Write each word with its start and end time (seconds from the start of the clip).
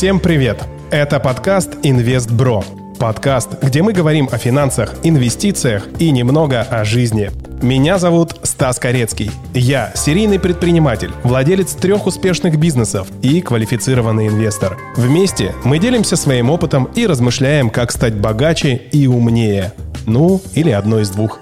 Всем 0.00 0.18
привет! 0.18 0.66
Это 0.90 1.20
подкаст 1.20 1.76
«Инвестбро». 1.82 2.64
Подкаст, 2.98 3.62
где 3.62 3.82
мы 3.82 3.92
говорим 3.92 4.30
о 4.32 4.38
финансах, 4.38 4.94
инвестициях 5.02 5.86
и 5.98 6.10
немного 6.10 6.62
о 6.62 6.86
жизни. 6.86 7.30
Меня 7.60 7.98
зовут 7.98 8.34
Стас 8.42 8.78
Корецкий. 8.78 9.30
Я 9.52 9.92
серийный 9.94 10.40
предприниматель, 10.40 11.10
владелец 11.22 11.74
трех 11.74 12.06
успешных 12.06 12.58
бизнесов 12.58 13.08
и 13.20 13.42
квалифицированный 13.42 14.28
инвестор. 14.28 14.78
Вместе 14.96 15.54
мы 15.64 15.78
делимся 15.78 16.16
своим 16.16 16.48
опытом 16.48 16.84
и 16.94 17.06
размышляем, 17.06 17.68
как 17.68 17.92
стать 17.92 18.14
богаче 18.14 18.80
и 18.92 19.06
умнее. 19.06 19.74
Ну, 20.06 20.40
или 20.54 20.70
одно 20.70 21.00
из 21.00 21.10
двух. 21.10 21.40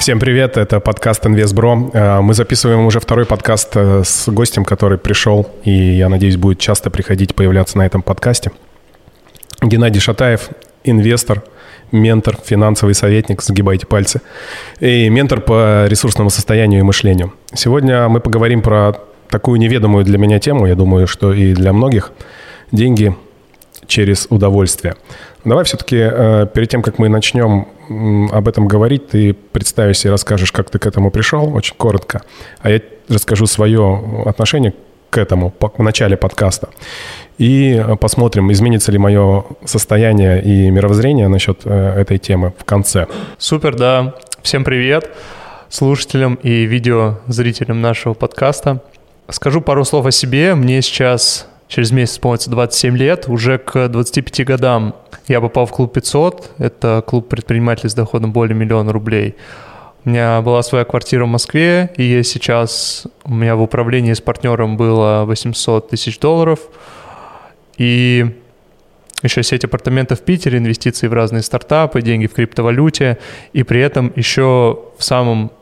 Всем 0.00 0.18
привет, 0.18 0.56
это 0.56 0.80
подкаст 0.80 1.26
«Инвестбро». 1.26 1.90
Э, 1.92 2.20
мы 2.22 2.32
записываем 2.32 2.86
уже 2.86 3.00
второй 3.00 3.26
подкаст 3.26 3.72
э, 3.74 4.00
с 4.02 4.30
гостем, 4.30 4.64
который 4.64 4.96
пришел, 4.96 5.50
и, 5.62 5.70
я 5.70 6.08
надеюсь, 6.08 6.38
будет 6.38 6.58
часто 6.58 6.88
приходить, 6.88 7.34
появляться 7.34 7.76
на 7.76 7.84
этом 7.84 8.00
подкасте. 8.00 8.50
Геннадий 9.60 10.00
Шатаев, 10.00 10.48
инвестор, 10.84 11.42
ментор, 11.92 12.38
финансовый 12.42 12.94
советник, 12.94 13.42
сгибайте 13.42 13.86
пальцы, 13.86 14.22
и 14.80 15.06
ментор 15.10 15.42
по 15.42 15.84
ресурсному 15.86 16.30
состоянию 16.30 16.80
и 16.80 16.82
мышлению. 16.82 17.34
Сегодня 17.52 18.08
мы 18.08 18.20
поговорим 18.20 18.62
про 18.62 18.94
такую 19.28 19.60
неведомую 19.60 20.06
для 20.06 20.16
меня 20.16 20.38
тему, 20.38 20.64
я 20.64 20.76
думаю, 20.76 21.06
что 21.06 21.34
и 21.34 21.52
для 21.52 21.74
многих, 21.74 22.12
деньги 22.72 23.14
через 23.86 24.28
удовольствие. 24.30 24.94
Давай 25.44 25.64
все-таки 25.64 25.98
э, 26.00 26.46
перед 26.54 26.70
тем, 26.70 26.80
как 26.80 26.98
мы 26.98 27.10
начнем 27.10 27.68
об 27.90 28.48
этом 28.48 28.68
говорить, 28.68 29.08
ты 29.08 29.34
представишься 29.34 30.08
и 30.08 30.10
расскажешь, 30.10 30.52
как 30.52 30.70
ты 30.70 30.78
к 30.78 30.86
этому 30.86 31.10
пришел, 31.10 31.54
очень 31.54 31.74
коротко. 31.76 32.22
А 32.60 32.70
я 32.70 32.80
расскажу 33.08 33.46
свое 33.46 34.24
отношение 34.26 34.74
к 35.10 35.18
этому 35.18 35.52
в 35.58 35.82
начале 35.82 36.16
подкаста. 36.16 36.68
И 37.38 37.84
посмотрим, 38.00 38.52
изменится 38.52 38.92
ли 38.92 38.98
мое 38.98 39.44
состояние 39.64 40.42
и 40.42 40.70
мировоззрение 40.70 41.26
насчет 41.26 41.62
э, 41.64 42.00
этой 42.00 42.18
темы 42.18 42.52
в 42.56 42.64
конце. 42.64 43.08
Супер, 43.38 43.74
да. 43.74 44.14
Всем 44.42 44.62
привет 44.62 45.10
слушателям 45.68 46.34
и 46.34 46.64
видеозрителям 46.64 47.80
нашего 47.80 48.14
подкаста. 48.14 48.82
Скажу 49.28 49.60
пару 49.60 49.84
слов 49.84 50.06
о 50.06 50.10
себе. 50.10 50.54
Мне 50.54 50.82
сейчас 50.82 51.48
через 51.70 51.92
месяц 51.92 52.14
исполнится 52.14 52.50
27 52.50 52.96
лет. 52.98 53.28
Уже 53.28 53.56
к 53.58 53.88
25 53.88 54.44
годам 54.44 54.94
я 55.28 55.40
попал 55.40 55.66
в 55.66 55.70
клуб 55.70 55.94
500. 55.94 56.56
Это 56.58 57.02
клуб 57.06 57.28
предпринимателей 57.28 57.88
с 57.88 57.94
доходом 57.94 58.32
более 58.32 58.56
миллиона 58.56 58.92
рублей. 58.92 59.36
У 60.04 60.10
меня 60.10 60.42
была 60.42 60.62
своя 60.62 60.84
квартира 60.84 61.24
в 61.24 61.28
Москве, 61.28 61.90
и 61.96 62.22
сейчас 62.22 63.06
у 63.24 63.34
меня 63.34 63.54
в 63.54 63.62
управлении 63.62 64.12
с 64.12 64.20
партнером 64.20 64.76
было 64.76 65.24
800 65.26 65.90
тысяч 65.90 66.18
долларов. 66.18 66.58
И 67.76 68.26
еще 69.22 69.42
сеть 69.42 69.64
апартаментов 69.64 70.20
в 70.20 70.22
Питере, 70.24 70.58
инвестиции 70.58 71.06
в 71.06 71.12
разные 71.12 71.42
стартапы, 71.42 72.02
деньги 72.02 72.26
в 72.26 72.32
криптовалюте. 72.32 73.18
И 73.52 73.62
при 73.62 73.80
этом 73.80 74.12
еще 74.16 74.80
в 74.98 75.04
самом 75.04 75.52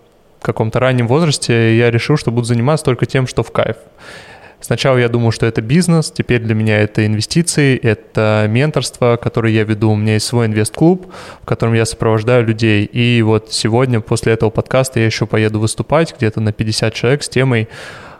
каком-то 0.40 0.80
раннем 0.80 1.06
возрасте 1.08 1.76
я 1.76 1.90
решил, 1.90 2.16
что 2.16 2.30
буду 2.30 2.46
заниматься 2.46 2.84
только 2.84 3.04
тем, 3.04 3.26
что 3.26 3.42
в 3.42 3.50
кайф. 3.50 3.76
Сначала 4.68 4.98
я 4.98 5.08
думал, 5.08 5.32
что 5.32 5.46
это 5.46 5.62
бизнес, 5.62 6.10
теперь 6.10 6.42
для 6.42 6.54
меня 6.54 6.78
это 6.82 7.06
инвестиции, 7.06 7.74
это 7.78 8.44
менторство, 8.50 9.16
которое 9.16 9.50
я 9.50 9.64
веду. 9.64 9.92
У 9.92 9.96
меня 9.96 10.12
есть 10.12 10.26
свой 10.26 10.44
инвест-клуб, 10.44 11.10
в 11.40 11.46
котором 11.46 11.72
я 11.72 11.86
сопровождаю 11.86 12.46
людей. 12.46 12.84
И 12.84 13.22
вот 13.22 13.50
сегодня 13.50 14.02
после 14.02 14.34
этого 14.34 14.50
подкаста 14.50 15.00
я 15.00 15.06
еще 15.06 15.24
поеду 15.24 15.58
выступать 15.58 16.14
где-то 16.14 16.42
на 16.42 16.52
50 16.52 16.92
человек 16.92 17.22
с 17.22 17.30
темой 17.30 17.66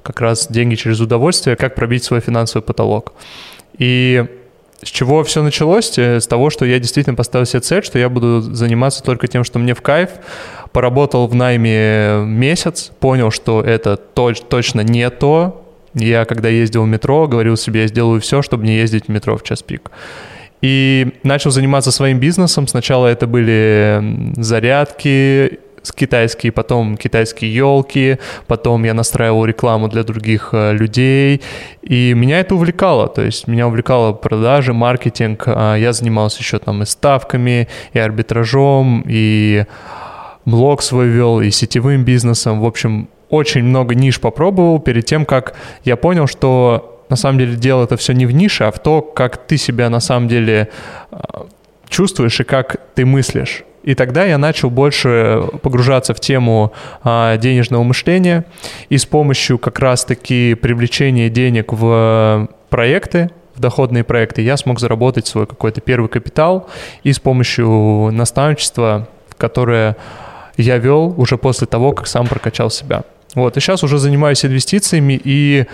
как 0.03 0.23
раз 0.23 0.47
«Деньги 0.49 0.75
через 0.77 1.01
удовольствие. 1.01 1.55
Как 1.55 1.75
пробить 1.75 2.05
свой 2.05 2.21
финансовый 2.21 2.63
потолок». 2.63 3.13
И 3.77 4.25
с 4.83 4.89
чего 4.89 5.25
все 5.25 5.43
началось? 5.43 5.99
С 5.99 6.27
того, 6.27 6.49
что 6.49 6.65
я 6.65 6.79
действительно 6.79 7.15
поставил 7.15 7.45
себе 7.45 7.61
цель, 7.61 7.85
что 7.85 7.99
я 7.99 8.09
буду 8.09 8.41
заниматься 8.41 9.03
только 9.03 9.27
тем, 9.27 9.45
что 9.45 9.59
мне 9.59 9.75
в 9.75 9.83
кайф. 9.83 10.13
Поработал 10.73 11.27
в 11.27 11.35
найме 11.35 12.23
месяц, 12.25 12.91
понял, 13.01 13.31
что 13.31 13.61
это 13.61 14.01
точ- 14.15 14.43
точно 14.49 14.81
не 14.81 15.11
то, 15.11 15.67
я, 15.95 16.25
когда 16.25 16.49
ездил 16.49 16.85
в 16.85 16.89
метро, 16.89 17.27
говорил 17.27 17.57
себе, 17.57 17.83
я 17.83 17.87
сделаю 17.89 18.21
все, 18.21 18.43
чтобы 18.43 18.67
не 18.67 18.77
ездить 18.77 19.07
в 19.07 19.09
метро 19.09 19.37
в 19.37 19.43
час 19.43 19.63
пик. 19.63 19.91
И 20.61 21.13
начал 21.23 21.51
заниматься 21.51 21.93
своим 21.93 22.19
бизнесом. 22.19 22.67
Сначала 22.67 23.07
это 23.07 23.27
были 23.27 24.33
зарядки, 24.37 25.61
китайские, 25.93 26.53
потом 26.53 26.97
китайские 26.97 27.55
елки, 27.55 28.19
потом 28.47 28.85
я 28.85 28.95
настраивал 28.95 29.45
рекламу 29.45 29.89
для 29.89 30.03
других 30.03 30.51
э, 30.53 30.73
людей, 30.73 31.43
и 31.83 32.15
меня 32.15 32.41
это 32.41 32.55
увлекало, 32.55 33.09
то 33.09 33.23
есть 33.23 33.49
меня 33.49 33.67
увлекало 33.67 34.13
продажи, 34.13 34.73
маркетинг, 34.73 35.45
а 35.47 35.77
я 35.77 35.93
занимался 35.93 36.41
еще 36.41 36.59
там 36.59 36.83
и 36.83 36.87
ставками, 36.87 37.69
и 37.93 37.99
арбитражом, 37.99 39.03
и 39.07 39.65
блог 40.45 40.83
свой 40.83 41.09
вел, 41.09 41.41
и 41.41 41.51
сетевым 41.51 42.05
бизнесом, 42.05 42.61
в 42.61 42.67
общем, 42.67 43.09
очень 43.31 43.63
много 43.63 43.95
ниш 43.95 44.21
попробовал 44.21 44.81
перед 44.81 45.05
тем, 45.05 45.25
как 45.25 45.55
я 45.85 45.97
понял, 45.97 46.27
что 46.27 47.05
на 47.09 47.17
самом 47.17 47.39
деле 47.39 47.57
дело 47.57 47.85
это 47.85 47.97
все 47.97 48.13
не 48.13 48.27
в 48.27 48.33
нише, 48.33 48.65
а 48.65 48.73
в 48.73 48.79
то, 48.79 49.01
как 49.03 49.37
ты 49.47 49.57
себя 49.57 49.91
на 49.91 50.01
самом 50.01 50.29
деле 50.29 50.69
а, 51.11 51.47
чувствуешь 51.89 52.41
и 52.41 52.45
как 52.45 52.77
ты 52.95 53.05
мыслишь. 53.05 53.65
И 53.83 53.95
тогда 53.95 54.25
я 54.25 54.37
начал 54.37 54.71
больше 54.71 55.45
погружаться 55.63 56.13
в 56.13 56.21
тему 56.21 56.73
а, 57.03 57.37
денежного 57.39 57.83
мышления 57.83 58.45
и 58.89 58.99
с 58.99 59.07
помощью 59.07 59.59
как 59.59 59.79
раз-таки 59.79 60.55
привлечения 60.55 61.31
денег 61.31 61.73
в 61.73 62.49
проекты, 62.69 63.31
в 63.55 63.61
доходные 63.61 64.05
проекты, 64.05 64.43
я 64.43 64.57
смог 64.57 64.79
заработать 64.79 65.27
свой 65.27 65.47
какой-то 65.47 65.81
первый 65.81 66.09
капитал 66.09 66.69
и 67.03 67.13
с 67.13 67.19
помощью 67.19 68.11
наставничества, 68.13 69.09
которое 69.37 69.97
я 70.57 70.77
вел 70.77 71.15
уже 71.17 71.39
после 71.39 71.67
того, 71.67 71.93
как 71.93 72.07
сам 72.07 72.27
прокачал 72.27 72.71
себя. 72.71 73.05
Вот, 73.35 73.57
и 73.57 73.61
сейчас 73.61 73.85
уже 73.85 73.99
занимаюсь 73.99 74.45
инвестициями, 74.45 75.21
и 75.23 75.67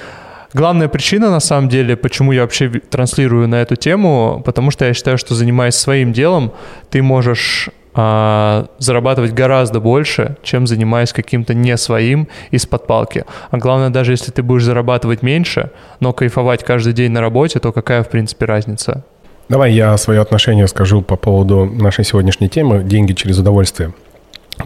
главная 0.52 0.88
причина, 0.88 1.30
на 1.30 1.40
самом 1.40 1.68
деле, 1.68 1.96
почему 1.96 2.32
я 2.32 2.42
вообще 2.42 2.68
транслирую 2.68 3.48
на 3.48 3.56
эту 3.56 3.76
тему, 3.76 4.42
потому 4.44 4.70
что 4.70 4.84
я 4.84 4.94
считаю, 4.94 5.18
что 5.18 5.34
занимаясь 5.34 5.74
своим 5.74 6.12
делом, 6.12 6.52
ты 6.90 7.02
можешь 7.02 7.70
а, 7.96 8.66
зарабатывать 8.78 9.32
гораздо 9.32 9.78
больше, 9.78 10.36
чем 10.42 10.66
занимаясь 10.66 11.12
каким-то 11.12 11.54
не 11.54 11.76
своим 11.76 12.28
из-под 12.50 12.86
палки. 12.88 13.24
А 13.50 13.56
главное, 13.56 13.90
даже 13.90 14.12
если 14.12 14.32
ты 14.32 14.42
будешь 14.42 14.64
зарабатывать 14.64 15.22
меньше, 15.22 15.70
но 16.00 16.12
кайфовать 16.12 16.64
каждый 16.64 16.92
день 16.92 17.12
на 17.12 17.20
работе, 17.20 17.60
то 17.60 17.70
какая, 17.70 18.02
в 18.02 18.08
принципе, 18.08 18.46
разница? 18.46 19.04
Давай 19.48 19.72
я 19.72 19.96
свое 19.96 20.20
отношение 20.20 20.66
скажу 20.66 21.02
по 21.02 21.16
поводу 21.16 21.66
нашей 21.66 22.04
сегодняшней 22.04 22.48
темы 22.48 22.82
«Деньги 22.82 23.12
через 23.12 23.38
удовольствие». 23.38 23.92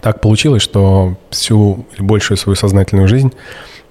Так 0.01 0.21
получилось, 0.21 0.61
что 0.61 1.15
всю 1.29 1.85
большую 1.97 2.37
свою 2.37 2.55
сознательную 2.55 3.07
жизнь 3.07 3.33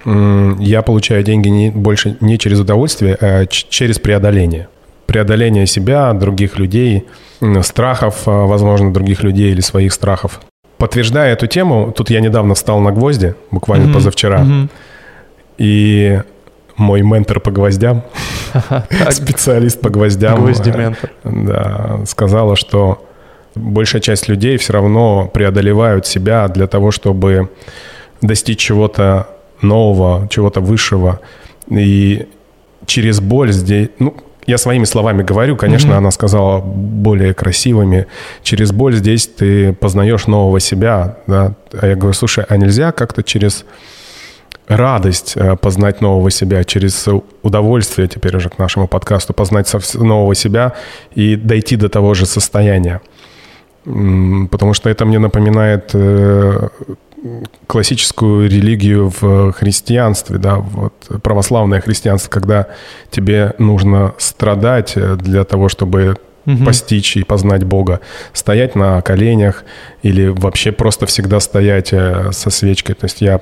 я 0.04 0.82
получаю 0.82 1.24
деньги 1.24 1.48
не, 1.48 1.70
больше 1.70 2.16
не 2.20 2.38
через 2.38 2.60
удовольствие, 2.60 3.16
а 3.20 3.46
через 3.46 3.98
преодоление. 3.98 4.68
Преодоление 5.06 5.66
себя, 5.66 6.12
других 6.12 6.58
людей, 6.58 7.06
страхов, 7.62 8.22
а, 8.26 8.46
возможно, 8.46 8.92
других 8.92 9.22
людей 9.22 9.50
или 9.50 9.60
своих 9.60 9.92
страхов. 9.92 10.40
Подтверждая 10.76 11.32
эту 11.32 11.46
тему, 11.46 11.92
тут 11.96 12.10
я 12.10 12.20
недавно 12.20 12.54
встал 12.54 12.78
на 12.80 12.92
гвозди, 12.92 13.34
буквально 13.50 13.86
mm-hmm. 13.88 13.94
позавчера, 13.94 14.40
mm-hmm. 14.40 14.68
и 15.58 16.22
мой 16.76 17.02
ментор 17.02 17.40
по 17.40 17.50
гвоздям, 17.50 18.04
специалист 19.10 19.80
по 19.80 19.90
гвоздям, 19.90 20.40
Гвозди-ментор. 20.40 21.10
Да, 21.24 22.00
сказала, 22.06 22.54
что 22.54 23.07
большая 23.58 24.00
часть 24.00 24.28
людей 24.28 24.56
все 24.56 24.72
равно 24.72 25.30
преодолевают 25.32 26.06
себя 26.06 26.48
для 26.48 26.66
того, 26.66 26.90
чтобы 26.90 27.50
достичь 28.22 28.58
чего-то 28.58 29.28
нового, 29.62 30.28
чего-то 30.30 30.60
высшего. 30.60 31.20
И 31.68 32.26
через 32.86 33.20
боль 33.20 33.52
здесь, 33.52 33.88
ну, 33.98 34.16
я 34.46 34.56
своими 34.56 34.84
словами 34.84 35.22
говорю, 35.22 35.56
конечно, 35.56 35.92
mm-hmm. 35.92 35.98
она 35.98 36.10
сказала 36.10 36.60
более 36.60 37.34
красивыми. 37.34 38.06
Через 38.42 38.72
боль 38.72 38.96
здесь 38.96 39.26
ты 39.26 39.74
познаешь 39.74 40.26
нового 40.26 40.58
себя, 40.58 41.18
да. 41.26 41.54
А 41.78 41.86
я 41.86 41.96
говорю, 41.96 42.14
слушай, 42.14 42.44
а 42.48 42.56
нельзя 42.56 42.92
как-то 42.92 43.22
через 43.22 43.66
радость 44.66 45.34
э, 45.36 45.56
познать 45.56 46.00
нового 46.00 46.30
себя, 46.30 46.64
через 46.64 47.06
удовольствие 47.42 48.08
теперь 48.08 48.36
уже 48.36 48.48
к 48.48 48.58
нашему 48.58 48.86
подкасту 48.88 49.34
познать 49.34 49.70
нового 49.94 50.34
себя 50.34 50.74
и 51.14 51.36
дойти 51.36 51.76
до 51.76 51.88
того 51.88 52.14
же 52.14 52.26
состояния 52.26 53.00
потому 53.84 54.74
что 54.74 54.90
это 54.90 55.04
мне 55.04 55.18
напоминает 55.18 55.90
э, 55.94 56.68
классическую 57.66 58.48
религию 58.48 59.12
в 59.20 59.52
христианстве, 59.52 60.38
да, 60.38 60.56
вот 60.56 60.94
православное 61.22 61.80
христианство, 61.80 62.30
когда 62.30 62.68
тебе 63.10 63.54
нужно 63.58 64.14
страдать 64.18 64.94
для 65.18 65.44
того, 65.44 65.68
чтобы 65.68 66.16
угу. 66.48 66.64
постичь 66.64 67.16
и 67.16 67.24
познать 67.24 67.64
Бога, 67.64 68.00
стоять 68.32 68.74
на 68.74 69.00
коленях 69.02 69.64
или 70.02 70.28
вообще 70.28 70.72
просто 70.72 71.06
всегда 71.06 71.40
стоять 71.40 71.92
э, 71.92 72.30
со 72.32 72.50
свечкой. 72.50 72.94
То 72.94 73.04
есть 73.04 73.20
я 73.20 73.40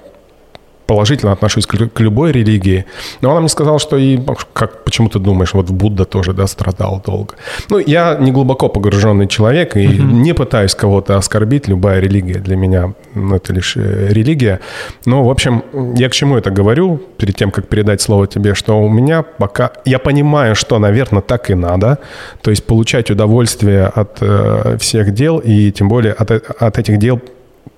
положительно 0.87 1.33
отношусь 1.33 1.67
к, 1.67 2.01
любой 2.01 2.33
религии. 2.33 2.85
Но 3.21 3.31
она 3.31 3.41
мне 3.41 3.49
сказала, 3.49 3.79
что 3.79 3.97
и 3.97 4.19
как, 4.53 4.85
почему 4.85 5.09
ты 5.09 5.19
думаешь, 5.19 5.55
вот 5.55 5.71
Будда 5.71 6.05
тоже, 6.05 6.33
да, 6.33 6.47
страдал 6.47 7.03
долго. 7.05 7.35
Ну, 7.69 7.79
я 7.79 8.17
не 8.21 8.33
глубоко 8.33 8.69
погруженный 8.69 9.27
человек 9.27 9.77
и 9.77 9.87
mm-hmm. 9.87 10.13
не 10.13 10.33
пытаюсь 10.33 10.75
кого-то 10.75 11.17
оскорбить. 11.17 11.69
Любая 11.69 12.01
религия 12.01 12.39
для 12.39 12.57
меня, 12.57 12.95
ну, 13.15 13.37
это 13.37 13.53
лишь 13.53 13.77
э, 13.77 14.09
религия. 14.11 14.61
Но, 15.05 15.25
в 15.25 15.31
общем, 15.31 15.65
я 15.97 16.09
к 16.09 16.13
чему 16.13 16.37
это 16.37 16.51
говорю, 16.51 17.01
перед 17.19 17.37
тем, 17.37 17.51
как 17.51 17.69
передать 17.69 18.01
слово 18.01 18.27
тебе, 18.27 18.55
что 18.55 18.81
у 18.81 18.89
меня 18.89 19.23
пока... 19.23 19.73
Я 19.85 19.99
понимаю, 19.99 20.55
что, 20.55 20.79
наверное, 20.79 21.23
так 21.23 21.51
и 21.51 21.55
надо. 21.55 21.99
То 22.43 22.51
есть 22.51 22.65
получать 22.65 23.11
удовольствие 23.11 23.87
от 23.87 24.19
э, 24.21 24.77
всех 24.79 25.13
дел 25.13 25.39
и 25.39 25.73
тем 25.73 25.89
более 25.89 26.13
от, 26.13 26.31
от 26.31 26.79
этих 26.79 26.99
дел 26.99 27.21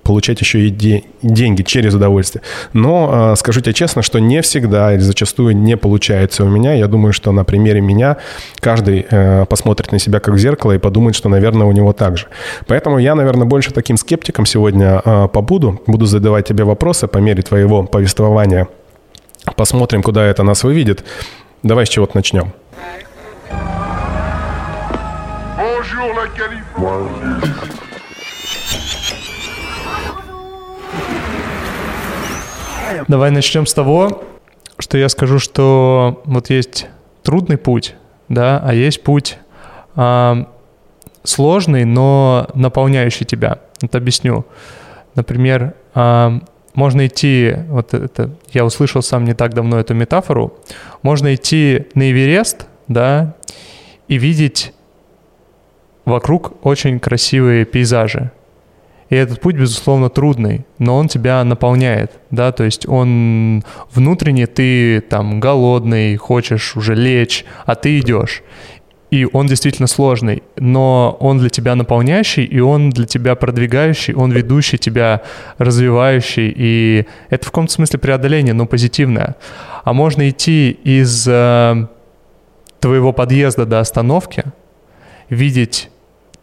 получать 0.03 0.41
еще 0.41 0.61
и 0.61 0.69
де- 0.69 1.03
деньги 1.21 1.61
через 1.61 1.93
удовольствие. 1.93 2.41
Но 2.73 3.31
э, 3.33 3.35
скажу 3.35 3.61
тебе 3.61 3.73
честно, 3.73 4.01
что 4.01 4.19
не 4.19 4.41
всегда 4.41 4.93
или 4.93 5.01
зачастую 5.01 5.55
не 5.55 5.77
получается 5.77 6.43
у 6.43 6.49
меня. 6.49 6.73
Я 6.73 6.87
думаю, 6.87 7.13
что 7.13 7.31
на 7.31 7.43
примере 7.43 7.81
меня 7.81 8.17
каждый 8.59 9.05
э, 9.09 9.45
посмотрит 9.45 9.91
на 9.91 9.99
себя 9.99 10.19
как 10.19 10.33
в 10.33 10.37
зеркало 10.37 10.71
и 10.71 10.77
подумает, 10.77 11.15
что, 11.15 11.29
наверное, 11.29 11.67
у 11.67 11.71
него 11.71 11.93
так 11.93 12.17
же. 12.17 12.27
Поэтому 12.67 12.97
я, 12.97 13.15
наверное, 13.15 13.45
больше 13.45 13.71
таким 13.71 13.97
скептиком 13.97 14.45
сегодня 14.45 15.01
э, 15.05 15.27
побуду. 15.27 15.81
Буду 15.85 16.05
задавать 16.05 16.47
тебе 16.47 16.63
вопросы 16.63 17.07
по 17.07 17.19
мере 17.19 17.43
твоего 17.43 17.83
повествования. 17.83 18.67
Посмотрим, 19.55 20.01
куда 20.01 20.25
это 20.25 20.43
нас 20.43 20.63
выведет. 20.63 21.03
Давай 21.63 21.85
с 21.85 21.89
чего-то 21.89 22.15
начнем. 22.15 22.53
Bonjour, 25.57 26.13
Давай 33.07 33.31
начнем 33.31 33.65
с 33.65 33.73
того, 33.73 34.23
что 34.77 34.97
я 34.97 35.09
скажу, 35.09 35.39
что 35.39 36.21
вот 36.25 36.49
есть 36.49 36.87
трудный 37.23 37.57
путь, 37.57 37.95
да, 38.29 38.61
а 38.63 38.73
есть 38.73 39.03
путь 39.03 39.37
а, 39.95 40.47
сложный, 41.23 41.85
но 41.85 42.47
наполняющий 42.53 43.25
тебя. 43.25 43.59
Вот 43.81 43.95
объясню. 43.95 44.45
Например, 45.15 45.73
а, 45.93 46.39
можно 46.73 47.07
идти, 47.07 47.55
вот 47.67 47.93
это, 47.93 48.31
я 48.51 48.63
услышал 48.63 49.01
сам 49.01 49.25
не 49.25 49.33
так 49.33 49.53
давно 49.53 49.79
эту 49.79 49.93
метафору, 49.93 50.57
можно 51.01 51.35
идти 51.35 51.87
на 51.93 52.11
Эверест, 52.11 52.67
да, 52.87 53.35
и 54.07 54.17
видеть 54.17 54.73
вокруг 56.05 56.65
очень 56.65 56.99
красивые 56.99 57.65
пейзажи. 57.65 58.31
И 59.09 59.15
этот 59.15 59.41
путь, 59.41 59.55
безусловно, 59.55 60.09
трудный, 60.09 60.65
но 60.77 60.95
он 60.97 61.07
тебя 61.07 61.43
наполняет, 61.43 62.11
да, 62.29 62.51
то 62.51 62.63
есть 62.63 62.87
он 62.87 63.63
внутренне 63.91 64.45
ты 64.45 65.01
там 65.01 65.39
голодный, 65.39 66.15
хочешь 66.15 66.75
уже 66.77 66.93
лечь, 66.93 67.43
а 67.65 67.75
ты 67.75 67.99
идешь. 67.99 68.43
И 69.09 69.27
он 69.33 69.47
действительно 69.47 69.87
сложный, 69.87 70.43
но 70.55 71.17
он 71.19 71.39
для 71.39 71.49
тебя 71.49 71.73
наполняющий, 71.73 72.45
и 72.45 72.59
он 72.59 72.91
для 72.91 73.05
тебя 73.05 73.33
продвигающий, 73.33 74.13
он 74.13 74.31
ведущий 74.31 74.77
тебя, 74.77 75.23
развивающий, 75.57 76.53
и 76.55 77.07
это 77.31 77.45
в 77.45 77.49
каком-то 77.49 77.73
смысле 77.73 77.97
преодоление, 77.97 78.53
но 78.53 78.67
позитивное. 78.67 79.35
А 79.83 79.93
можно 79.93 80.29
идти 80.29 80.69
из 80.83 81.27
э, 81.27 81.87
твоего 82.79 83.11
подъезда 83.11 83.65
до 83.65 83.79
остановки, 83.79 84.43
видеть 85.29 85.89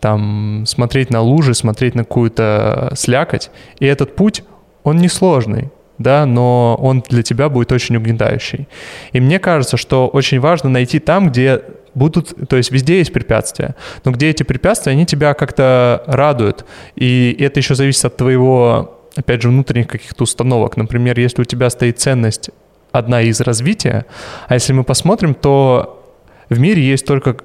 там 0.00 0.64
смотреть 0.66 1.10
на 1.10 1.20
лужи, 1.20 1.54
смотреть 1.54 1.94
на 1.94 2.04
какую-то 2.04 2.92
слякоть. 2.94 3.50
И 3.78 3.86
этот 3.86 4.16
путь, 4.16 4.44
он 4.84 4.98
несложный, 4.98 5.70
да, 5.98 6.26
но 6.26 6.76
он 6.80 7.02
для 7.08 7.22
тебя 7.22 7.48
будет 7.48 7.72
очень 7.72 7.96
угнетающий. 7.96 8.68
И 9.12 9.20
мне 9.20 9.38
кажется, 9.38 9.76
что 9.76 10.08
очень 10.08 10.40
важно 10.40 10.68
найти 10.68 10.98
там, 10.98 11.28
где 11.28 11.62
будут, 11.94 12.48
то 12.48 12.56
есть 12.56 12.70
везде 12.70 12.98
есть 12.98 13.12
препятствия, 13.12 13.74
но 14.04 14.12
где 14.12 14.28
эти 14.28 14.42
препятствия, 14.42 14.92
они 14.92 15.06
тебя 15.06 15.32
как-то 15.34 16.04
радуют. 16.06 16.66
И 16.94 17.34
это 17.40 17.60
еще 17.60 17.74
зависит 17.74 18.04
от 18.04 18.16
твоего, 18.16 19.00
опять 19.16 19.42
же, 19.42 19.48
внутренних 19.48 19.88
каких-то 19.88 20.24
установок. 20.24 20.76
Например, 20.76 21.18
если 21.18 21.42
у 21.42 21.44
тебя 21.44 21.70
стоит 21.70 21.98
ценность 21.98 22.50
одна 22.92 23.22
из 23.22 23.40
развития, 23.40 24.04
а 24.46 24.54
если 24.54 24.74
мы 24.74 24.84
посмотрим, 24.84 25.34
то 25.34 26.02
в 26.50 26.58
мире 26.58 26.82
есть 26.82 27.06
только 27.06 27.36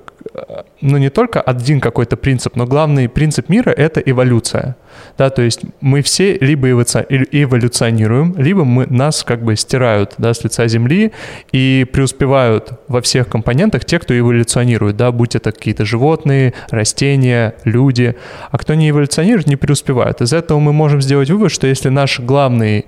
ну, 0.82 0.98
не 0.98 1.10
только 1.10 1.42
один 1.42 1.82
какой-то 1.82 2.16
принцип, 2.16 2.56
но 2.56 2.66
главный 2.66 3.10
принцип 3.10 3.50
мира— 3.50 3.70
это 3.78 4.00
эволюция. 4.00 4.76
Да, 5.18 5.30
то 5.30 5.42
есть 5.42 5.62
мы 5.82 6.02
все 6.02 6.38
либо 6.38 6.70
эволюционируем, 6.72 8.36
либо 8.38 8.64
мы, 8.64 8.88
нас 8.88 9.24
как 9.24 9.44
бы 9.44 9.56
стирают 9.56 10.16
да, 10.18 10.34
с 10.34 10.44
лица 10.44 10.68
Земли 10.68 11.12
и 11.52 11.86
преуспевают 11.92 12.80
во 12.88 13.02
всех 13.02 13.28
компонентах 13.28 13.86
те, 13.86 14.00
кто 14.00 14.18
эволюционирует, 14.18 14.96
да, 14.96 15.12
будь 15.12 15.36
это 15.36 15.52
какие-то 15.52 15.86
животные, 15.86 16.54
растения, 16.70 17.56
люди. 17.66 18.16
А 18.52 18.58
кто 18.58 18.74
не 18.74 18.90
эволюционирует, 18.90 19.48
не 19.48 19.58
преуспевает. 19.58 20.22
Из 20.22 20.34
этого 20.34 20.60
мы 20.60 20.72
можем 20.72 21.02
сделать 21.02 21.30
вывод, 21.30 21.52
что 21.52 21.68
если 21.68 21.90
наш 21.90 22.20
главный 22.20 22.86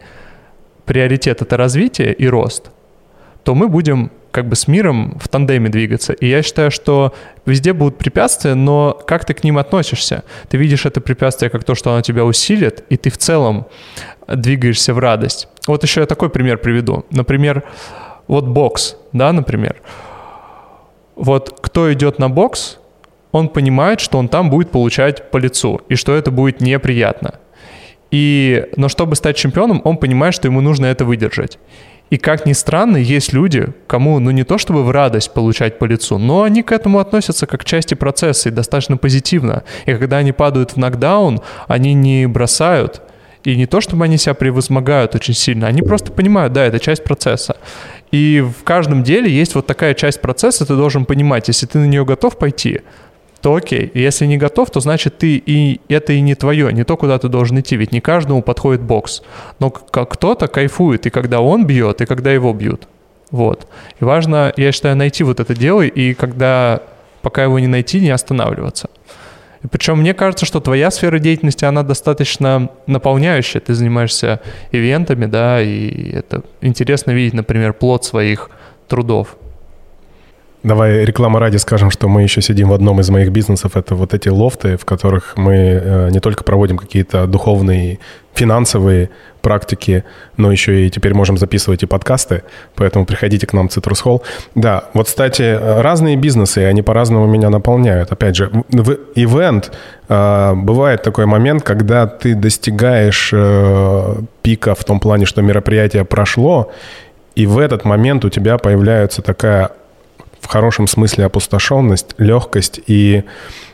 приоритет— 0.86 1.42
это 1.42 1.58
развитие 1.58 2.14
и 2.14 2.28
рост, 2.28 2.72
то 3.44 3.54
мы 3.54 3.68
будем 3.68 4.12
как 4.34 4.48
бы 4.48 4.56
с 4.56 4.68
миром 4.68 5.18
в 5.22 5.28
тандеме 5.30 5.70
двигаться. 5.70 6.12
И 6.12 6.28
я 6.28 6.42
считаю, 6.42 6.72
что 6.72 7.14
везде 7.46 7.72
будут 7.72 8.00
препятствия, 8.00 8.56
но 8.56 9.00
как 9.06 9.26
ты 9.26 9.36
к 9.36 9.44
ним 9.44 9.60
относишься? 9.60 10.24
Ты 10.50 10.58
видишь 10.58 10.88
это 10.88 11.02
препятствие 11.02 11.52
как 11.52 11.64
то, 11.64 11.76
что 11.76 11.92
оно 11.92 12.02
тебя 12.02 12.26
усилит, 12.26 12.84
и 12.90 12.98
ты 12.98 13.12
в 13.12 13.18
целом 13.18 13.68
двигаешься 14.28 14.96
в 14.96 15.00
радость. 15.00 15.48
Вот 15.68 15.84
еще 15.84 16.02
я 16.02 16.08
такой 16.08 16.32
пример 16.32 16.58
приведу. 16.58 17.06
Например, 17.12 17.64
вот 18.28 18.46
бокс, 18.46 18.98
да, 19.12 19.32
например. 19.32 19.76
Вот 21.16 21.60
кто 21.62 21.94
идет 21.94 22.18
на 22.18 22.28
бокс, 22.28 22.80
он 23.32 23.50
понимает, 23.50 24.00
что 24.00 24.18
он 24.18 24.30
там 24.30 24.50
будет 24.50 24.72
получать 24.72 25.30
по 25.30 25.38
лицу, 25.38 25.82
и 25.90 25.96
что 25.96 26.16
это 26.16 26.32
будет 26.32 26.60
неприятно. 26.60 27.36
И, 28.10 28.66
но 28.78 28.90
чтобы 28.90 29.16
стать 29.16 29.38
чемпионом, 29.38 29.80
он 29.84 29.98
понимает, 29.98 30.34
что 30.34 30.48
ему 30.48 30.62
нужно 30.62 30.88
это 30.88 31.06
выдержать. 31.06 31.60
И 32.14 32.18
как 32.20 32.46
ни 32.46 32.54
странно, 32.54 32.98
есть 32.98 33.34
люди, 33.34 33.70
кому, 33.88 34.20
ну 34.20 34.30
не 34.30 34.44
то 34.44 34.60
чтобы 34.60 34.84
в 34.84 34.92
радость 34.92 35.34
получать 35.34 35.80
по 35.80 35.86
лицу, 35.86 36.20
но 36.20 36.44
они 36.44 36.62
к 36.62 36.72
этому 36.72 37.00
относятся 37.00 37.48
как 37.48 37.62
к 37.62 37.66
части 37.66 37.96
процесса 37.96 38.50
и 38.50 38.52
достаточно 38.52 38.98
позитивно. 38.98 39.64
И 39.88 39.96
когда 39.96 40.18
они 40.18 40.32
падают 40.32 40.74
в 40.74 40.78
нокдаун, 40.78 41.42
они 41.68 41.96
не 41.96 42.28
бросают, 42.28 43.02
и 43.44 43.56
не 43.56 43.66
то, 43.66 43.82
чтобы 43.82 44.06
они 44.06 44.18
себя 44.18 44.36
превозмогают 44.36 45.16
очень 45.16 45.34
сильно, 45.34 45.66
они 45.66 45.82
просто 45.82 46.12
понимают, 46.12 46.54
да, 46.54 46.64
это 46.66 46.78
часть 46.80 47.04
процесса. 47.04 47.58
И 48.12 48.42
в 48.42 48.64
каждом 48.64 49.02
деле 49.02 49.32
есть 49.32 49.56
вот 49.56 49.66
такая 49.66 49.96
часть 49.96 50.22
процесса, 50.22 50.68
ты 50.68 50.76
должен 50.76 51.06
понимать, 51.06 51.48
если 51.48 51.66
ты 51.66 51.80
на 51.80 51.86
нее 51.86 52.06
готов 52.06 52.38
пойти, 52.38 52.82
то 53.44 53.56
окей. 53.56 53.92
Если 53.94 54.26
не 54.26 54.38
готов, 54.38 54.72
то 54.72 54.80
значит 54.80 55.18
ты 55.18 55.36
и 55.36 55.82
это 55.90 56.14
и 56.14 56.22
не 56.22 56.34
твое, 56.34 56.72
не 56.72 56.86
то, 56.86 56.96
куда 56.96 57.20
ты 57.20 57.28
должен 57.28 57.60
идти. 57.60 57.76
Ведь 57.76 57.92
не 57.92 58.00
каждому 58.00 58.42
подходит 58.42 58.82
бокс. 58.82 59.22
Но 59.60 59.70
кто-то 59.70 60.48
кайфует 60.48 61.06
и 61.06 61.10
когда 61.10 61.42
он 61.42 61.66
бьет, 61.66 62.00
и 62.00 62.06
когда 62.06 62.32
его 62.32 62.54
бьют. 62.54 62.88
Вот. 63.32 63.68
И 64.00 64.06
важно, 64.06 64.54
я 64.56 64.72
считаю, 64.72 64.96
найти 64.96 65.26
вот 65.26 65.42
это 65.42 65.54
дело, 65.54 65.82
и 65.82 66.14
когда, 66.14 66.84
пока 67.22 67.44
его 67.44 67.60
не 67.60 67.68
найти, 67.68 68.00
не 68.00 68.12
останавливаться. 68.12 68.90
И 69.62 69.68
причем 69.68 70.00
мне 70.00 70.14
кажется, 70.14 70.46
что 70.46 70.62
твоя 70.62 70.90
сфера 70.90 71.20
деятельности, 71.20 71.66
она 71.66 71.84
достаточно 71.84 72.70
наполняющая. 72.88 73.60
Ты 73.60 73.74
занимаешься 73.74 74.40
ивентами, 74.72 75.26
да, 75.26 75.62
и 75.62 76.12
это 76.12 76.44
интересно 76.62 77.12
видеть, 77.12 77.34
например, 77.34 77.74
плод 77.74 78.06
своих 78.06 78.50
трудов. 78.88 79.36
Давай 80.64 81.04
реклама 81.04 81.42
ради 81.42 81.58
скажем, 81.58 81.92
что 81.92 82.08
мы 82.08 82.24
еще 82.24 82.42
сидим 82.42 82.70
в 82.70 82.74
одном 82.74 83.02
из 83.02 83.10
моих 83.10 83.32
бизнесов. 83.32 83.76
Это 83.76 83.96
вот 83.96 84.14
эти 84.14 84.30
лофты, 84.30 84.78
в 84.78 84.86
которых 84.86 85.34
мы 85.36 85.56
э, 85.56 86.10
не 86.10 86.22
только 86.22 86.46
проводим 86.46 86.78
какие-то 86.78 87.28
духовные, 87.28 88.00
финансовые 88.34 89.10
практики, 89.42 90.06
но 90.38 90.52
еще 90.54 90.88
и 90.88 90.90
теперь 90.90 91.14
можем 91.14 91.38
записывать 91.38 91.84
и 91.84 91.86
подкасты. 91.86 92.44
Поэтому 92.76 93.06
приходите 93.06 93.46
к 93.46 93.52
нам 93.52 93.68
в 93.68 93.78
Citrus 93.78 94.04
Hall. 94.06 94.22
Да, 94.56 94.86
вот, 94.94 95.08
кстати, 95.08 95.60
разные 95.82 96.16
бизнесы, 96.16 96.60
они 96.60 96.82
по-разному 96.82 97.28
меня 97.28 97.50
наполняют. 97.50 98.14
Опять 98.14 98.38
же, 98.38 98.50
в 98.70 98.98
ивент 99.16 99.74
э, 100.08 100.54
бывает 100.56 101.04
такой 101.04 101.26
момент, 101.26 101.64
когда 101.64 102.08
ты 102.08 102.36
достигаешь 102.36 103.32
э, 103.34 104.16
пика 104.42 104.76
в 104.76 104.84
том 104.86 105.02
плане, 105.02 105.26
что 105.26 105.42
мероприятие 105.42 106.06
прошло, 106.06 106.72
и 107.36 107.48
в 107.48 107.58
этот 107.58 107.84
момент 107.84 108.24
у 108.24 108.30
тебя 108.30 108.58
появляется 108.58 109.22
такая 109.22 109.72
в 110.44 110.48
хорошем 110.48 110.88
смысле 110.88 111.26
опустошенность, 111.26 112.16
легкость 112.18 112.82
и, 112.86 113.24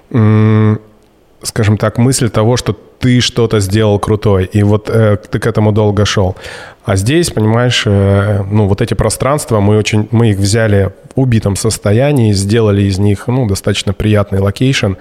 скажем 0.10 1.78
так, 1.78 1.98
мысль 1.98 2.30
того, 2.30 2.58
что 2.58 2.78
ты 3.00 3.22
что-то 3.22 3.60
сделал 3.60 3.98
крутой, 3.98 4.50
и 4.52 4.62
вот 4.62 4.90
э, 4.90 5.18
ты 5.32 5.40
к 5.40 5.48
этому 5.48 5.72
долго 5.72 6.06
шел. 6.06 6.36
А 6.84 6.98
здесь, 6.98 7.32
понимаешь, 7.32 7.84
э, 7.86 8.44
ну, 8.52 8.68
вот 8.68 8.82
эти 8.82 8.94
пространства, 8.94 9.62
мы 9.62 9.78
очень, 9.78 10.08
мы 10.12 10.32
их 10.32 10.38
взяли 10.38 10.92
в 11.16 11.22
убитом 11.22 11.56
состоянии, 11.56 12.34
сделали 12.34 12.82
из 12.82 13.00
них, 13.00 13.28
ну, 13.28 13.48
достаточно 13.48 13.94
приятный 13.94 14.40
location. 14.40 14.94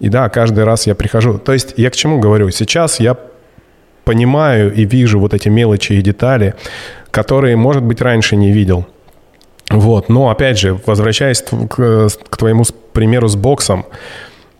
И 0.00 0.08
да, 0.08 0.28
каждый 0.30 0.64
раз 0.64 0.86
я 0.86 0.94
прихожу. 0.94 1.38
То 1.38 1.52
есть 1.52 1.74
я 1.76 1.90
к 1.90 1.96
чему 1.96 2.18
говорю? 2.18 2.50
Сейчас 2.50 3.00
я 3.00 3.16
понимаю 4.04 4.72
и 4.72 4.84
вижу 4.84 5.20
вот 5.20 5.34
эти 5.34 5.48
мелочи 5.48 5.92
и 5.92 6.02
детали, 6.02 6.54
которые, 7.10 7.56
может 7.56 7.82
быть, 7.82 8.00
раньше 8.00 8.36
не 8.36 8.50
видел. 8.50 8.86
Вот, 9.72 10.08
но 10.08 10.30
опять 10.30 10.58
же, 10.58 10.78
возвращаясь 10.86 11.42
к, 11.42 12.08
к 12.28 12.36
твоему 12.36 12.64
примеру 12.92 13.28
с 13.28 13.36
боксом, 13.36 13.86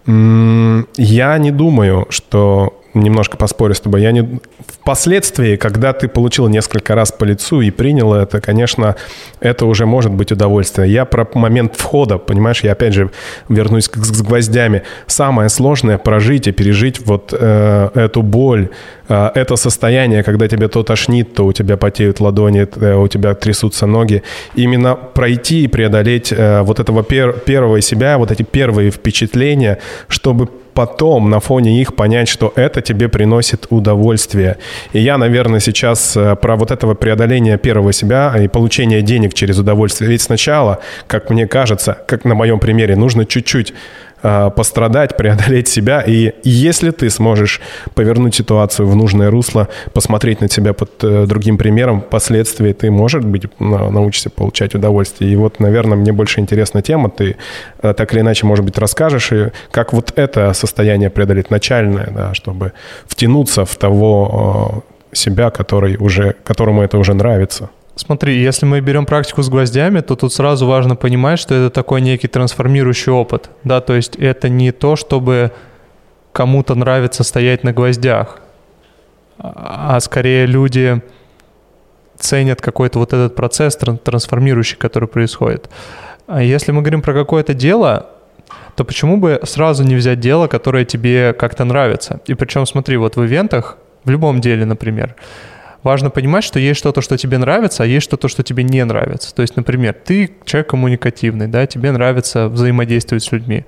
я 0.07 1.39
не 1.39 1.51
думаю, 1.51 2.07
что 2.11 2.82
немножко 2.95 3.37
поспорю 3.37 3.75
с 3.75 3.81
тобой. 3.81 4.03
Я 4.03 4.13
не... 4.13 4.41
Впоследствии, 4.67 5.57
когда 5.57 5.93
ты 5.93 6.09
получил 6.09 6.49
несколько 6.49 6.95
раз 6.95 7.13
по 7.13 7.25
лицу 7.25 7.61
и 7.61 7.71
принял 7.71 8.15
это, 8.15 8.41
конечно, 8.41 8.97
это 9.41 9.67
уже 9.67 9.87
может 9.87 10.13
быть 10.13 10.33
удовольствие. 10.33 10.93
Я 10.93 11.05
про 11.05 11.27
момент 11.35 11.77
входа, 11.77 12.19
понимаешь, 12.19 12.63
я 12.63 12.73
опять 12.73 12.95
же 12.95 13.11
вернусь 13.49 13.89
к, 13.89 13.97
с 13.97 14.23
гвоздями. 14.23 14.83
Самое 15.07 15.49
сложное 15.49 15.99
прожить 15.99 16.47
и 16.47 16.53
пережить 16.53 17.07
вот 17.07 17.35
э, 17.39 17.91
эту 17.95 18.23
боль, 18.23 18.71
э, 19.09 19.31
это 19.35 19.57
состояние, 19.57 20.23
когда 20.23 20.49
тебе 20.49 20.69
то 20.69 20.83
тошнит, 20.83 21.35
то 21.35 21.47
у 21.47 21.53
тебя 21.53 21.77
потеют 21.77 22.21
ладони, 22.21 22.69
э, 22.77 22.95
у 22.95 23.09
тебя 23.09 23.35
трясутся 23.35 23.87
ноги. 23.87 24.23
Именно 24.55 24.95
пройти 24.97 25.65
и 25.65 25.69
преодолеть 25.69 26.33
э, 26.33 26.63
вот 26.63 26.81
этого 26.81 27.03
пер, 27.03 27.33
первого 27.33 27.81
себя, 27.81 28.19
вот 28.19 28.31
эти 28.31 28.43
первые 28.43 28.91
впечатления, 28.91 29.79
чтобы 30.09 30.49
потом 30.75 31.31
на 31.31 31.41
фоне 31.41 31.81
их 31.81 31.95
понять, 31.95 32.29
что 32.29 32.53
это 32.57 32.81
тебе 32.81 33.09
приносит 33.09 33.67
удовольствие. 33.71 34.59
И 34.93 35.01
я, 35.01 35.19
наверное, 35.19 35.61
сейчас 35.61 36.17
э, 36.17 36.37
про 36.37 36.57
вот 36.57 36.71
этого 36.71 36.95
преодоления 36.95 37.59
первого 37.59 37.93
себя 37.93 38.35
и 38.39 38.49
получения 38.49 39.03
денег 39.03 39.35
через 39.35 39.59
удовольствие. 39.59 40.11
Ведь 40.11 40.23
сначала, 40.23 40.79
как 41.07 41.31
мне 41.31 41.47
кажется, 41.47 41.99
как 42.07 42.25
на 42.25 42.35
моем 42.35 42.59
примере, 42.59 42.97
нужно 42.97 43.27
чуть-чуть 43.27 43.75
пострадать, 44.51 45.17
преодолеть 45.17 45.69
себя. 45.69 46.01
И 46.01 46.33
если 46.45 46.91
ты 46.91 47.11
сможешь 47.11 47.61
повернуть 47.95 48.35
ситуацию 48.35 48.89
в 48.89 48.97
нужное 48.97 49.31
русло, 49.31 49.69
посмотреть 49.93 50.41
на 50.41 50.49
себя 50.49 50.73
под 50.73 51.05
э, 51.05 51.27
другим 51.27 51.59
примером, 51.59 52.01
впоследствии 52.01 52.73
ты, 52.73 52.91
может 52.91 53.25
быть, 53.25 53.45
научишься 53.59 54.31
получать 54.31 54.75
удовольствие. 54.75 55.33
И 55.33 55.37
вот, 55.37 55.61
наверное, 55.61 55.97
мне 55.97 56.13
больше 56.13 56.41
интересна 56.41 56.83
тема. 56.83 57.11
Ты 57.11 57.37
э, 57.83 57.95
так 57.95 58.13
или 58.13 58.21
иначе, 58.21 58.47
может 58.47 58.65
быть, 58.65 58.79
расскажешь, 58.79 59.33
и 59.33 59.51
как 59.71 59.93
вот 59.93 60.13
это 60.17 60.53
состояние 60.53 61.11
преодолеть 61.11 61.51
начальное, 61.51 62.09
да, 62.11 62.35
чтобы 62.35 62.73
втянуться 63.07 63.65
в 63.65 63.77
того 63.77 64.85
себя, 65.13 65.51
который 65.51 65.97
уже, 65.97 66.35
которому 66.45 66.83
это 66.83 66.99
уже 66.99 67.15
нравится. 67.15 67.71
Смотри, 67.95 68.41
если 68.41 68.65
мы 68.65 68.81
берем 68.81 69.05
практику 69.05 69.43
с 69.43 69.51
гвоздями, 69.51 70.01
то 70.01 70.17
тут 70.17 70.33
сразу 70.33 70.67
важно 70.67 70.97
понимать, 70.97 71.39
что 71.39 71.55
это 71.55 71.71
такой 71.71 72.01
некий 72.01 72.27
трансформирующий 72.27 73.13
опыт, 73.13 73.51
да, 73.65 73.81
то 73.81 73.95
есть 73.95 74.17
это 74.17 74.49
не 74.49 74.73
то, 74.73 74.97
чтобы 74.97 75.53
кому-то 76.33 76.75
нравится 76.75 77.23
стоять 77.23 77.65
на 77.65 77.73
гвоздях, 77.73 78.41
а 79.39 80.01
скорее 80.01 80.47
люди 80.47 81.03
ценят 82.19 82.63
какой-то 82.63 82.99
вот 82.99 83.13
этот 83.13 83.35
процесс 83.35 83.77
трансформирующий, 83.77 84.79
который 84.79 85.09
происходит. 85.09 85.69
А 86.27 86.43
если 86.43 86.73
мы 86.73 86.81
говорим 86.81 87.03
про 87.03 87.13
какое-то 87.13 87.53
дело, 87.53 88.07
то 88.77 88.85
почему 88.85 89.19
бы 89.19 89.41
сразу 89.45 89.85
не 89.85 89.97
взять 89.97 90.21
дело, 90.21 90.47
которое 90.47 90.85
тебе 90.85 91.35
как-то 91.35 91.65
нравится? 91.65 92.21
И 92.27 92.35
причем, 92.35 92.65
смотри, 92.65 92.97
вот 92.97 93.17
в 93.17 93.25
ивентах, 93.25 93.77
в 94.05 94.11
любом 94.11 94.41
деле, 94.41 94.65
например, 94.65 95.15
важно 95.83 96.11
понимать, 96.11 96.45
что 96.45 96.59
есть 96.59 96.79
что-то, 96.79 97.01
что 97.01 97.17
тебе 97.17 97.39
нравится, 97.39 97.83
а 97.83 97.87
есть 97.87 98.05
что-то, 98.05 98.29
что 98.29 98.43
тебе 98.43 98.63
не 98.63 98.85
нравится. 98.85 99.35
То 99.35 99.43
есть, 99.43 99.57
например, 99.57 99.95
ты 99.95 100.33
человек 100.45 100.71
коммуникативный, 100.71 101.49
да, 101.49 101.67
тебе 101.67 101.93
нравится 101.93 102.49
взаимодействовать 102.49 103.25
с 103.25 103.33
людьми. 103.33 103.65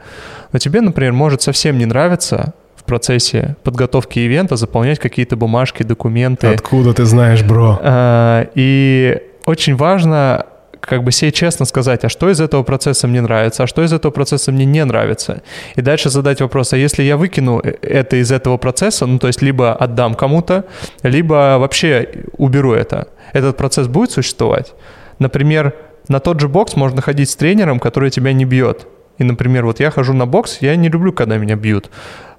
Но 0.52 0.58
тебе, 0.58 0.80
например, 0.80 1.12
может 1.12 1.42
совсем 1.42 1.78
не 1.78 1.86
нравиться 1.86 2.54
в 2.76 2.84
процессе 2.84 3.56
подготовки 3.62 4.18
ивента 4.18 4.56
заполнять 4.56 4.98
какие-то 4.98 5.36
бумажки, 5.36 5.82
документы. 5.82 6.48
Откуда 6.48 6.92
ты 6.92 7.04
знаешь, 7.04 7.42
бро? 7.42 7.78
А, 7.82 8.46
и 8.54 9.22
очень 9.46 9.76
важно 9.76 10.46
как 10.86 11.02
бы 11.02 11.12
себе 11.12 11.32
честно 11.32 11.64
сказать, 11.64 12.04
а 12.04 12.08
что 12.08 12.30
из 12.30 12.40
этого 12.40 12.62
процесса 12.62 13.08
мне 13.08 13.20
нравится, 13.20 13.64
а 13.64 13.66
что 13.66 13.82
из 13.82 13.92
этого 13.92 14.12
процесса 14.12 14.52
мне 14.52 14.64
не 14.64 14.84
нравится. 14.84 15.42
И 15.76 15.80
дальше 15.80 16.10
задать 16.10 16.40
вопрос, 16.40 16.72
а 16.72 16.76
если 16.76 17.02
я 17.02 17.16
выкину 17.16 17.60
э, 17.62 17.74
это 17.82 18.16
из 18.16 18.30
этого 18.32 18.56
процесса, 18.56 19.06
ну 19.06 19.18
то 19.18 19.26
есть 19.26 19.42
либо 19.42 19.74
отдам 19.74 20.14
кому-то, 20.14 20.64
либо 21.02 21.56
вообще 21.58 22.24
уберу 22.36 22.72
это, 22.72 23.08
этот 23.32 23.56
процесс 23.56 23.88
будет 23.88 24.10
существовать? 24.10 24.74
Например, 25.18 25.74
на 26.08 26.20
тот 26.20 26.40
же 26.40 26.48
бокс 26.48 26.76
можно 26.76 27.02
ходить 27.02 27.30
с 27.30 27.36
тренером, 27.36 27.78
который 27.78 28.10
тебя 28.10 28.32
не 28.32 28.44
бьет. 28.44 28.86
И, 29.18 29.24
например, 29.24 29.64
вот 29.64 29.80
я 29.80 29.90
хожу 29.90 30.12
на 30.12 30.26
бокс, 30.26 30.58
я 30.60 30.76
не 30.76 30.88
люблю, 30.88 31.12
когда 31.12 31.36
меня 31.36 31.56
бьют. 31.56 31.90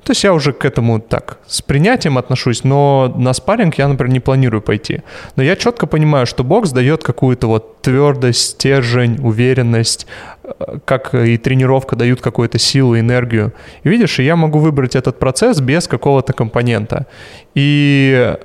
То 0.06 0.12
есть 0.12 0.24
я 0.24 0.34
уже 0.34 0.54
к 0.54 0.64
этому 0.66 1.00
так 1.00 1.40
с 1.48 1.64
принятием 1.64 2.20
отношусь, 2.20 2.64
но 2.64 3.12
на 3.18 3.34
спарринг 3.34 3.80
я, 3.80 3.88
например, 3.88 4.14
не 4.14 4.20
планирую 4.20 4.62
пойти. 4.62 5.02
Но 5.36 5.42
я 5.42 5.56
четко 5.56 5.88
понимаю, 5.88 6.28
что 6.28 6.44
бокс 6.44 6.72
дает 6.72 7.04
какую-то 7.04 7.48
вот 7.48 7.82
твердость, 7.82 8.52
стержень, 8.52 9.18
уверенность, 9.20 10.06
э, 10.44 10.78
как 10.86 11.16
и 11.16 11.38
тренировка 11.38 11.96
дают 11.96 12.22
какую-то 12.22 12.60
силу, 12.60 13.00
энергию. 13.00 13.52
И 13.84 13.90
видишь, 13.90 14.20
я 14.20 14.36
могу 14.36 14.60
выбрать 14.60 14.96
этот 14.96 15.18
процесс 15.18 15.60
без 15.60 15.88
какого-то 15.88 16.34
компонента. 16.34 17.08
И 17.56 18.36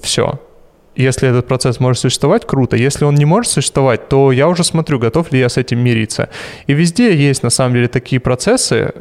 все. 0.00 0.38
Если 0.94 1.28
этот 1.28 1.48
процесс 1.48 1.80
может 1.80 2.00
существовать, 2.00 2.46
круто. 2.46 2.76
Если 2.76 3.04
он 3.04 3.16
не 3.16 3.24
может 3.24 3.50
существовать, 3.50 4.08
то 4.08 4.30
я 4.30 4.46
уже 4.46 4.62
смотрю, 4.62 5.00
готов 5.00 5.32
ли 5.32 5.40
я 5.40 5.48
с 5.48 5.56
этим 5.56 5.80
мириться. 5.80 6.28
И 6.68 6.74
везде 6.74 7.12
есть, 7.16 7.42
на 7.42 7.50
самом 7.50 7.74
деле, 7.74 7.88
такие 7.88 8.20
процессы, 8.20 8.92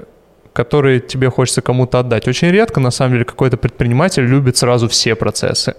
которые 0.53 0.99
тебе 0.99 1.29
хочется 1.29 1.61
кому-то 1.61 1.99
отдать. 1.99 2.27
Очень 2.27 2.49
редко, 2.49 2.79
на 2.79 2.91
самом 2.91 3.13
деле, 3.13 3.25
какой-то 3.25 3.57
предприниматель 3.57 4.23
любит 4.23 4.57
сразу 4.57 4.87
все 4.87 5.15
процессы. 5.15 5.75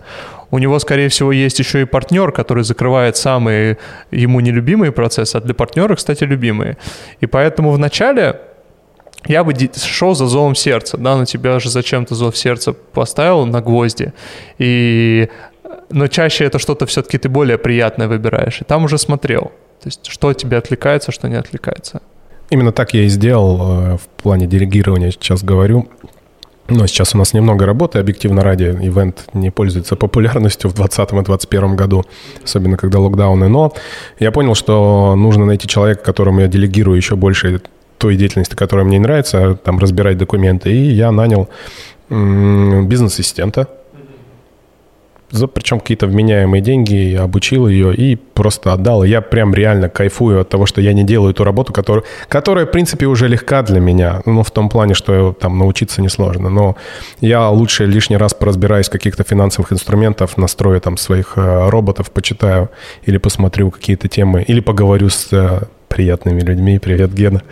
У 0.50 0.58
него, 0.58 0.78
скорее 0.78 1.08
всего, 1.08 1.32
есть 1.32 1.58
еще 1.58 1.82
и 1.82 1.84
партнер, 1.84 2.32
который 2.32 2.64
закрывает 2.64 3.16
самые 3.16 3.78
ему 4.10 4.40
нелюбимые 4.40 4.92
процессы, 4.92 5.36
а 5.36 5.40
для 5.40 5.54
партнера, 5.54 5.94
кстати, 5.94 6.24
любимые. 6.24 6.76
И 7.20 7.26
поэтому 7.26 7.70
вначале 7.70 8.40
я 9.26 9.44
бы 9.44 9.54
шел 9.76 10.14
за 10.14 10.26
зовом 10.26 10.54
сердца, 10.54 10.96
да, 10.96 11.16
на 11.16 11.26
тебя 11.26 11.58
же 11.60 11.70
зачем-то 11.70 12.14
зов 12.14 12.36
сердца 12.36 12.72
поставил 12.72 13.46
на 13.46 13.60
гвозди, 13.60 14.12
и... 14.58 15.28
но 15.90 16.08
чаще 16.08 16.44
это 16.44 16.58
что-то 16.58 16.86
все-таки 16.86 17.18
ты 17.18 17.28
более 17.28 17.58
приятное 17.58 18.08
выбираешь, 18.08 18.60
и 18.60 18.64
там 18.64 18.84
уже 18.84 18.98
смотрел, 18.98 19.52
то 19.80 19.86
есть 19.86 20.06
что 20.06 20.32
тебе 20.32 20.56
отвлекается, 20.56 21.12
что 21.12 21.28
не 21.28 21.36
отвлекается. 21.36 22.00
Именно 22.50 22.72
так 22.72 22.94
я 22.94 23.02
и 23.02 23.08
сделал 23.08 23.58
э, 23.60 23.96
в 23.96 24.22
плане 24.22 24.46
делегирования, 24.46 25.10
сейчас 25.12 25.42
говорю. 25.42 25.88
Но 26.68 26.86
сейчас 26.86 27.14
у 27.14 27.18
нас 27.18 27.32
немного 27.32 27.66
работы, 27.66 27.98
объективно 27.98 28.42
ради, 28.42 28.64
ивент 28.64 29.28
не 29.34 29.50
пользуется 29.50 29.96
популярностью 29.96 30.70
в 30.70 30.74
2020 30.74 31.08
и 31.08 31.14
2021 31.14 31.76
году, 31.76 32.04
особенно 32.44 32.76
когда 32.76 33.00
локдауны. 33.00 33.48
Но 33.48 33.72
я 34.20 34.30
понял, 34.30 34.54
что 34.54 35.16
нужно 35.16 35.46
найти 35.46 35.66
человека, 35.66 36.02
которому 36.04 36.40
я 36.40 36.46
делегирую 36.46 36.96
еще 36.96 37.16
больше 37.16 37.60
той 37.98 38.16
деятельности, 38.16 38.54
которая 38.54 38.86
мне 38.86 39.00
нравится, 39.00 39.58
там 39.62 39.78
разбирать 39.78 40.16
документы. 40.16 40.72
И 40.72 40.90
я 40.92 41.10
нанял 41.10 41.48
бизнес-ассистента, 42.08 43.68
за 45.30 45.46
причем 45.46 45.80
какие-то 45.80 46.06
вменяемые 46.06 46.60
деньги, 46.60 47.14
обучил 47.14 47.68
ее 47.68 47.94
и 47.94 48.16
просто 48.16 48.72
отдал. 48.72 49.04
я 49.04 49.20
прям 49.20 49.54
реально 49.54 49.88
кайфую 49.88 50.40
от 50.40 50.48
того, 50.48 50.66
что 50.66 50.80
я 50.80 50.92
не 50.92 51.04
делаю 51.04 51.34
ту 51.34 51.44
работу, 51.44 51.72
которую, 51.72 52.04
которая, 52.28 52.66
в 52.66 52.70
принципе, 52.70 53.06
уже 53.06 53.28
легка 53.28 53.62
для 53.62 53.80
меня. 53.80 54.22
Ну, 54.26 54.42
в 54.42 54.50
том 54.50 54.68
плане, 54.68 54.94
что 54.94 55.32
там 55.32 55.58
научиться 55.58 56.02
несложно. 56.02 56.50
Но 56.50 56.76
я 57.20 57.48
лучше 57.48 57.86
лишний 57.86 58.16
раз 58.16 58.34
поразбираюсь 58.34 58.88
каких-то 58.88 59.24
финансовых 59.24 59.72
инструментах, 59.72 60.36
настрою 60.36 60.80
там 60.80 60.96
своих 60.96 61.34
э, 61.36 61.68
роботов, 61.68 62.10
почитаю 62.10 62.70
или 63.04 63.18
посмотрю 63.18 63.70
какие-то 63.70 64.08
темы, 64.08 64.42
или 64.42 64.60
поговорю 64.60 65.08
с 65.08 65.28
э, 65.32 65.60
приятными 65.90 66.40
людьми. 66.40 66.78
Привет, 66.78 67.12
Гена. 67.12 67.42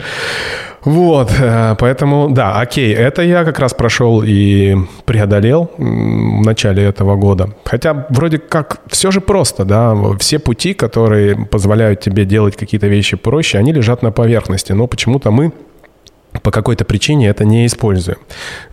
Вот, 0.85 1.31
э, 1.39 1.75
поэтому, 1.79 2.31
да, 2.31 2.61
окей, 2.61 2.95
это 2.95 3.23
я 3.23 3.45
как 3.45 3.59
раз 3.59 3.75
прошел 3.75 4.23
и 4.25 4.77
преодолел 5.05 5.71
в 5.77 6.47
начале 6.47 6.85
этого 6.85 7.17
года. 7.17 7.51
Хотя 7.65 8.07
вроде 8.11 8.39
как 8.39 8.81
все 8.87 9.11
же 9.11 9.21
просто, 9.21 9.65
да, 9.65 9.95
все 10.19 10.39
пути, 10.39 10.75
которые 10.75 11.37
позволяют 11.37 12.01
тебе 12.01 12.25
делать 12.25 12.57
какие-то 12.57 12.87
вещи 12.87 13.17
проще, 13.17 13.59
они 13.59 13.73
лежат 13.73 14.03
на 14.03 14.13
поверхности, 14.13 14.73
но 14.73 14.87
почему-то 14.87 15.31
мы 15.31 15.53
по 16.43 16.51
какой-то 16.51 16.85
причине 16.85 17.29
это 17.29 17.45
не 17.45 17.67
используем. 17.67 18.19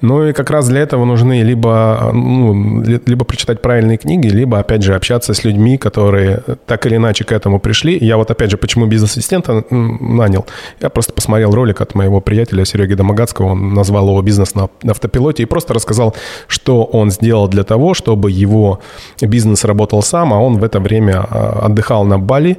Ну 0.01 0.27
и 0.27 0.33
как 0.33 0.49
раз 0.49 0.67
для 0.67 0.81
этого 0.81 1.05
нужны 1.05 1.41
либо, 1.43 2.11
ну, 2.13 2.83
либо 2.83 3.25
прочитать 3.25 3.61
правильные 3.61 3.97
книги, 3.97 4.27
либо, 4.27 4.59
опять 4.59 4.83
же, 4.83 4.95
общаться 4.95 5.33
с 5.33 5.43
людьми, 5.43 5.77
которые 5.77 6.41
так 6.65 6.85
или 6.85 6.95
иначе 6.95 7.23
к 7.23 7.31
этому 7.31 7.59
пришли. 7.59 7.97
Я 7.97 8.17
вот, 8.17 8.31
опять 8.31 8.51
же, 8.51 8.57
почему 8.57 8.85
бизнес-ассистента 8.85 9.63
нанял? 9.69 10.45
Я 10.81 10.89
просто 10.89 11.13
посмотрел 11.13 11.51
ролик 11.51 11.81
от 11.81 11.95
моего 11.95 12.21
приятеля 12.21 12.65
Сереги 12.65 12.93
Домогацкого, 12.93 13.47
он 13.47 13.73
назвал 13.73 14.09
его 14.09 14.21
«Бизнес 14.21 14.55
на 14.55 14.69
автопилоте» 14.87 15.43
и 15.43 15.45
просто 15.45 15.73
рассказал, 15.73 16.15
что 16.47 16.83
он 16.83 17.11
сделал 17.11 17.47
для 17.47 17.63
того, 17.63 17.93
чтобы 17.93 18.31
его 18.31 18.79
бизнес 19.21 19.65
работал 19.65 20.01
сам, 20.01 20.33
а 20.33 20.39
он 20.39 20.57
в 20.57 20.63
это 20.63 20.79
время 20.79 21.25
а, 21.29 21.65
отдыхал 21.65 22.05
на 22.05 22.19
Бали 22.19 22.57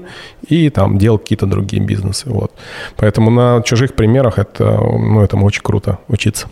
и 0.48 0.70
там 0.70 0.98
делал 0.98 1.18
какие-то 1.18 1.46
другие 1.46 1.82
бизнесы. 1.82 2.30
Вот. 2.30 2.52
Поэтому 2.96 3.30
на 3.30 3.62
чужих 3.62 3.94
примерах 3.94 4.38
это, 4.38 4.78
ну, 4.98 5.22
этому 5.22 5.46
очень 5.46 5.62
круто 5.62 5.98
учиться. 6.08 6.48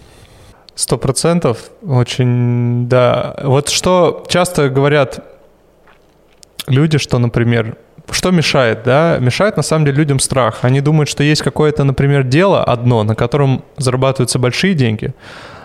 Сто 0.75 0.99
процентов. 0.99 1.71
Очень, 1.87 2.89
да. 2.89 3.37
Вот 3.43 3.69
что 3.69 4.25
часто 4.29 4.69
говорят 4.69 5.25
люди, 6.67 6.99
что, 6.99 7.19
например, 7.19 7.77
что 8.11 8.31
мешает, 8.31 8.83
да? 8.85 9.19
Мешает, 9.21 9.57
на 9.57 9.63
самом 9.63 9.87
деле, 9.87 9.99
людям 9.99 10.19
страх. 10.19 10.59
Они 10.63 10.81
думают, 10.81 11.09
что 11.09 11.23
есть 11.23 11.43
какое-то, 11.43 11.85
например, 11.85 12.25
дело 12.25 12.63
одно, 12.65 13.03
на 13.05 13.15
котором 13.15 13.65
зарабатываются 13.77 14.39
большие 14.39 14.75
деньги, 14.75 15.15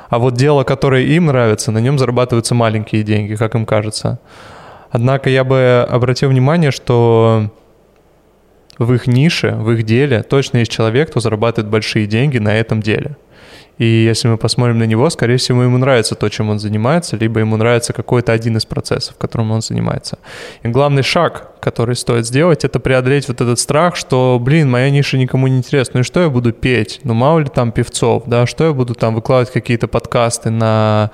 а 0.10 0.20
вот 0.20 0.36
дело, 0.36 0.64
которое 0.64 1.04
им 1.04 1.28
нравится, 1.28 1.72
на 1.72 1.80
нем 1.80 2.00
зарабатываются 2.00 2.56
маленькие 2.56 3.04
деньги, 3.04 3.36
как 3.36 3.56
им 3.56 3.66
кажется. 3.66 4.20
Однако 4.90 5.30
я 5.30 5.44
бы 5.44 5.88
обратил 5.90 6.30
внимание, 6.30 6.72
что 6.72 7.52
в 8.80 8.94
их 8.94 9.08
нише, 9.08 9.52
в 9.52 9.72
их 9.72 9.84
деле 9.84 10.24
точно 10.24 10.60
есть 10.60 10.72
человек, 10.72 11.12
кто 11.12 11.20
зарабатывает 11.20 11.70
большие 11.70 12.08
деньги 12.08 12.40
на 12.40 12.56
этом 12.56 12.82
деле. 12.82 13.18
И 13.78 13.86
если 13.86 14.28
мы 14.28 14.38
посмотрим 14.38 14.78
на 14.78 14.84
него, 14.84 15.10
скорее 15.10 15.38
всего, 15.38 15.64
ему 15.64 15.78
нравится 15.78 16.16
то, 16.16 16.28
чем 16.28 16.50
он 16.50 16.60
занимается, 16.60 17.16
либо 17.16 17.40
ему 17.40 17.56
нравится 17.56 17.94
какой-то 17.94 18.34
один 18.34 18.58
из 18.58 18.66
процессов, 18.66 19.16
которым 19.18 19.52
он 19.52 19.62
занимается. 19.62 20.20
И 20.64 20.68
главный 20.68 21.02
шаг, 21.02 21.54
который 21.62 21.96
стоит 21.96 22.26
сделать, 22.26 22.66
это 22.66 22.80
преодолеть 22.82 23.30
вот 23.30 23.40
этот 23.40 23.58
страх, 23.58 23.96
что, 23.96 24.38
блин, 24.42 24.70
моя 24.70 24.90
ниша 24.90 25.18
никому 25.18 25.48
не 25.48 25.58
интересна. 25.60 25.92
Ну 25.96 26.00
и 26.02 26.04
что 26.04 26.22
я 26.22 26.30
буду 26.30 26.52
петь? 26.52 27.00
Ну 27.06 27.14
мало 27.14 27.40
ли 27.40 27.48
там 27.48 27.72
певцов, 27.72 28.24
да? 28.28 28.46
Что 28.46 28.66
я 28.66 28.74
буду 28.74 28.96
там 28.96 29.16
выкладывать 29.16 29.54
какие-то 29.54 29.88
подкасты 29.88 30.50
на 30.50 31.12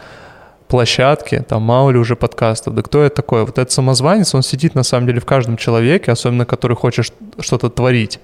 площадке, 0.68 1.42
там 1.42 1.62
мало 1.62 1.92
ли 1.92 1.98
уже 1.98 2.16
подкастов, 2.16 2.74
да 2.74 2.82
кто 2.82 3.04
это 3.04 3.16
такой? 3.18 3.42
Вот 3.46 3.58
этот 3.58 3.72
самозванец, 3.72 4.34
он 4.34 4.42
сидит 4.42 4.76
на 4.76 4.84
самом 4.84 5.08
деле 5.08 5.20
в 5.20 5.26
каждом 5.26 5.58
человеке, 5.58 6.12
особенно 6.12 6.46
который 6.46 6.76
хочет 6.76 7.14
что-то 7.40 7.70
творить. 7.70 8.20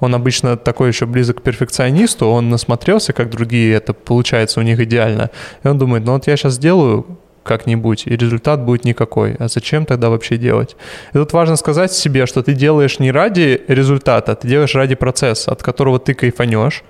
Он 0.00 0.14
обычно 0.14 0.56
такой 0.56 0.88
еще 0.88 1.06
близок 1.06 1.38
к 1.38 1.42
перфекционисту, 1.42 2.26
он 2.26 2.48
насмотрелся, 2.50 3.12
как 3.12 3.30
другие 3.30 3.74
это 3.74 3.92
получается 3.92 4.60
у 4.60 4.62
них 4.62 4.80
идеально, 4.80 5.30
и 5.62 5.68
он 5.68 5.78
думает, 5.78 6.04
ну 6.04 6.12
вот 6.12 6.26
я 6.26 6.36
сейчас 6.36 6.54
сделаю 6.54 7.06
как-нибудь, 7.42 8.06
и 8.06 8.16
результат 8.16 8.64
будет 8.64 8.84
никакой. 8.84 9.34
А 9.38 9.48
зачем 9.48 9.84
тогда 9.84 10.10
вообще 10.10 10.36
делать? 10.36 10.76
И 11.12 11.18
тут 11.18 11.32
важно 11.32 11.56
сказать 11.56 11.92
себе, 11.92 12.26
что 12.26 12.42
ты 12.42 12.54
делаешь 12.54 12.98
не 12.98 13.10
ради 13.10 13.60
результата, 13.68 14.34
ты 14.34 14.48
делаешь 14.48 14.74
ради 14.74 14.94
процесса, 14.94 15.52
от 15.52 15.62
которого 15.62 15.98
ты 15.98 16.14
кайфанешь, 16.14 16.84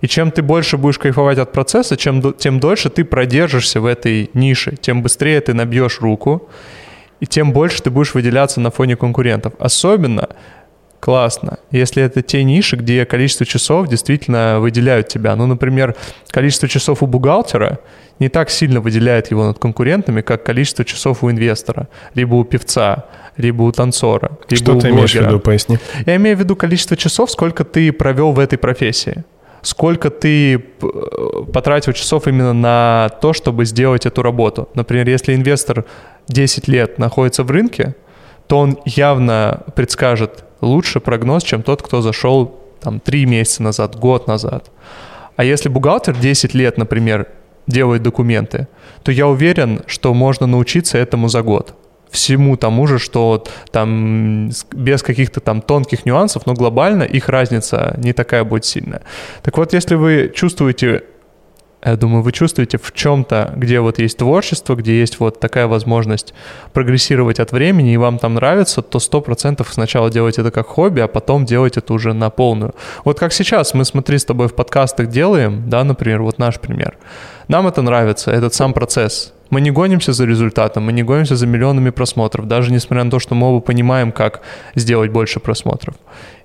и 0.00 0.08
чем 0.08 0.30
ты 0.30 0.42
больше 0.42 0.76
будешь 0.76 0.98
кайфовать 0.98 1.38
от 1.38 1.52
процесса, 1.52 1.96
чем, 1.96 2.32
тем 2.34 2.60
дольше 2.60 2.90
ты 2.90 3.04
продержишься 3.04 3.80
в 3.80 3.86
этой 3.86 4.30
нише, 4.34 4.76
тем 4.80 5.02
быстрее 5.02 5.40
ты 5.40 5.54
набьешь 5.54 6.00
руку, 6.00 6.48
и 7.20 7.26
тем 7.26 7.52
больше 7.52 7.82
ты 7.82 7.90
будешь 7.90 8.14
выделяться 8.14 8.60
на 8.60 8.70
фоне 8.70 8.96
конкурентов. 8.96 9.54
Особенно 9.58 10.28
классно, 11.00 11.58
если 11.70 12.02
это 12.02 12.22
те 12.22 12.42
ниши, 12.44 12.76
где 12.76 13.04
количество 13.04 13.44
часов 13.44 13.88
действительно 13.88 14.58
выделяют 14.60 15.08
тебя. 15.08 15.36
Ну, 15.36 15.46
например, 15.46 15.94
количество 16.30 16.66
часов 16.66 17.02
у 17.02 17.06
бухгалтера 17.06 17.78
не 18.18 18.28
так 18.28 18.48
сильно 18.48 18.80
выделяет 18.80 19.30
его 19.30 19.44
над 19.44 19.58
конкурентами, 19.58 20.22
как 20.22 20.44
количество 20.44 20.84
часов 20.84 21.22
у 21.22 21.30
инвестора, 21.30 21.88
либо 22.14 22.36
у 22.36 22.44
певца, 22.44 23.04
либо 23.36 23.62
у 23.62 23.72
танцора. 23.72 24.38
Либо 24.48 24.64
Что 24.64 24.76
у 24.76 24.80
ты 24.80 24.88
блогера. 24.88 24.96
имеешь 24.96 25.12
в 25.12 25.20
виду, 25.20 25.40
поясни? 25.40 25.78
Я 26.06 26.16
имею 26.16 26.36
в 26.36 26.40
виду 26.40 26.56
количество 26.56 26.96
часов, 26.96 27.30
сколько 27.30 27.64
ты 27.64 27.92
провел 27.92 28.32
в 28.32 28.38
этой 28.38 28.56
профессии 28.56 29.24
сколько 29.64 30.10
ты 30.10 30.58
потратил 31.52 31.92
часов 31.92 32.28
именно 32.28 32.52
на 32.52 33.08
то, 33.20 33.32
чтобы 33.32 33.64
сделать 33.64 34.06
эту 34.06 34.22
работу. 34.22 34.68
Например, 34.74 35.08
если 35.08 35.34
инвестор 35.34 35.84
10 36.28 36.68
лет 36.68 36.98
находится 36.98 37.42
в 37.42 37.50
рынке, 37.50 37.96
то 38.46 38.58
он 38.58 38.78
явно 38.84 39.64
предскажет 39.74 40.44
лучше 40.60 41.00
прогноз, 41.00 41.42
чем 41.42 41.62
тот, 41.62 41.82
кто 41.82 42.02
зашел 42.02 42.60
там 42.80 43.00
3 43.00 43.26
месяца 43.26 43.62
назад, 43.62 43.96
год 43.96 44.28
назад. 44.28 44.70
А 45.36 45.44
если 45.44 45.68
бухгалтер 45.68 46.14
10 46.14 46.54
лет, 46.54 46.78
например, 46.78 47.26
делает 47.66 48.02
документы, 48.02 48.68
то 49.02 49.10
я 49.10 49.26
уверен, 49.26 49.82
что 49.86 50.14
можно 50.14 50.46
научиться 50.46 50.98
этому 50.98 51.28
за 51.28 51.42
год 51.42 51.74
всему 52.14 52.56
тому 52.56 52.86
же, 52.86 52.98
что 52.98 53.44
там 53.72 54.50
без 54.72 55.02
каких-то 55.02 55.40
там 55.40 55.60
тонких 55.60 56.06
нюансов, 56.06 56.46
но 56.46 56.54
глобально 56.54 57.02
их 57.02 57.28
разница 57.28 57.94
не 57.98 58.12
такая 58.12 58.44
будет 58.44 58.64
сильная. 58.64 59.02
Так 59.42 59.58
вот, 59.58 59.72
если 59.72 59.96
вы 59.96 60.32
чувствуете 60.34 61.02
я 61.84 61.96
думаю, 61.96 62.22
вы 62.22 62.32
чувствуете 62.32 62.78
в 62.78 62.92
чем-то, 62.92 63.52
где 63.56 63.78
вот 63.80 63.98
есть 63.98 64.16
творчество, 64.16 64.74
где 64.74 64.98
есть 64.98 65.20
вот 65.20 65.38
такая 65.38 65.66
возможность 65.66 66.32
прогрессировать 66.72 67.40
от 67.40 67.52
времени, 67.52 67.92
и 67.92 67.98
вам 67.98 68.18
там 68.18 68.34
нравится, 68.34 68.80
то 68.80 68.98
сто 68.98 69.20
процентов 69.20 69.68
сначала 69.70 70.10
делайте 70.10 70.40
это 70.40 70.50
как 70.50 70.66
хобби, 70.66 71.00
а 71.00 71.08
потом 71.08 71.44
делайте 71.44 71.80
это 71.80 71.92
уже 71.92 72.14
на 72.14 72.30
полную. 72.30 72.74
Вот 73.04 73.18
как 73.18 73.34
сейчас 73.34 73.74
мы, 73.74 73.84
смотри, 73.84 74.16
с 74.16 74.24
тобой 74.24 74.48
в 74.48 74.54
подкастах 74.54 75.08
делаем, 75.08 75.68
да, 75.68 75.84
например, 75.84 76.22
вот 76.22 76.38
наш 76.38 76.58
пример. 76.58 76.96
Нам 77.48 77.66
это 77.66 77.82
нравится, 77.82 78.30
этот 78.30 78.54
сам 78.54 78.72
процесс. 78.72 79.34
Мы 79.54 79.60
не 79.60 79.70
гонимся 79.70 80.12
за 80.12 80.26
результатом, 80.26 80.82
мы 80.86 80.92
не 80.92 81.04
гонимся 81.04 81.36
за 81.36 81.46
миллионами 81.46 81.90
просмотров, 81.90 82.48
даже 82.48 82.72
несмотря 82.72 83.04
на 83.04 83.10
то, 83.10 83.20
что 83.20 83.36
мы 83.36 83.46
оба 83.46 83.60
понимаем, 83.60 84.10
как 84.10 84.40
сделать 84.74 85.12
больше 85.12 85.38
просмотров. 85.38 85.94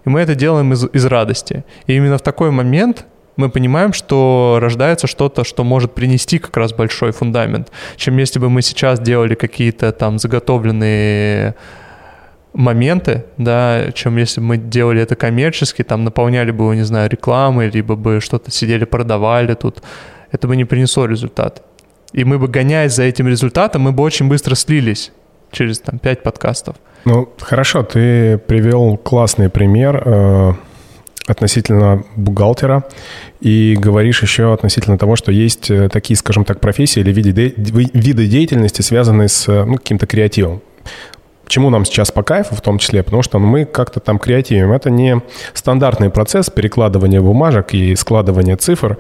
И 0.06 0.10
мы 0.10 0.20
это 0.20 0.36
делаем 0.36 0.74
из, 0.74 0.86
из 0.94 1.06
радости. 1.06 1.64
И 1.88 1.96
именно 1.96 2.18
в 2.18 2.22
такой 2.22 2.52
момент 2.52 3.06
мы 3.36 3.50
понимаем, 3.50 3.94
что 3.94 4.60
рождается 4.62 5.08
что-то, 5.08 5.44
что 5.44 5.64
может 5.64 5.96
принести 5.96 6.38
как 6.38 6.56
раз 6.58 6.72
большой 6.72 7.12
фундамент, 7.12 7.72
чем 7.96 8.20
если 8.20 8.38
бы 8.38 8.48
мы 8.52 8.62
сейчас 8.62 9.00
делали 9.00 9.34
какие-то 9.34 9.92
там 9.92 10.20
заготовленные 10.20 11.56
моменты, 12.54 13.24
да, 13.38 13.92
чем 13.94 14.18
если 14.18 14.40
бы 14.40 14.46
мы 14.46 14.58
делали 14.58 15.02
это 15.02 15.16
коммерчески, 15.16 15.84
там 15.84 16.04
наполняли 16.04 16.52
бы, 16.52 16.76
не 16.76 16.86
знаю, 16.86 17.10
рекламой, 17.10 17.72
либо 17.72 17.96
бы 17.96 18.22
что-то 18.22 18.52
сидели, 18.52 18.86
продавали 18.86 19.56
тут, 19.56 19.82
это 20.32 20.48
бы 20.48 20.56
не 20.56 20.66
принесло 20.66 21.08
результат. 21.08 21.64
И 22.14 22.24
мы 22.24 22.40
бы, 22.40 22.48
гоняясь 22.48 22.96
за 22.96 23.04
этим 23.04 23.28
результатом, 23.28 23.84
мы 23.84 23.92
бы 23.92 24.04
очень 24.04 24.28
быстро 24.28 24.56
слились 24.56 25.12
через 25.52 25.80
там 25.80 26.00
пять 26.00 26.24
подкастов. 26.24 26.76
Ну, 27.06 27.30
хорошо, 27.40 27.84
ты 27.84 28.38
привел 28.38 28.98
классный 28.98 29.50
пример 29.50 30.02
э, 30.06 30.54
относительно 31.28 32.04
бухгалтера 32.16 32.84
и 33.40 33.76
говоришь 33.80 34.22
еще 34.22 34.54
относительно 34.54 34.98
того, 34.98 35.16
что 35.16 35.32
есть 35.32 35.70
э, 35.72 35.90
такие, 35.90 36.18
скажем 36.18 36.46
так, 36.46 36.60
профессии 36.60 37.00
или 37.00 37.12
виды, 37.12 37.32
де, 37.32 37.54
виды 37.56 38.28
деятельности, 38.28 38.82
связанные 38.82 39.28
с 39.28 39.48
э, 39.48 39.64
ну, 39.66 39.76
каким-то 39.76 40.08
креативом. 40.08 40.62
Чему 41.48 41.72
нам 41.72 41.84
сейчас 41.84 42.12
по 42.12 42.22
кайфу 42.22 42.56
в 42.56 42.62
том 42.62 42.78
числе? 42.78 43.02
Потому 43.02 43.24
что 43.24 43.40
мы 43.40 43.66
как-то 43.66 44.00
там 44.00 44.20
креативим. 44.20 44.72
Это 44.72 44.92
не 44.92 45.22
стандартный 45.54 46.12
процесс 46.12 46.50
перекладывания 46.52 47.22
бумажек 47.22 47.74
и 47.74 47.96
складывания 47.96 48.56
цифр. 48.56 48.98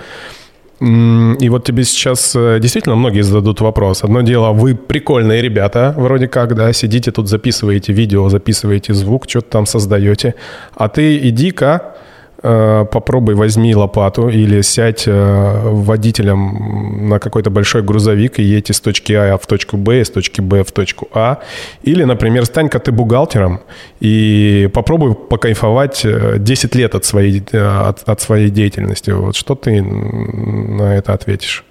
И 0.81 1.49
вот 1.49 1.65
тебе 1.65 1.83
сейчас 1.83 2.33
э, 2.35 2.59
действительно 2.61 2.95
многие 2.95 3.21
зададут 3.21 3.59
вопрос. 3.59 4.03
Одно 4.03 4.21
дело, 4.21 4.53
вы 4.53 4.75
прикольные 4.75 5.41
ребята, 5.41 5.93
вроде 5.97 6.29
как, 6.29 6.55
да, 6.55 6.71
сидите 6.71 7.11
тут, 7.11 7.27
записываете 7.27 7.91
видео, 7.91 8.29
записываете 8.29 8.93
звук, 8.93 9.25
что-то 9.27 9.49
там 9.49 9.65
создаете. 9.65 10.35
А 10.73 10.87
ты 10.87 11.17
иди-ка, 11.17 11.95
попробуй 12.41 13.35
возьми 13.35 13.75
лопату 13.75 14.29
или 14.29 14.61
сядь 14.61 15.03
э, 15.07 15.59
водителем 15.63 17.09
на 17.09 17.19
какой-то 17.19 17.49
большой 17.49 17.81
грузовик 17.81 18.39
и 18.39 18.43
едь 18.43 18.69
из 18.69 18.79
точки 18.79 19.13
А 19.13 19.37
в 19.37 19.45
точку 19.45 19.77
Б, 19.77 20.01
из 20.01 20.09
точки 20.09 20.41
Б 20.41 20.63
в 20.63 20.71
точку 20.71 21.07
А. 21.13 21.39
Или, 21.83 22.03
например, 22.03 22.45
стань-ка 22.45 22.79
ты 22.79 22.91
бухгалтером 22.91 23.59
и 23.99 24.69
попробуй 24.73 25.15
покайфовать 25.15 26.05
10 26.05 26.75
э, 26.75 26.77
лет 26.77 26.95
от 26.95 27.05
своей, 27.05 27.43
от, 27.51 28.07
от 28.07 28.21
своей 28.21 28.49
деятельности. 28.49 29.11
Вот 29.11 29.35
что 29.35 29.55
ты 29.55 29.81
на 29.81 30.95
это 30.95 31.13
ответишь? 31.13 31.65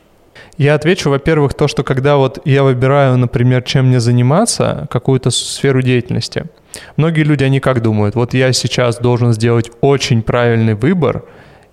Я 0.59 0.75
отвечу, 0.75 1.09
во-первых, 1.09 1.55
то, 1.55 1.69
что 1.69 1.83
когда 1.83 2.17
вот 2.17 2.41
я 2.45 2.63
выбираю, 2.63 3.17
например, 3.17 3.63
чем 3.63 3.87
мне 3.87 4.01
заниматься, 4.01 4.87
какую-то 4.91 5.31
сферу 5.31 5.83
деятельности– 5.83 6.45
Многие 6.97 7.23
люди, 7.23 7.45
они 7.45 7.61
как 7.61 7.83
думают? 7.83 8.15
Вот 8.15 8.35
я 8.35 8.53
сейчас 8.53 8.99
должен 8.99 9.33
сделать 9.33 9.71
очень 9.81 10.23
правильный 10.23 10.75
выбор 10.75 11.25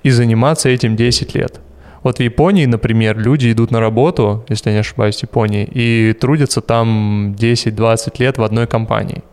и 0.03 0.09
заниматься 0.09 0.69
этим 0.69 0.95
10 0.95 1.35
лет. 1.35 1.59
Вот 2.03 2.17
в 2.17 2.21
Японии, 2.21 2.65
например, 2.65 3.17
люди 3.17 3.51
идут 3.51 3.71
на 3.71 3.79
работу, 3.79 4.45
если 4.47 4.69
я 4.69 4.75
не 4.75 4.79
ошибаюсь, 4.81 5.17
в 5.17 5.23
Японии, 5.23 5.67
и 5.69 6.13
трудятся 6.13 6.61
там 6.61 7.35
10-20 7.37 8.13
лет 8.19 8.37
в 8.37 8.43
одной 8.43 8.67
компании. 8.67 9.23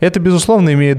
Это, 0.00 0.20
безусловно, 0.20 0.72
имеет 0.72 0.98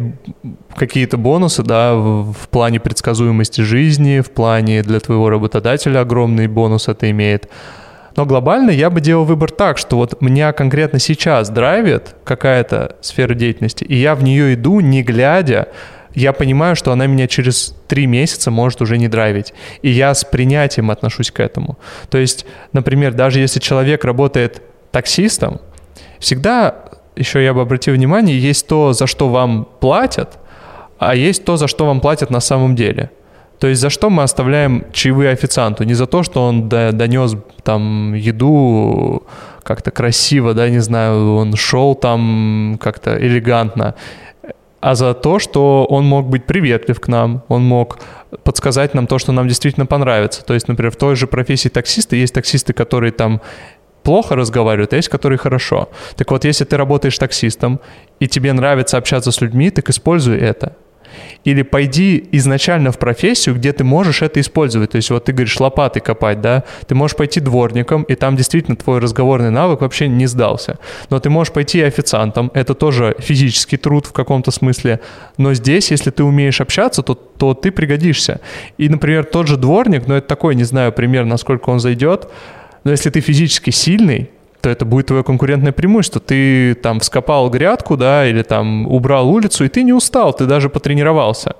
какие-то 0.76 1.18
бонусы, 1.18 1.64
да, 1.64 1.96
в, 1.96 2.48
плане 2.50 2.80
предсказуемости 2.80 3.62
жизни, 3.62 4.22
в 4.22 4.32
плане 4.32 4.84
для 4.84 5.00
твоего 5.00 5.30
работодателя 5.30 6.00
огромный 6.00 6.48
бонус 6.48 6.88
это 6.88 7.10
имеет. 7.12 7.50
Но 8.16 8.26
глобально 8.26 8.72
я 8.72 8.90
бы 8.90 9.02
делал 9.02 9.26
выбор 9.26 9.52
так, 9.52 9.78
что 9.78 9.98
вот 9.98 10.22
меня 10.22 10.54
конкретно 10.54 11.00
сейчас 11.00 11.50
драйвит 11.50 12.16
какая-то 12.24 12.96
сфера 13.02 13.34
деятельности, 13.34 13.84
и 13.84 13.96
я 13.96 14.16
в 14.16 14.24
нее 14.24 14.54
иду, 14.54 14.80
не 14.80 15.04
глядя, 15.04 15.68
я 16.14 16.32
понимаю, 16.32 16.78
что 16.78 16.94
она 16.94 17.08
меня 17.08 17.28
через 17.28 17.76
три 17.88 18.08
месяца 18.08 18.50
может 18.50 18.82
уже 18.82 18.98
не 18.98 19.10
драйвить. 19.10 19.54
И 19.82 19.90
я 19.90 20.14
с 20.14 20.24
принятием 20.24 20.90
отношусь 20.90 21.30
к 21.30 21.42
этому. 21.42 21.78
То 22.10 22.18
есть, 22.18 22.46
например, 22.72 23.14
даже 23.14 23.42
если 23.42 23.60
человек 23.60 24.06
работает 24.06 24.62
таксистом, 24.92 25.60
всегда, 26.20 26.85
еще 27.16 27.44
я 27.44 27.54
бы 27.54 27.62
обратил 27.62 27.94
внимание, 27.94 28.38
есть 28.38 28.68
то, 28.68 28.94
за 28.94 29.08
что 29.08 29.30
вам 29.30 29.68
платят, 29.80 30.38
а 30.98 31.16
есть 31.16 31.46
то, 31.46 31.58
за 31.58 31.68
что 31.68 31.86
вам 31.86 32.00
платят 32.00 32.30
на 32.30 32.40
самом 32.40 32.76
деле. 32.76 33.10
То 33.60 33.68
есть 33.68 33.82
за 33.82 33.90
что 33.90 34.10
мы 34.10 34.24
оставляем 34.24 34.84
чаевые 34.92 35.32
официанту? 35.32 35.84
Не 35.86 35.94
за 35.94 36.08
то, 36.08 36.24
что 36.24 36.46
он 36.46 36.68
донес 36.70 37.36
там 37.64 38.14
еду 38.14 39.24
как-то 39.64 39.92
красиво, 39.92 40.54
да, 40.54 40.70
не 40.70 40.80
знаю, 40.80 41.36
он 41.36 41.56
шел 41.56 41.96
там 41.96 42.78
как-то 42.82 43.18
элегантно, 43.18 43.96
а 44.82 44.94
за 44.94 45.14
то, 45.14 45.40
что 45.40 45.86
он 45.90 46.06
мог 46.06 46.28
быть 46.28 46.46
приветлив 46.46 47.00
к 47.00 47.08
нам, 47.08 47.42
он 47.48 47.64
мог 47.64 47.98
подсказать 48.44 48.94
нам 48.94 49.08
то, 49.08 49.18
что 49.18 49.32
нам 49.32 49.48
действительно 49.48 49.88
понравится. 49.88 50.46
То 50.46 50.54
есть, 50.54 50.68
например, 50.68 50.92
в 50.92 50.96
той 50.96 51.16
же 51.16 51.26
профессии 51.26 51.70
таксиста 51.70 52.16
есть 52.16 52.36
таксисты, 52.36 52.74
которые 52.74 53.12
там 53.12 53.42
плохо 54.06 54.36
разговаривают, 54.36 54.94
а 54.94 54.96
есть, 54.96 55.10
которые 55.10 55.38
хорошо. 55.38 55.90
Так 56.16 56.32
вот, 56.32 56.46
если 56.46 56.64
ты 56.64 56.78
работаешь 56.78 57.18
таксистом, 57.18 57.80
и 58.22 58.28
тебе 58.28 58.54
нравится 58.54 58.98
общаться 58.98 59.32
с 59.32 59.42
людьми, 59.42 59.72
так 59.72 59.90
используй 59.90 60.38
это. 60.38 60.74
Или 61.46 61.64
пойди 61.64 62.28
изначально 62.34 62.92
в 62.92 62.98
профессию, 62.98 63.56
где 63.56 63.72
ты 63.72 63.84
можешь 63.84 64.22
это 64.22 64.40
использовать. 64.40 64.92
То 64.92 64.98
есть 64.98 65.10
вот 65.10 65.26
ты 65.26 65.32
говоришь 65.32 65.60
лопатой 65.60 66.02
копать, 66.02 66.42
да, 66.42 66.64
ты 66.88 66.96
можешь 66.96 67.18
пойти 67.18 67.40
дворником, 67.40 68.04
и 68.04 68.16
там 68.16 68.36
действительно 68.36 68.76
твой 68.76 69.00
разговорный 69.00 69.50
навык 69.50 69.82
вообще 69.82 70.08
не 70.08 70.28
сдался. 70.28 70.78
Но 71.10 71.20
ты 71.20 71.30
можешь 71.30 71.54
пойти 71.54 71.82
официантом, 71.82 72.52
это 72.54 72.74
тоже 72.74 73.16
физический 73.20 73.78
труд 73.78 74.06
в 74.06 74.12
каком-то 74.12 74.52
смысле. 74.52 75.00
Но 75.38 75.54
здесь, 75.54 75.92
если 75.92 76.12
ты 76.12 76.24
умеешь 76.24 76.62
общаться, 76.62 77.02
то, 77.02 77.16
то 77.16 77.54
ты 77.54 77.72
пригодишься. 77.72 78.40
И, 78.78 78.90
например, 78.90 79.24
тот 79.24 79.48
же 79.48 79.58
дворник, 79.58 80.08
ну 80.08 80.16
это 80.16 80.28
такой, 80.28 80.56
не 80.56 80.64
знаю, 80.64 80.92
пример, 80.92 81.26
насколько 81.26 81.70
он 81.70 81.80
зайдет, 81.80 82.30
но 82.86 82.92
если 82.92 83.10
ты 83.10 83.20
физически 83.20 83.72
сильный, 83.72 84.30
то 84.62 84.70
это 84.70 84.86
будет 84.86 85.08
твое 85.08 85.24
конкурентное 85.24 85.72
преимущество. 85.72 86.22
Ты 86.22 86.76
там 86.76 87.00
вскопал 87.00 87.50
грядку, 87.50 87.98
да, 87.98 88.26
или 88.26 88.44
там 88.44 88.88
убрал 88.88 89.30
улицу, 89.30 89.66
и 89.66 89.70
ты 89.70 89.84
не 89.84 89.92
устал, 89.92 90.34
ты 90.34 90.46
даже 90.46 90.70
потренировался. 90.70 91.56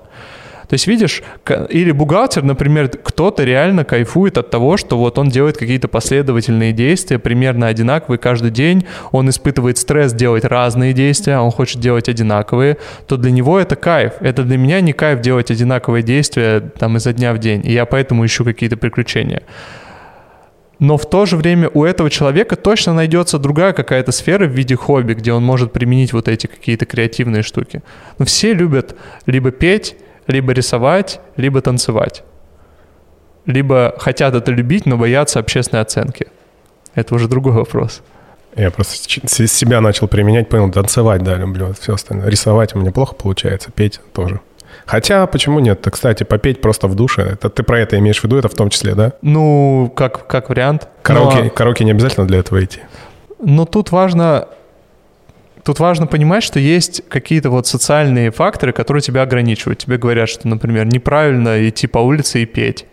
То 0.68 0.74
есть, 0.74 0.86
видишь, 0.88 1.22
или 1.68 1.92
бухгалтер, 1.92 2.42
например, 2.42 2.88
кто-то 2.88 3.44
реально 3.44 3.84
кайфует 3.84 4.38
от 4.38 4.50
того, 4.50 4.76
что 4.76 4.98
вот 4.98 5.18
он 5.18 5.28
делает 5.28 5.56
какие-то 5.56 5.86
последовательные 5.86 6.72
действия, 6.72 7.18
примерно 7.18 7.68
одинаковые 7.68 8.18
каждый 8.18 8.50
день, 8.50 8.84
он 9.12 9.28
испытывает 9.28 9.78
стресс 9.78 10.12
делать 10.12 10.44
разные 10.44 10.92
действия, 10.92 11.34
а 11.34 11.42
он 11.42 11.52
хочет 11.52 11.80
делать 11.80 12.08
одинаковые, 12.08 12.78
то 13.06 13.16
для 13.16 13.30
него 13.30 13.60
это 13.60 13.76
кайф. 13.76 14.14
Это 14.20 14.42
для 14.42 14.58
меня 14.58 14.80
не 14.80 14.92
кайф 14.92 15.20
делать 15.20 15.50
одинаковые 15.50 16.02
действия 16.02 16.60
там 16.60 16.96
изо 16.96 17.12
дня 17.12 17.32
в 17.32 17.38
день, 17.38 17.62
и 17.64 17.72
я 17.72 17.84
поэтому 17.84 18.26
ищу 18.26 18.44
какие-то 18.44 18.76
приключения 18.76 19.42
но 20.78 20.98
в 20.98 21.08
то 21.08 21.24
же 21.24 21.36
время 21.36 21.70
у 21.72 21.84
этого 21.84 22.10
человека 22.10 22.56
точно 22.56 22.92
найдется 22.92 23.38
другая 23.38 23.72
какая-то 23.72 24.12
сфера 24.12 24.46
в 24.46 24.50
виде 24.50 24.76
хобби, 24.76 25.14
где 25.14 25.32
он 25.32 25.42
может 25.42 25.72
применить 25.72 26.12
вот 26.12 26.28
эти 26.28 26.46
какие-то 26.46 26.84
креативные 26.84 27.42
штуки. 27.42 27.82
Но 28.18 28.24
все 28.26 28.52
любят 28.52 28.94
либо 29.24 29.50
петь, 29.50 29.96
либо 30.26 30.52
рисовать, 30.52 31.20
либо 31.36 31.62
танцевать. 31.62 32.24
Либо 33.46 33.94
хотят 33.98 34.34
это 34.34 34.50
любить, 34.50 34.86
но 34.86 34.98
боятся 34.98 35.38
общественной 35.38 35.82
оценки. 35.82 36.26
Это 36.94 37.14
уже 37.14 37.28
другой 37.28 37.52
вопрос. 37.52 38.02
Я 38.56 38.70
просто 38.70 39.28
себя 39.46 39.80
начал 39.80 40.08
применять, 40.08 40.48
понял, 40.48 40.70
танцевать, 40.70 41.22
да, 41.22 41.36
люблю, 41.36 41.74
все 41.78 41.94
остальное. 41.94 42.28
Рисовать 42.28 42.74
у 42.74 42.78
меня 42.78 42.90
плохо 42.90 43.14
получается, 43.14 43.70
петь 43.70 44.00
тоже. 44.12 44.40
Хотя, 44.84 45.26
почему 45.26 45.60
нет? 45.60 45.86
Кстати, 45.90 46.24
попеть 46.24 46.60
просто 46.60 46.88
в 46.88 46.94
душе. 46.94 47.22
Это 47.22 47.48
ты 47.48 47.62
про 47.62 47.80
это 47.80 47.98
имеешь 47.98 48.20
в 48.20 48.24
виду, 48.24 48.36
это 48.36 48.48
в 48.48 48.54
том 48.54 48.70
числе, 48.70 48.94
да? 48.94 49.12
Ну, 49.22 49.92
как, 49.96 50.26
как 50.26 50.48
вариант. 50.48 50.88
Караоке, 51.02 51.44
Но... 51.44 51.50
караоке 51.50 51.84
не 51.84 51.92
обязательно 51.92 52.26
для 52.26 52.38
этого 52.38 52.62
идти. 52.64 52.80
Но 53.42 53.64
тут 53.64 53.90
важно 53.90 54.48
Тут 55.66 55.80
важно 55.80 56.06
понимать, 56.06 56.44
что 56.44 56.60
есть 56.60 57.02
какие-то 57.08 57.50
вот 57.50 57.66
социальные 57.66 58.30
факторы, 58.30 58.72
которые 58.72 59.00
тебя 59.00 59.22
ограничивают. 59.22 59.80
Тебе 59.80 59.98
говорят, 59.98 60.28
что, 60.28 60.46
например, 60.46 60.86
неправильно 60.86 61.68
идти 61.68 61.88
по 61.88 61.98
улице 61.98 62.44
и 62.44 62.46
петь, 62.46 62.86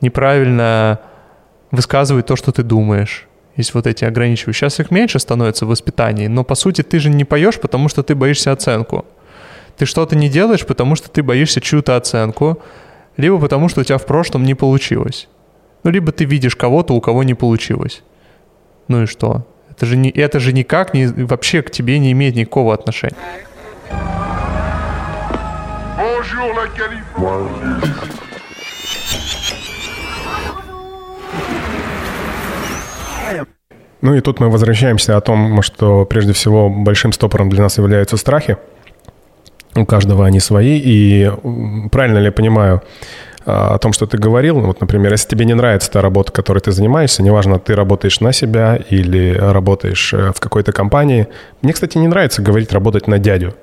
неправильно 0.00 1.00
высказывать 1.72 2.26
то, 2.26 2.36
что 2.36 2.52
ты 2.52 2.62
думаешь. 2.62 3.26
Есть 3.56 3.74
вот 3.74 3.88
эти 3.88 4.04
ограничивающие. 4.04 4.70
Сейчас 4.70 4.78
их 4.78 4.92
меньше 4.92 5.18
становится 5.18 5.66
в 5.66 5.70
воспитании, 5.70 6.28
но 6.28 6.44
по 6.44 6.54
сути 6.54 6.82
ты 6.82 7.00
же 7.00 7.10
не 7.10 7.24
поешь, 7.24 7.58
потому 7.58 7.88
что 7.88 8.04
ты 8.04 8.14
боишься 8.14 8.52
оценку. 8.52 9.04
Ты 9.76 9.86
что-то 9.86 10.16
не 10.16 10.28
делаешь, 10.28 10.66
потому 10.66 10.96
что 10.96 11.10
ты 11.10 11.22
боишься 11.22 11.60
чью-то 11.60 11.96
оценку, 11.96 12.62
либо 13.16 13.38
потому 13.38 13.68
что 13.68 13.80
у 13.80 13.84
тебя 13.84 13.98
в 13.98 14.06
прошлом 14.06 14.44
не 14.44 14.54
получилось. 14.54 15.28
Ну, 15.84 15.90
либо 15.90 16.12
ты 16.12 16.24
видишь 16.24 16.56
кого-то, 16.56 16.94
у 16.94 17.00
кого 17.00 17.24
не 17.24 17.34
получилось. 17.34 18.02
Ну 18.88 19.02
и 19.02 19.06
что? 19.06 19.46
Это 19.70 19.86
же, 19.86 19.96
не, 19.96 20.10
это 20.10 20.38
же 20.38 20.52
никак 20.52 20.94
не, 20.94 21.06
вообще 21.06 21.62
к 21.62 21.70
тебе 21.70 21.98
не 21.98 22.12
имеет 22.12 22.36
никакого 22.36 22.74
отношения. 22.74 23.16
Ну 34.02 34.14
и 34.14 34.20
тут 34.20 34.40
мы 34.40 34.50
возвращаемся 34.50 35.16
о 35.16 35.20
том, 35.20 35.62
что 35.62 36.04
прежде 36.04 36.32
всего 36.32 36.68
большим 36.68 37.12
стопором 37.12 37.48
для 37.50 37.62
нас 37.62 37.78
являются 37.78 38.16
страхи. 38.16 38.58
У 39.74 39.86
каждого 39.86 40.26
они 40.26 40.40
свои. 40.40 40.78
И 40.78 41.30
правильно 41.90 42.18
ли 42.18 42.26
я 42.26 42.32
понимаю 42.32 42.82
а, 43.44 43.74
о 43.74 43.78
том, 43.78 43.92
что 43.92 44.06
ты 44.06 44.18
говорил? 44.18 44.60
Вот, 44.60 44.80
например, 44.80 45.12
если 45.12 45.28
тебе 45.28 45.44
не 45.44 45.54
нравится 45.54 45.90
та 45.90 46.02
работа, 46.02 46.30
которой 46.32 46.60
ты 46.60 46.72
занимаешься, 46.72 47.22
неважно, 47.22 47.58
ты 47.58 47.74
работаешь 47.74 48.20
на 48.20 48.32
себя 48.32 48.76
или 48.76 49.34
работаешь 49.34 50.12
э, 50.12 50.32
в 50.32 50.40
какой-то 50.40 50.72
компании. 50.72 51.26
Мне, 51.62 51.72
кстати, 51.72 51.98
не 51.98 52.08
нравится 52.08 52.42
говорить 52.42 52.72
работать 52.72 53.08
на 53.08 53.18
дядю. 53.18 53.54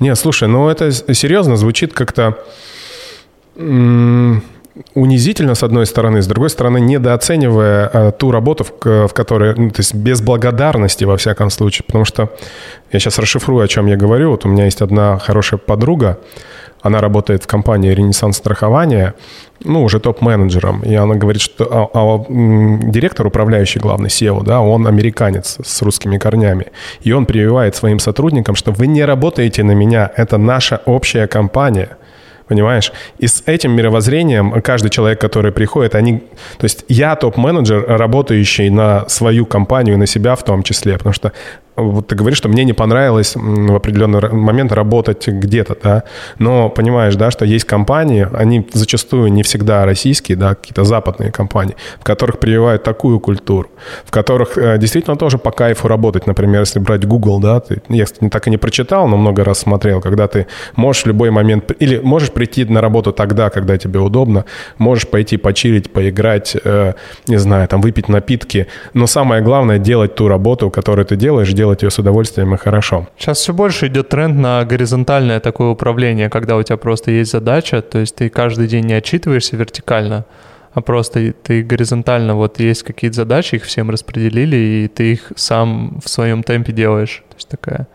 Не, 0.00 0.14
слушай, 0.14 0.48
ну 0.48 0.68
это 0.68 0.90
серьезно 0.92 1.56
звучит 1.56 1.92
как-то 1.92 2.38
унизительно, 4.94 5.54
с 5.54 5.62
одной 5.62 5.86
стороны, 5.86 6.22
с 6.22 6.26
другой 6.26 6.50
стороны, 6.50 6.80
недооценивая 6.80 7.90
а, 7.92 8.12
ту 8.12 8.30
работу, 8.30 8.64
в, 8.64 9.08
в 9.08 9.12
которой, 9.14 9.54
ну, 9.56 9.70
то 9.70 9.80
есть 9.80 9.94
без 9.94 10.20
благодарности, 10.20 11.04
во 11.04 11.16
всяком 11.16 11.50
случае, 11.50 11.84
потому 11.86 12.04
что 12.04 12.30
я 12.92 12.98
сейчас 12.98 13.18
расшифрую, 13.18 13.64
о 13.64 13.68
чем 13.68 13.86
я 13.86 13.96
говорю. 13.96 14.30
Вот 14.30 14.44
у 14.44 14.48
меня 14.48 14.64
есть 14.64 14.82
одна 14.82 15.18
хорошая 15.18 15.58
подруга, 15.58 16.18
она 16.82 17.00
работает 17.00 17.44
в 17.44 17.46
компании 17.46 17.90
«Ренессанс 17.90 18.36
страхования», 18.36 19.14
ну, 19.64 19.82
уже 19.82 19.98
топ-менеджером, 19.98 20.82
и 20.82 20.94
она 20.94 21.14
говорит, 21.14 21.40
что 21.40 21.66
а, 21.70 21.88
а, 21.92 22.24
директор, 22.28 23.26
управляющий 23.26 23.78
главный 23.78 24.08
SEO, 24.08 24.44
да, 24.44 24.60
он 24.60 24.86
американец 24.86 25.56
с 25.64 25.82
русскими 25.82 26.18
корнями, 26.18 26.66
и 27.00 27.12
он 27.12 27.24
прививает 27.24 27.74
своим 27.74 27.98
сотрудникам, 27.98 28.54
что 28.54 28.72
вы 28.72 28.86
не 28.86 29.04
работаете 29.04 29.62
на 29.62 29.72
меня, 29.72 30.10
это 30.16 30.36
наша 30.36 30.82
общая 30.84 31.26
компания– 31.26 31.96
понимаешь? 32.48 32.92
И 33.18 33.26
с 33.26 33.42
этим 33.46 33.72
мировоззрением 33.72 34.60
каждый 34.62 34.90
человек, 34.90 35.20
который 35.20 35.52
приходит, 35.52 35.94
они... 35.94 36.18
То 36.58 36.64
есть 36.64 36.84
я 36.88 37.16
топ-менеджер, 37.16 37.84
работающий 37.86 38.70
на 38.70 39.08
свою 39.08 39.46
компанию, 39.46 39.98
на 39.98 40.06
себя 40.06 40.34
в 40.34 40.44
том 40.44 40.62
числе, 40.62 40.96
потому 40.96 41.12
что 41.12 41.32
вот 41.76 42.08
ты 42.08 42.14
говоришь, 42.14 42.38
что 42.38 42.48
мне 42.48 42.64
не 42.64 42.72
понравилось 42.72 43.34
в 43.36 43.74
определенный 43.74 44.30
момент 44.32 44.72
работать 44.72 45.28
где-то, 45.28 45.76
да, 45.82 46.02
но 46.38 46.68
понимаешь, 46.70 47.14
да, 47.16 47.30
что 47.30 47.44
есть 47.44 47.64
компании, 47.64 48.26
они 48.32 48.66
зачастую 48.72 49.32
не 49.32 49.42
всегда 49.42 49.84
российские, 49.84 50.36
да, 50.36 50.54
какие-то 50.54 50.84
западные 50.84 51.30
компании, 51.30 51.76
в 52.00 52.04
которых 52.04 52.38
прививают 52.38 52.82
такую 52.82 53.20
культуру, 53.20 53.68
в 54.04 54.10
которых 54.10 54.56
э, 54.56 54.78
действительно 54.78 55.16
тоже 55.16 55.38
по 55.38 55.50
кайфу 55.50 55.88
работать, 55.88 56.26
например, 56.26 56.60
если 56.60 56.78
брать 56.78 57.06
Google, 57.06 57.40
да, 57.40 57.60
ты, 57.60 57.82
я, 57.88 58.04
кстати, 58.04 58.30
так 58.30 58.46
и 58.46 58.50
не 58.50 58.56
прочитал, 58.56 59.06
но 59.08 59.16
много 59.16 59.44
раз 59.44 59.58
смотрел, 59.58 60.00
когда 60.00 60.28
ты 60.28 60.46
можешь 60.76 61.04
в 61.04 61.06
любой 61.06 61.30
момент, 61.30 61.72
или 61.78 61.98
можешь 61.98 62.30
прийти 62.30 62.64
на 62.64 62.80
работу 62.80 63.12
тогда, 63.12 63.50
когда 63.50 63.76
тебе 63.76 64.00
удобно, 64.00 64.44
можешь 64.78 65.06
пойти 65.06 65.36
почилить, 65.36 65.92
поиграть, 65.92 66.56
э, 66.64 66.94
не 67.26 67.36
знаю, 67.36 67.68
там, 67.68 67.80
выпить 67.80 68.08
напитки, 68.08 68.66
но 68.94 69.06
самое 69.06 69.42
главное 69.42 69.78
делать 69.78 70.14
ту 70.14 70.28
работу, 70.28 70.70
которую 70.70 71.04
ты 71.04 71.16
делаешь, 71.16 71.52
делать 71.52 71.65
делать 71.66 71.82
ее 71.82 71.90
с 71.90 71.98
удовольствием 71.98 72.54
и 72.54 72.56
хорошо. 72.56 73.08
Сейчас 73.18 73.38
все 73.38 73.52
больше 73.52 73.88
идет 73.88 74.08
тренд 74.08 74.38
на 74.38 74.64
горизонтальное 74.64 75.40
такое 75.40 75.68
управление, 75.68 76.30
когда 76.30 76.56
у 76.56 76.62
тебя 76.62 76.76
просто 76.76 77.10
есть 77.10 77.32
задача, 77.32 77.82
то 77.82 77.98
есть 77.98 78.14
ты 78.14 78.28
каждый 78.28 78.68
день 78.68 78.86
не 78.86 78.94
отчитываешься 78.94 79.56
вертикально, 79.56 80.24
а 80.72 80.80
просто 80.80 81.32
ты 81.32 81.62
горизонтально, 81.62 82.34
вот 82.34 82.60
есть 82.60 82.82
какие-то 82.82 83.16
задачи, 83.16 83.56
их 83.56 83.64
всем 83.64 83.90
распределили, 83.90 84.56
и 84.56 84.88
ты 84.88 85.12
их 85.12 85.32
сам 85.34 86.00
в 86.04 86.08
своем 86.08 86.42
темпе 86.42 86.72
делаешь. 86.72 87.24
То 87.30 87.36
есть 87.36 87.48
такая 87.48 87.88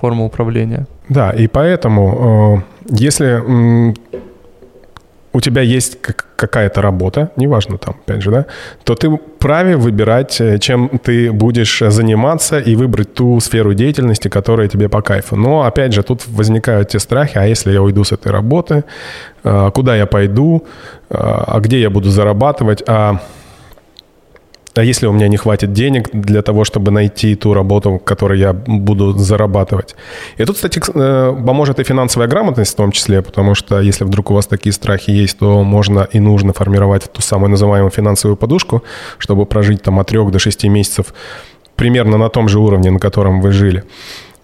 форма 0.00 0.24
управления. 0.24 0.86
Да, 1.08 1.30
и 1.30 1.48
поэтому, 1.48 2.62
э, 2.90 2.94
если 2.96 3.42
у 5.38 5.40
тебя 5.40 5.62
есть 5.62 5.98
какая-то 6.36 6.82
работа, 6.82 7.30
неважно 7.36 7.78
там, 7.78 7.94
опять 8.04 8.22
же, 8.22 8.30
да, 8.30 8.46
то 8.82 8.96
ты 8.96 9.16
праве 9.38 9.76
выбирать, 9.76 10.40
э, 10.40 10.58
чем 10.58 10.88
ты 10.88 11.30
будешь 11.30 11.78
заниматься 11.78 12.58
и 12.58 12.74
выбрать 12.74 13.14
ту 13.14 13.38
сферу 13.40 13.72
деятельности, 13.74 14.28
которая 14.28 14.68
тебе 14.68 14.88
по 14.88 15.00
кайфу. 15.00 15.36
Но, 15.36 15.62
опять 15.62 15.92
же, 15.92 16.02
тут 16.02 16.26
возникают 16.26 16.88
те 16.88 16.98
страхи, 16.98 17.38
а 17.38 17.46
если 17.46 17.72
я 17.72 17.82
уйду 17.82 18.02
с 18.02 18.10
этой 18.10 18.32
работы, 18.32 18.82
э, 19.44 19.70
куда 19.72 19.96
я 19.96 20.06
пойду, 20.06 20.66
а 21.10 21.60
где 21.60 21.80
я 21.80 21.88
буду 21.88 22.10
зарабатывать, 22.10 22.82
а 22.86 23.20
а 24.78 24.84
если 24.84 25.08
у 25.08 25.12
меня 25.12 25.28
не 25.28 25.36
хватит 25.36 25.72
денег 25.72 26.08
для 26.12 26.42
того, 26.42 26.64
чтобы 26.64 26.90
найти 26.90 27.34
ту 27.34 27.52
работу, 27.54 27.98
которую 27.98 28.38
я 28.38 28.52
буду 28.52 29.12
зарабатывать? 29.18 29.96
И 30.36 30.44
тут, 30.44 30.56
кстати, 30.56 30.80
э, 30.94 31.36
поможет 31.46 31.80
и 31.80 31.84
финансовая 31.84 32.28
грамотность 32.28 32.72
в 32.72 32.76
том 32.76 32.92
числе, 32.92 33.20
потому 33.22 33.54
что 33.54 33.80
если 33.80 34.04
вдруг 34.04 34.30
у 34.30 34.34
вас 34.34 34.46
такие 34.46 34.72
страхи 34.72 35.10
есть, 35.10 35.38
то 35.38 35.64
можно 35.64 36.08
и 36.14 36.20
нужно 36.20 36.52
формировать 36.52 37.12
ту 37.12 37.22
самую 37.22 37.50
называемую 37.50 37.90
финансовую 37.90 38.36
подушку, 38.36 38.82
чтобы 39.18 39.46
прожить 39.46 39.82
там 39.82 39.98
от 39.98 40.06
3 40.08 40.30
до 40.30 40.38
6 40.38 40.64
месяцев 40.64 41.12
примерно 41.74 42.18
на 42.18 42.28
том 42.28 42.48
же 42.48 42.58
уровне, 42.58 42.90
на 42.90 42.98
котором 42.98 43.40
вы 43.40 43.52
жили. 43.52 43.84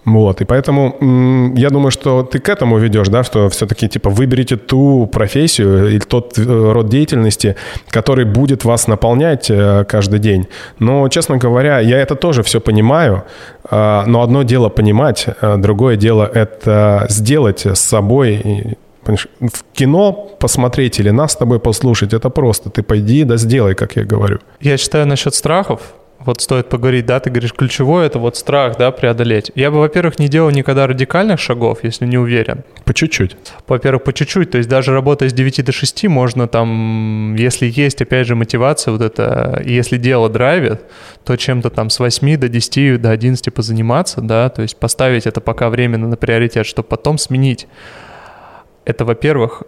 Вот, 0.05 0.41
и 0.41 0.45
поэтому 0.45 1.53
я 1.57 1.69
думаю, 1.71 1.89
что 1.89 2.21
ты 2.21 2.39
к 2.39 2.47
этому 2.47 2.77
ведешь, 2.77 3.07
да, 3.07 3.23
что 3.23 3.49
все-таки, 3.49 3.89
типа, 3.89 4.11
выберите 4.11 4.55
ту 4.55 5.07
профессию 5.07 5.89
или 5.89 5.99
тот 5.99 6.37
э, 6.37 6.43
род 6.43 6.89
деятельности, 6.89 7.55
который 7.89 8.25
будет 8.25 8.65
вас 8.65 8.87
наполнять 8.87 9.49
э, 9.49 9.83
каждый 9.85 10.19
день. 10.19 10.47
Но, 10.77 11.09
честно 11.09 11.37
говоря, 11.37 11.79
я 11.79 11.97
это 11.97 12.15
тоже 12.15 12.43
все 12.43 12.61
понимаю, 12.61 13.23
а, 13.69 14.03
но 14.05 14.21
одно 14.21 14.43
дело 14.43 14.69
понимать, 14.69 15.25
а 15.41 15.57
другое 15.57 15.95
дело 15.97 16.29
это 16.31 17.07
сделать 17.09 17.65
с 17.65 17.79
собой 17.79 18.77
в 19.05 19.63
кино 19.73 20.13
посмотреть 20.39 20.99
или 20.99 21.11
нас 21.11 21.31
с 21.31 21.35
тобой 21.35 21.59
послушать, 21.59 22.13
это 22.13 22.29
просто. 22.29 22.69
Ты 22.69 22.83
пойди 22.83 23.23
да 23.23 23.37
сделай, 23.37 23.75
как 23.75 23.95
я 23.95 24.03
говорю. 24.03 24.39
Я 24.61 24.77
считаю 24.77 25.07
насчет 25.07 25.35
страхов, 25.35 25.81
вот 26.25 26.41
стоит 26.41 26.69
поговорить, 26.69 27.05
да, 27.05 27.19
ты 27.19 27.29
говоришь, 27.29 27.53
ключевое 27.53 28.07
это 28.07 28.19
вот 28.19 28.35
страх, 28.35 28.77
да, 28.77 28.91
преодолеть. 28.91 29.51
Я 29.55 29.71
бы, 29.71 29.79
во-первых, 29.79 30.19
не 30.19 30.27
делал 30.27 30.49
никогда 30.49 30.87
радикальных 30.87 31.39
шагов, 31.39 31.79
если 31.83 32.05
не 32.05 32.17
уверен. 32.17 32.63
По 32.83 32.93
чуть-чуть. 32.93 33.37
Во-первых, 33.67 34.03
по 34.03 34.13
чуть-чуть, 34.13 34.51
то 34.51 34.57
есть 34.57 34.69
даже 34.69 34.91
работая 34.91 35.29
с 35.29 35.33
9 35.33 35.63
до 35.63 35.71
6 35.71 36.07
можно 36.07 36.47
там, 36.47 37.35
если 37.35 37.67
есть, 37.67 38.01
опять 38.01 38.27
же, 38.27 38.35
мотивация 38.35 38.91
вот 38.91 39.01
это, 39.01 39.61
если 39.65 39.97
дело 39.97 40.29
драйвит, 40.29 40.81
то 41.23 41.35
чем-то 41.35 41.69
там 41.69 41.89
с 41.89 41.99
8 41.99 42.37
до 42.37 42.49
10, 42.49 43.01
до 43.01 43.11
11 43.11 43.53
позаниматься, 43.53 44.21
да, 44.21 44.49
то 44.49 44.61
есть 44.61 44.77
поставить 44.77 45.27
это 45.27 45.41
пока 45.41 45.69
временно 45.69 46.07
на 46.07 46.17
приоритет, 46.17 46.65
чтобы 46.65 46.87
потом 46.87 47.17
сменить. 47.17 47.67
Это, 48.85 49.05
во-первых. 49.05 49.63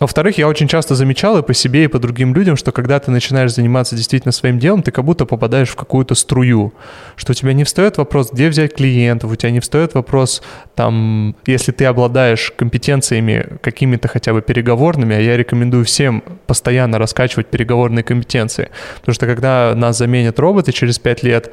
Во-вторых, 0.00 0.38
я 0.38 0.48
очень 0.48 0.66
часто 0.66 0.94
замечал 0.94 1.36
и 1.38 1.42
по 1.42 1.52
себе, 1.52 1.84
и 1.84 1.86
по 1.86 1.98
другим 1.98 2.34
людям, 2.34 2.56
что 2.56 2.72
когда 2.72 2.98
ты 2.98 3.10
начинаешь 3.10 3.52
заниматься 3.52 3.94
действительно 3.94 4.32
своим 4.32 4.58
делом, 4.58 4.82
ты 4.82 4.90
как 4.90 5.04
будто 5.04 5.26
попадаешь 5.26 5.68
в 5.68 5.76
какую-то 5.76 6.14
струю, 6.14 6.72
что 7.16 7.32
у 7.32 7.34
тебя 7.34 7.52
не 7.52 7.64
встает 7.64 7.98
вопрос, 7.98 8.32
где 8.32 8.48
взять 8.48 8.74
клиентов, 8.74 9.30
у 9.30 9.36
тебя 9.36 9.52
не 9.52 9.60
встает 9.60 9.92
вопрос, 9.92 10.42
там, 10.74 11.36
если 11.44 11.72
ты 11.72 11.84
обладаешь 11.84 12.50
компетенциями 12.56 13.58
какими-то 13.60 14.08
хотя 14.08 14.32
бы 14.32 14.40
переговорными, 14.40 15.14
а 15.14 15.20
я 15.20 15.36
рекомендую 15.36 15.84
всем 15.84 16.24
постоянно 16.46 16.98
раскачивать 16.98 17.48
переговорные 17.48 18.02
компетенции, 18.02 18.70
потому 19.00 19.14
что 19.14 19.26
когда 19.26 19.74
нас 19.76 19.98
заменят 19.98 20.38
роботы 20.40 20.72
через 20.72 20.98
пять 20.98 21.22
лет, 21.22 21.52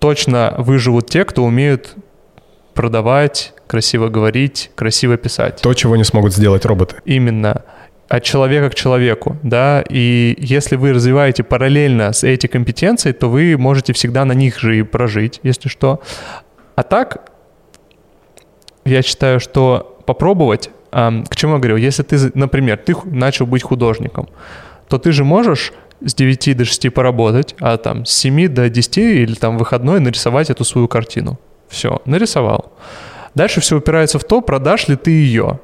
точно 0.00 0.54
выживут 0.58 1.08
те, 1.08 1.24
кто 1.24 1.44
умеют 1.44 1.94
продавать, 2.78 3.54
красиво 3.66 4.08
говорить, 4.08 4.70
красиво 4.76 5.16
писать. 5.16 5.60
То, 5.62 5.74
чего 5.74 5.96
не 5.96 6.04
смогут 6.04 6.32
сделать 6.32 6.64
роботы. 6.64 6.94
Именно 7.04 7.64
от 8.08 8.22
человека 8.22 8.70
к 8.70 8.76
человеку, 8.76 9.36
да, 9.42 9.82
и 9.90 10.36
если 10.38 10.76
вы 10.76 10.92
развиваете 10.92 11.42
параллельно 11.42 12.12
с 12.12 12.22
эти 12.22 12.46
компетенции, 12.46 13.10
то 13.10 13.28
вы 13.28 13.56
можете 13.58 13.92
всегда 13.92 14.24
на 14.24 14.32
них 14.32 14.60
же 14.60 14.78
и 14.78 14.82
прожить, 14.82 15.40
если 15.42 15.68
что. 15.68 16.00
А 16.76 16.84
так, 16.84 17.32
я 18.84 19.02
считаю, 19.02 19.40
что 19.40 20.00
попробовать, 20.06 20.70
к 20.92 21.34
чему 21.34 21.54
я 21.54 21.58
говорю, 21.58 21.78
если 21.78 22.04
ты, 22.04 22.30
например, 22.34 22.76
ты 22.76 22.94
начал 23.06 23.46
быть 23.46 23.64
художником, 23.64 24.28
то 24.88 24.98
ты 24.98 25.10
же 25.10 25.24
можешь 25.24 25.72
с 26.00 26.14
9 26.14 26.56
до 26.56 26.64
6 26.64 26.94
поработать, 26.94 27.56
а 27.58 27.76
там 27.76 28.04
с 28.04 28.12
7 28.12 28.46
до 28.46 28.70
10 28.70 28.98
или 28.98 29.34
там 29.34 29.58
выходной 29.58 29.98
нарисовать 29.98 30.48
эту 30.48 30.62
свою 30.62 30.86
картину. 30.86 31.40
Все, 31.68 32.00
нарисовал. 32.04 32.72
Дальше 33.34 33.60
все 33.60 33.76
упирается 33.76 34.18
в 34.18 34.24
то, 34.24 34.40
продашь 34.40 34.88
ли 34.88 34.96
ты 34.96 35.10
ее. 35.10 35.60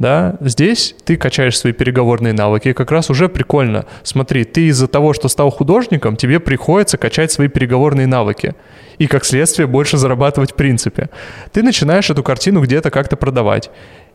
Да, 0.00 0.36
здесь 0.40 0.94
ты 1.04 1.18
качаешь 1.18 1.58
свои 1.58 1.74
переговорные 1.74 2.32
навыки, 2.32 2.68
и 2.68 2.72
как 2.72 2.90
раз 2.90 3.10
уже 3.10 3.28
прикольно. 3.28 3.84
Смотри, 4.02 4.44
ты 4.44 4.68
из-за 4.68 4.88
того, 4.88 5.12
что 5.12 5.28
стал 5.28 5.50
художником, 5.50 6.16
тебе 6.16 6.40
приходится 6.40 6.96
качать 6.96 7.30
свои 7.30 7.48
переговорные 7.48 8.06
навыки. 8.06 8.54
И 8.96 9.06
как 9.06 9.26
следствие 9.26 9.66
больше 9.66 9.98
зарабатывать 9.98 10.52
в 10.52 10.54
принципе. 10.54 11.10
Ты 11.52 11.62
начинаешь 11.62 12.08
эту 12.08 12.22
картину 12.22 12.62
где-то 12.62 12.90
как-то 12.90 13.16
продавать. 13.16 13.70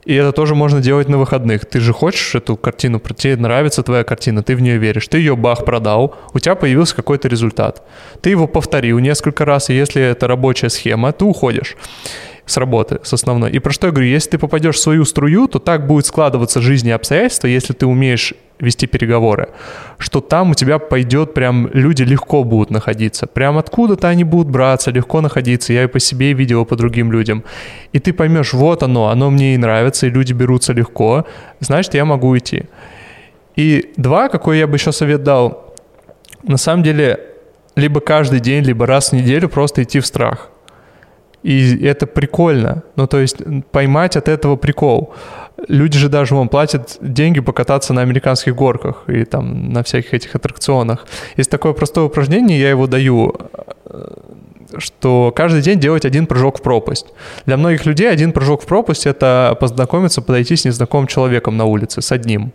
И 0.05 0.13
это 0.13 0.31
тоже 0.31 0.55
можно 0.55 0.81
делать 0.81 1.09
на 1.09 1.17
выходных. 1.17 1.65
Ты 1.65 1.79
же 1.79 1.91
хочешь 1.91 2.35
эту 2.35 2.55
картину, 2.55 2.99
тебе 2.99 3.35
нравится 3.37 3.81
твоя 3.81 4.03
картина, 4.03 4.43
ты 4.43 4.55
в 4.55 4.61
нее 4.61 4.77
веришь. 4.77 5.07
Ты 5.07 5.17
ее 5.17 5.35
бах 5.35 5.65
продал, 5.65 6.15
у 6.33 6.39
тебя 6.39 6.55
появился 6.55 6.95
какой-то 6.95 7.27
результат. 7.27 7.83
Ты 8.21 8.29
его 8.29 8.47
повторил 8.47 8.99
несколько 8.99 9.45
раз, 9.45 9.69
и 9.69 9.73
если 9.73 10.01
это 10.01 10.27
рабочая 10.27 10.69
схема, 10.69 11.11
ты 11.11 11.25
уходишь 11.25 11.75
с 12.45 12.57
работы, 12.57 12.99
с 13.03 13.13
основной. 13.13 13.51
И 13.51 13.59
про 13.59 13.71
что 13.71 13.87
я 13.87 13.93
говорю, 13.93 14.09
если 14.09 14.31
ты 14.31 14.37
попадешь 14.37 14.75
в 14.75 14.79
свою 14.79 15.05
струю, 15.05 15.47
то 15.47 15.59
так 15.59 15.87
будет 15.87 16.05
складываться 16.05 16.61
жизнь 16.61 16.87
и 16.87 16.91
обстоятельства, 16.91 17.47
если 17.47 17.73
ты 17.73 17.85
умеешь 17.85 18.33
вести 18.59 18.87
переговоры, 18.87 19.49
что 19.97 20.21
там 20.21 20.51
у 20.51 20.53
тебя 20.53 20.79
пойдет 20.79 21.33
прям, 21.33 21.69
люди 21.73 22.03
легко 22.03 22.43
будут 22.43 22.69
находиться. 22.69 23.27
Прям 23.27 23.57
откуда-то 23.57 24.07
они 24.07 24.23
будут 24.23 24.49
браться, 24.49 24.91
легко 24.91 25.21
находиться. 25.21 25.73
Я 25.73 25.83
и 25.83 25.87
по 25.87 25.99
себе 25.99 26.33
видел, 26.33 26.63
и 26.63 26.65
по 26.65 26.75
другим 26.75 27.11
людям. 27.11 27.43
И 27.91 27.99
ты 27.99 28.13
поймешь, 28.13 28.53
вот 28.53 28.83
оно, 28.83 29.09
оно 29.09 29.29
мне 29.29 29.55
и 29.55 29.57
нравится, 29.57 30.07
и 30.07 30.09
люди 30.09 30.33
берутся 30.33 30.73
легко, 30.73 31.25
значит, 31.59 31.93
я 31.95 32.05
могу 32.05 32.37
идти. 32.37 32.63
И 33.55 33.93
два, 33.97 34.29
какой 34.29 34.59
я 34.59 34.67
бы 34.67 34.75
еще 34.75 34.91
совет 34.91 35.23
дал, 35.23 35.75
на 36.43 36.57
самом 36.57 36.83
деле, 36.83 37.19
либо 37.75 37.99
каждый 37.99 38.39
день, 38.39 38.63
либо 38.63 38.85
раз 38.85 39.09
в 39.09 39.13
неделю 39.13 39.49
просто 39.49 39.83
идти 39.83 39.99
в 39.99 40.05
страх. 40.05 40.49
И 41.45 41.85
это 41.85 42.07
прикольно. 42.07 42.81
Ну, 42.95 43.05
то 43.05 43.19
есть 43.19 43.37
поймать 43.71 44.17
от 44.17 44.27
этого 44.29 44.55
прикол. 44.55 45.13
Люди 45.67 45.95
же 45.99 46.09
даже 46.09 46.33
вам 46.33 46.49
платят 46.49 46.97
деньги 47.01 47.39
покататься 47.39 47.93
на 47.93 48.01
американских 48.01 48.55
горках 48.55 49.03
и 49.05 49.25
там 49.25 49.71
на 49.71 49.83
всяких 49.83 50.15
этих 50.15 50.33
аттракционах. 50.33 51.05
Есть 51.37 51.51
такое 51.51 51.73
простое 51.73 52.05
упражнение, 52.05 52.59
я 52.59 52.71
его 52.71 52.87
даю, 52.87 53.35
что 54.79 55.31
каждый 55.35 55.61
день 55.61 55.79
делать 55.79 56.03
один 56.03 56.25
прыжок 56.25 56.57
в 56.57 56.61
пропасть. 56.63 57.05
Для 57.45 57.57
многих 57.57 57.85
людей 57.85 58.09
один 58.09 58.31
прыжок 58.31 58.63
в 58.63 58.65
пропасть— 58.65 59.05
это 59.05 59.55
познакомиться, 59.59 60.23
подойти 60.23 60.55
с 60.55 60.65
незнакомым 60.65 61.05
человеком 61.05 61.57
на 61.57 61.65
улице, 61.65 62.01
с 62.01 62.11
одним. 62.11 62.53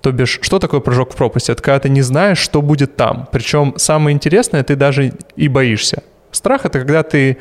То 0.00 0.12
бишь, 0.12 0.38
что 0.40 0.58
такое 0.58 0.80
прыжок 0.80 1.12
в 1.12 1.16
пропасть? 1.16 1.50
Это 1.50 1.62
когда 1.62 1.80
ты 1.80 1.90
не 1.90 2.00
знаешь, 2.00 2.38
что 2.38 2.62
будет 2.62 2.96
там. 2.96 3.28
Причем 3.32 3.74
самое 3.76 4.14
интересное, 4.14 4.62
ты 4.62 4.76
даже 4.76 5.12
и 5.36 5.48
боишься. 5.48 6.02
Страх— 6.30 6.64
это 6.64 6.78
когда 6.78 7.02
ты 7.02 7.36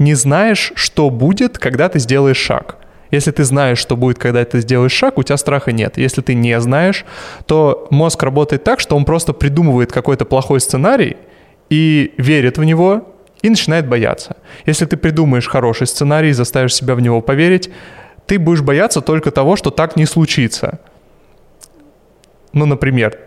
не 0.00 0.14
знаешь, 0.14 0.72
что 0.74 1.10
будет, 1.10 1.58
когда 1.58 1.88
ты 1.88 1.98
сделаешь 1.98 2.38
шаг. 2.38 2.78
Если 3.10 3.32
ты 3.32 3.44
знаешь, 3.44 3.78
что 3.78 3.96
будет, 3.96 4.18
когда 4.18 4.44
ты 4.44 4.60
сделаешь 4.60 4.92
шаг, 4.92 5.18
у 5.18 5.22
тебя 5.22 5.36
страха 5.36 5.72
нет. 5.72 5.98
Если 5.98 6.22
ты 6.22 6.34
не 6.34 6.58
знаешь, 6.60 7.04
то 7.46 7.86
мозг 7.90 8.22
работает 8.22 8.64
так, 8.64 8.80
что 8.80 8.96
он 8.96 9.04
просто 9.04 9.32
придумывает 9.34 9.92
какой-то 9.92 10.24
плохой 10.24 10.60
сценарий 10.60 11.16
и 11.68 12.14
верит 12.16 12.56
в 12.56 12.64
него 12.64 13.14
и 13.42 13.50
начинает 13.50 13.88
бояться. 13.88 14.36
Если 14.64 14.86
ты 14.86 14.96
придумаешь 14.96 15.48
хороший 15.48 15.86
сценарий 15.86 16.30
и 16.30 16.34
заставишь 16.34 16.74
себя 16.74 16.94
в 16.94 17.00
него 17.00 17.20
поверить, 17.20 17.70
ты 18.26 18.38
будешь 18.38 18.62
бояться 18.62 19.02
только 19.02 19.30
того, 19.30 19.56
что 19.56 19.70
так 19.70 19.96
не 19.96 20.06
случится. 20.06 20.78
Ну, 22.54 22.64
например, 22.64 23.18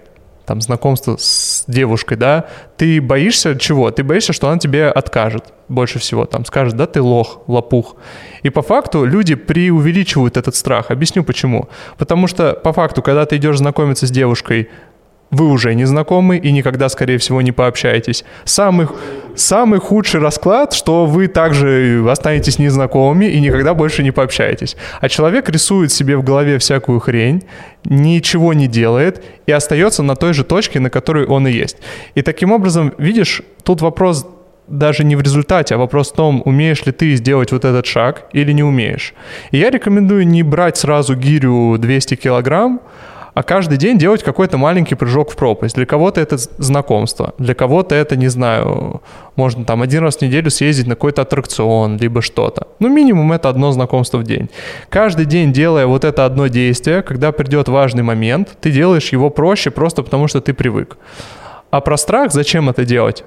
там, 0.45 0.61
знакомство 0.61 1.15
с 1.17 1.63
девушкой, 1.67 2.17
да, 2.17 2.45
ты 2.77 3.01
боишься 3.01 3.55
чего? 3.57 3.91
Ты 3.91 4.03
боишься, 4.03 4.33
что 4.33 4.49
она 4.49 4.59
тебе 4.59 4.87
откажет 4.87 5.53
больше 5.69 5.99
всего, 5.99 6.25
там, 6.25 6.45
скажет, 6.45 6.75
да, 6.75 6.85
ты 6.85 7.01
лох, 7.01 7.41
лопух. 7.47 7.95
И 8.43 8.49
по 8.49 8.61
факту 8.61 9.05
люди 9.05 9.35
преувеличивают 9.35 10.37
этот 10.37 10.55
страх. 10.55 10.91
Объясню 10.91 11.23
почему. 11.23 11.69
Потому 11.97 12.27
что 12.27 12.53
по 12.53 12.73
факту, 12.73 13.01
когда 13.01 13.25
ты 13.25 13.37
идешь 13.37 13.57
знакомиться 13.57 14.05
с 14.05 14.11
девушкой 14.11 14.69
вы 15.33 15.49
уже 15.49 15.73
не 15.73 15.85
знакомы 15.85 16.37
и 16.37 16.51
никогда, 16.51 16.89
скорее 16.89 17.17
всего, 17.17 17.41
не 17.41 17.51
пообщаетесь. 17.51 18.23
Самый, 18.45 18.87
самый 19.35 19.79
худший 19.79 20.21
расклад, 20.21 20.73
что 20.73 21.05
вы 21.05 21.27
также 21.27 22.05
останетесь 22.09 22.59
незнакомыми 22.59 23.25
и 23.25 23.39
никогда 23.41 23.73
больше 23.73 24.03
не 24.03 24.11
пообщаетесь. 24.11 24.77
А 25.01 25.09
человек 25.09 25.49
рисует 25.49 25.91
себе 25.91 26.17
в 26.17 26.23
голове 26.23 26.57
всякую 26.59 26.99
хрень, 26.99 27.43
ничего 27.83 28.53
не 28.53 28.67
делает 28.67 29.23
и 29.47 29.51
остается 29.51 30.03
на 30.03 30.15
той 30.15 30.33
же 30.33 30.43
точке, 30.43 30.79
на 30.79 30.89
которой 30.89 31.25
он 31.25 31.47
и 31.47 31.51
есть. 31.51 31.77
И 32.15 32.21
таким 32.21 32.51
образом, 32.51 32.93
видишь, 32.97 33.41
тут 33.63 33.81
вопрос 33.81 34.27
даже 34.67 35.03
не 35.03 35.15
в 35.15 35.21
результате, 35.21 35.75
а 35.75 35.77
вопрос 35.77 36.11
в 36.11 36.15
том, 36.15 36.41
умеешь 36.45 36.85
ли 36.85 36.91
ты 36.91 37.15
сделать 37.15 37.51
вот 37.51 37.65
этот 37.65 37.85
шаг 37.85 38.25
или 38.33 38.53
не 38.53 38.63
умеешь. 38.63 39.13
И 39.51 39.57
я 39.57 39.69
рекомендую 39.69 40.27
не 40.27 40.43
брать 40.43 40.77
сразу 40.77 41.15
гирю 41.15 41.77
200 41.77 42.15
килограмм, 42.15 42.79
а 43.33 43.43
каждый 43.43 43.77
день 43.77 43.97
делать 43.97 44.23
какой-то 44.23 44.57
маленький 44.57 44.95
прыжок 44.95 45.31
в 45.31 45.35
пропасть. 45.35 45.75
Для 45.75 45.85
кого-то 45.85 46.21
это 46.21 46.37
знакомство, 46.37 47.33
для 47.37 47.55
кого-то 47.55 47.95
это, 47.95 48.15
не 48.15 48.27
знаю, 48.27 49.01
можно 49.35 49.65
там 49.65 49.81
один 49.81 50.03
раз 50.03 50.17
в 50.17 50.21
неделю 50.21 50.49
съездить 50.49 50.87
на 50.87 50.95
какой-то 50.95 51.23
аттракцион, 51.23 51.97
либо 51.97 52.21
что-то. 52.21 52.67
Ну, 52.79 52.89
минимум 52.89 53.31
это 53.31 53.49
одно 53.49 53.71
знакомство 53.71 54.17
в 54.19 54.23
день. 54.23 54.49
Каждый 54.89 55.25
день, 55.25 55.51
делая 55.51 55.87
вот 55.87 56.03
это 56.03 56.25
одно 56.25 56.47
действие, 56.47 57.01
когда 57.01 57.31
придет 57.31 57.67
важный 57.67 58.03
момент, 58.03 58.49
ты 58.61 58.71
делаешь 58.71 59.09
его 59.09 59.29
проще 59.29 59.71
просто 59.71 60.03
потому, 60.03 60.27
что 60.27 60.41
ты 60.41 60.53
привык. 60.53 60.97
А 61.71 61.81
про 61.81 61.97
страх, 61.97 62.31
зачем 62.31 62.69
это 62.69 62.85
делать? 62.85 63.23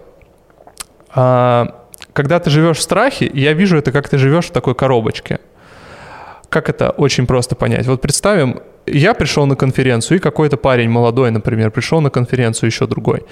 А, 1.15 1.87
когда 2.13 2.39
ты 2.39 2.51
живешь 2.51 2.79
в 2.79 2.83
страхе, 2.83 3.29
я 3.35 3.53
вижу 3.55 3.77
это, 3.77 3.91
как 3.91 4.09
ты 4.09 4.19
живешь 4.19 4.47
в 4.47 4.51
такой 4.51 4.75
коробочке. 4.75 5.41
Как 6.49 6.69
это 6.69 6.91
очень 6.91 7.27
просто 7.27 7.55
понять? 7.55 7.87
Вот 7.87 8.01
представим, 8.01 8.61
я 8.87 9.15
пришел 9.15 9.47
на 9.47 9.57
конференцию, 9.57 10.19
и 10.19 10.21
какой-то 10.21 10.57
парень 10.57 10.89
молодой, 10.89 11.31
например, 11.31 11.71
пришел 11.71 12.01
на 12.01 12.11
конференцию 12.11 12.71
еще 12.71 12.87
другой. 12.87 13.25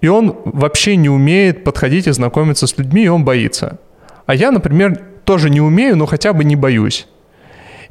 И 0.00 0.08
он 0.08 0.36
вообще 0.44 0.96
не 0.96 1.08
умеет 1.08 1.64
подходить 1.64 2.06
и 2.06 2.12
знакомиться 2.12 2.66
с 2.66 2.76
людьми, 2.76 3.04
и 3.04 3.08
он 3.08 3.24
боится. 3.24 3.78
А 4.26 4.34
я, 4.34 4.50
например, 4.50 5.00
тоже 5.24 5.48
не 5.50 5.60
умею, 5.60 5.96
но 5.96 6.06
хотя 6.06 6.32
бы 6.32 6.44
не 6.44 6.56
боюсь. 6.56 7.06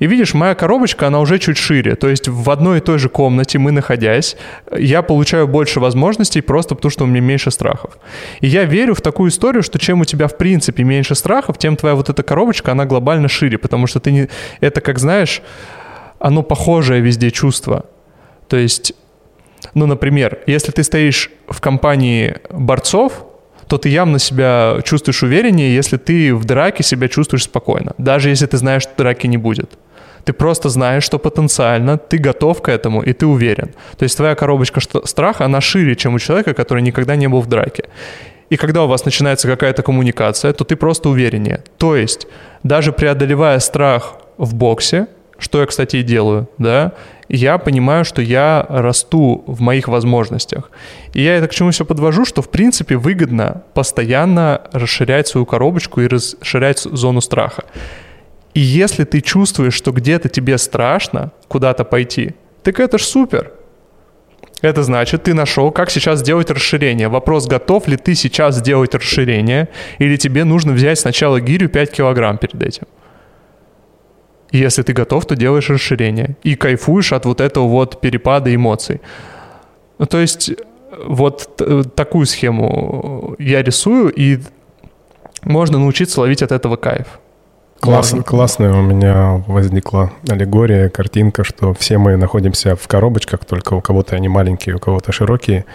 И 0.01 0.07
видишь, 0.07 0.33
моя 0.33 0.55
коробочка, 0.55 1.07
она 1.07 1.19
уже 1.19 1.37
чуть 1.37 1.57
шире. 1.57 1.95
То 1.95 2.09
есть 2.09 2.27
в 2.27 2.49
одной 2.49 2.79
и 2.79 2.81
той 2.81 2.97
же 2.97 3.07
комнате 3.07 3.59
мы 3.59 3.71
находясь, 3.71 4.35
я 4.75 5.03
получаю 5.03 5.47
больше 5.47 5.79
возможностей 5.79 6.41
просто 6.41 6.73
потому, 6.73 6.89
что 6.89 7.03
у 7.03 7.07
меня 7.07 7.21
меньше 7.21 7.51
страхов. 7.51 7.99
И 8.39 8.47
я 8.47 8.63
верю 8.63 8.95
в 8.95 9.01
такую 9.01 9.29
историю, 9.29 9.61
что 9.61 9.77
чем 9.77 10.01
у 10.01 10.05
тебя 10.05 10.27
в 10.27 10.37
принципе 10.37 10.83
меньше 10.83 11.13
страхов, 11.13 11.59
тем 11.59 11.75
твоя 11.75 11.93
вот 11.93 12.09
эта 12.09 12.23
коробочка, 12.23 12.71
она 12.71 12.85
глобально 12.85 13.27
шире, 13.27 13.59
потому 13.59 13.85
что 13.85 13.99
ты 13.99 14.11
не... 14.11 14.27
Это 14.59 14.81
как, 14.81 14.97
знаешь, 14.97 15.43
оно 16.17 16.41
похожее 16.41 16.99
везде 16.99 17.29
чувство. 17.29 17.85
То 18.47 18.57
есть, 18.57 18.93
ну, 19.75 19.85
например, 19.85 20.39
если 20.47 20.71
ты 20.71 20.81
стоишь 20.83 21.29
в 21.47 21.61
компании 21.61 22.37
борцов, 22.49 23.27
то 23.67 23.77
ты 23.77 23.89
явно 23.89 24.17
себя 24.17 24.79
чувствуешь 24.83 25.21
увереннее, 25.21 25.75
если 25.75 25.97
ты 25.97 26.33
в 26.33 26.43
драке 26.43 26.83
себя 26.83 27.07
чувствуешь 27.07 27.43
спокойно, 27.43 27.93
даже 27.99 28.29
если 28.29 28.47
ты 28.47 28.57
знаешь, 28.57 28.81
что 28.81 28.93
драки 28.97 29.27
не 29.27 29.37
будет. 29.37 29.77
Ты 30.25 30.33
просто 30.33 30.69
знаешь, 30.69 31.03
что 31.03 31.19
потенциально 31.19 31.97
ты 31.97 32.17
готов 32.17 32.61
к 32.61 32.69
этому, 32.69 33.01
и 33.01 33.13
ты 33.13 33.25
уверен. 33.25 33.71
То 33.97 34.03
есть 34.03 34.17
твоя 34.17 34.35
коробочка 34.35 34.81
страха, 35.05 35.45
она 35.45 35.61
шире, 35.61 35.95
чем 35.95 36.15
у 36.15 36.19
человека, 36.19 36.53
который 36.53 36.83
никогда 36.83 37.15
не 37.15 37.27
был 37.27 37.41
в 37.41 37.47
драке. 37.47 37.83
И 38.49 38.57
когда 38.57 38.83
у 38.83 38.87
вас 38.87 39.05
начинается 39.05 39.47
какая-то 39.47 39.81
коммуникация, 39.81 40.51
то 40.53 40.63
ты 40.63 40.75
просто 40.75 41.09
увереннее. 41.09 41.63
То 41.77 41.95
есть 41.95 42.27
даже 42.63 42.91
преодолевая 42.91 43.59
страх 43.59 44.17
в 44.37 44.53
боксе, 44.55 45.07
что 45.37 45.59
я, 45.61 45.65
кстати, 45.65 45.97
и 45.97 46.03
делаю, 46.03 46.47
да, 46.57 46.91
я 47.29 47.57
понимаю, 47.57 48.03
что 48.03 48.21
я 48.21 48.65
расту 48.69 49.43
в 49.47 49.61
моих 49.61 49.87
возможностях. 49.87 50.69
И 51.13 51.23
я 51.23 51.37
это 51.37 51.47
к 51.47 51.51
чему 51.51 51.71
все 51.71 51.85
подвожу, 51.85 52.25
что, 52.25 52.41
в 52.41 52.49
принципе, 52.49 52.97
выгодно 52.97 53.63
постоянно 53.73 54.61
расширять 54.73 55.27
свою 55.27 55.45
коробочку 55.45 56.01
и 56.01 56.07
расширять 56.07 56.79
зону 56.79 57.21
страха. 57.21 57.63
И 58.53 58.59
если 58.59 59.03
ты 59.05 59.21
чувствуешь, 59.21 59.73
что 59.73 59.91
где-то 59.91 60.29
тебе 60.29 60.57
страшно 60.57 61.31
куда-то 61.47 61.83
пойти, 61.83 62.35
так 62.63 62.79
это 62.79 62.97
ж 62.97 63.03
супер. 63.03 63.51
Это 64.61 64.83
значит, 64.83 65.23
ты 65.23 65.33
нашел, 65.33 65.71
как 65.71 65.89
сейчас 65.89 66.19
сделать 66.19 66.51
расширение. 66.51 67.07
Вопрос, 67.07 67.47
готов 67.47 67.87
ли 67.87 67.97
ты 67.97 68.13
сейчас 68.13 68.57
сделать 68.57 68.93
расширение, 68.93 69.69
или 69.97 70.17
тебе 70.17 70.43
нужно 70.43 70.73
взять 70.73 70.99
сначала 70.99 71.39
гирю 71.39 71.69
5 71.69 71.91
килограмм 71.91 72.37
перед 72.37 72.61
этим. 72.61 72.83
Если 74.51 74.83
ты 74.83 74.93
готов, 74.93 75.25
то 75.25 75.35
делаешь 75.35 75.69
расширение 75.69 76.35
и 76.43 76.55
кайфуешь 76.55 77.13
от 77.13 77.25
вот 77.25 77.41
этого 77.41 77.67
вот 77.67 78.01
перепада 78.01 78.53
эмоций. 78.53 79.01
Ну, 79.97 80.05
то 80.05 80.19
есть 80.19 80.51
вот 81.05 81.59
такую 81.95 82.25
схему 82.25 83.35
я 83.39 83.63
рисую, 83.63 84.09
и 84.09 84.39
можно 85.43 85.79
научиться 85.79 86.19
ловить 86.19 86.43
от 86.43 86.51
этого 86.51 86.75
кайф. 86.75 87.19
Класс, 87.81 88.13
классная 88.27 88.73
у 88.73 88.83
меня 88.83 89.43
возникла 89.47 90.11
аллегория, 90.29 90.87
картинка, 90.87 91.43
что 91.43 91.73
все 91.73 91.97
мы 91.97 92.15
находимся 92.15 92.75
в 92.75 92.87
коробочках, 92.87 93.43
только 93.43 93.73
у 93.73 93.81
кого-то 93.81 94.15
они 94.15 94.29
маленькие, 94.29 94.75
у 94.75 94.79
кого-то 94.79 95.11
широкие. 95.11 95.65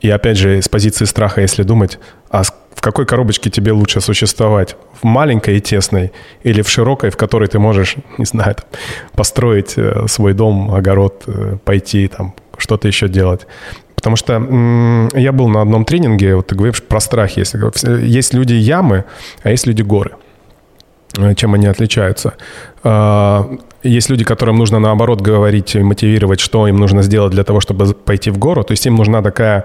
И 0.00 0.08
опять 0.08 0.38
же, 0.38 0.62
с 0.62 0.70
позиции 0.70 1.04
страха, 1.04 1.42
если 1.42 1.62
думать, 1.62 1.98
а 2.30 2.44
в 2.44 2.80
какой 2.80 3.04
коробочке 3.04 3.50
тебе 3.50 3.72
лучше 3.72 4.00
существовать? 4.00 4.76
В 5.02 5.04
маленькой 5.04 5.58
и 5.58 5.60
тесной 5.60 6.12
или 6.44 6.62
в 6.62 6.70
широкой, 6.70 7.10
в 7.10 7.18
которой 7.18 7.46
ты 7.46 7.58
можешь, 7.58 7.96
не 8.18 8.24
знаю, 8.24 8.54
там, 8.54 8.64
построить 9.12 9.74
э, 9.76 10.06
свой 10.08 10.32
дом, 10.32 10.74
огород, 10.74 11.24
э, 11.26 11.58
пойти 11.62 12.08
там 12.08 12.34
что-то 12.56 12.88
еще 12.88 13.06
делать? 13.06 13.46
Потому 13.96 14.16
что 14.16 14.32
я 15.14 15.32
был 15.32 15.48
на 15.48 15.60
одном 15.60 15.84
тренинге, 15.84 16.36
вот 16.36 16.46
ты 16.46 16.54
говоришь 16.54 16.82
про 16.82 17.00
страх. 17.00 17.36
Есть, 17.36 17.54
есть 17.84 18.32
люди 18.32 18.54
ямы, 18.54 19.04
а 19.42 19.50
есть 19.50 19.66
люди 19.66 19.82
горы. 19.82 20.12
Э, 21.18 21.34
чем 21.34 21.54
они 21.54 21.66
отличаются. 21.66 22.34
А, 22.82 23.48
есть 23.82 24.10
люди, 24.10 24.24
которым 24.24 24.56
нужно 24.56 24.80
наоборот 24.80 25.20
говорить 25.20 25.76
и 25.76 25.82
мотивировать, 25.82 26.40
что 26.40 26.66
им 26.66 26.76
нужно 26.76 27.02
сделать 27.02 27.32
для 27.32 27.44
того, 27.44 27.60
чтобы 27.60 27.94
пойти 27.94 28.30
в 28.30 28.38
гору. 28.38 28.64
То 28.64 28.72
есть 28.72 28.86
им 28.86 28.96
нужна 28.96 29.22
такая 29.22 29.64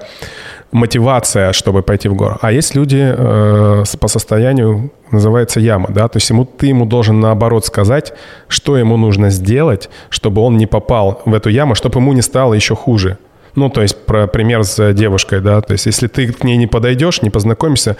мотивация, 0.71 1.51
чтобы 1.53 1.81
пойти 1.81 2.07
в 2.07 2.15
гору. 2.15 2.37
А 2.41 2.51
есть 2.51 2.75
люди 2.75 2.99
э, 3.01 3.83
по 3.99 4.07
состоянию, 4.07 4.91
называется 5.11 5.59
яма, 5.59 5.89
да, 5.89 6.07
то 6.07 6.17
есть 6.17 6.29
ему, 6.29 6.45
ты 6.45 6.67
ему 6.67 6.85
должен 6.85 7.19
наоборот 7.19 7.65
сказать, 7.65 8.13
что 8.47 8.77
ему 8.77 8.97
нужно 8.97 9.31
сделать, 9.31 9.89
чтобы 10.09 10.41
он 10.41 10.57
не 10.57 10.67
попал 10.67 11.23
в 11.25 11.33
эту 11.33 11.49
яму, 11.49 11.73
чтобы 11.73 11.99
ему 11.99 12.13
не 12.13 12.21
стало 12.21 12.53
еще 12.53 12.75
хуже. 12.75 13.17
Ну, 13.55 13.69
то 13.69 13.81
есть 13.81 14.05
про 14.05 14.27
пример 14.27 14.63
с 14.63 14.93
девушкой, 14.93 15.41
да, 15.41 15.61
то 15.61 15.73
есть 15.73 15.87
если 15.87 16.07
ты 16.07 16.31
к 16.31 16.43
ней 16.43 16.57
не 16.57 16.67
подойдешь, 16.67 17.23
не 17.23 17.31
познакомишься, 17.31 17.97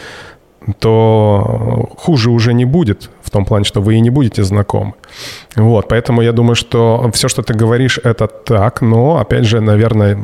то 0.79 1.89
хуже 1.97 2.29
уже 2.29 2.53
не 2.53 2.65
будет, 2.65 3.09
в 3.23 3.31
том 3.31 3.45
плане, 3.45 3.65
что 3.65 3.81
вы 3.81 3.95
и 3.95 3.99
не 4.01 4.09
будете 4.09 4.43
знакомы. 4.43 4.93
Вот, 5.55 5.87
поэтому 5.87 6.21
я 6.21 6.31
думаю, 6.31 6.55
что 6.55 7.09
все, 7.13 7.27
что 7.27 7.41
ты 7.41 7.53
говоришь, 7.53 7.99
это 8.03 8.27
так, 8.27 8.81
но, 8.81 9.17
опять 9.17 9.45
же, 9.45 9.61
наверное, 9.61 10.17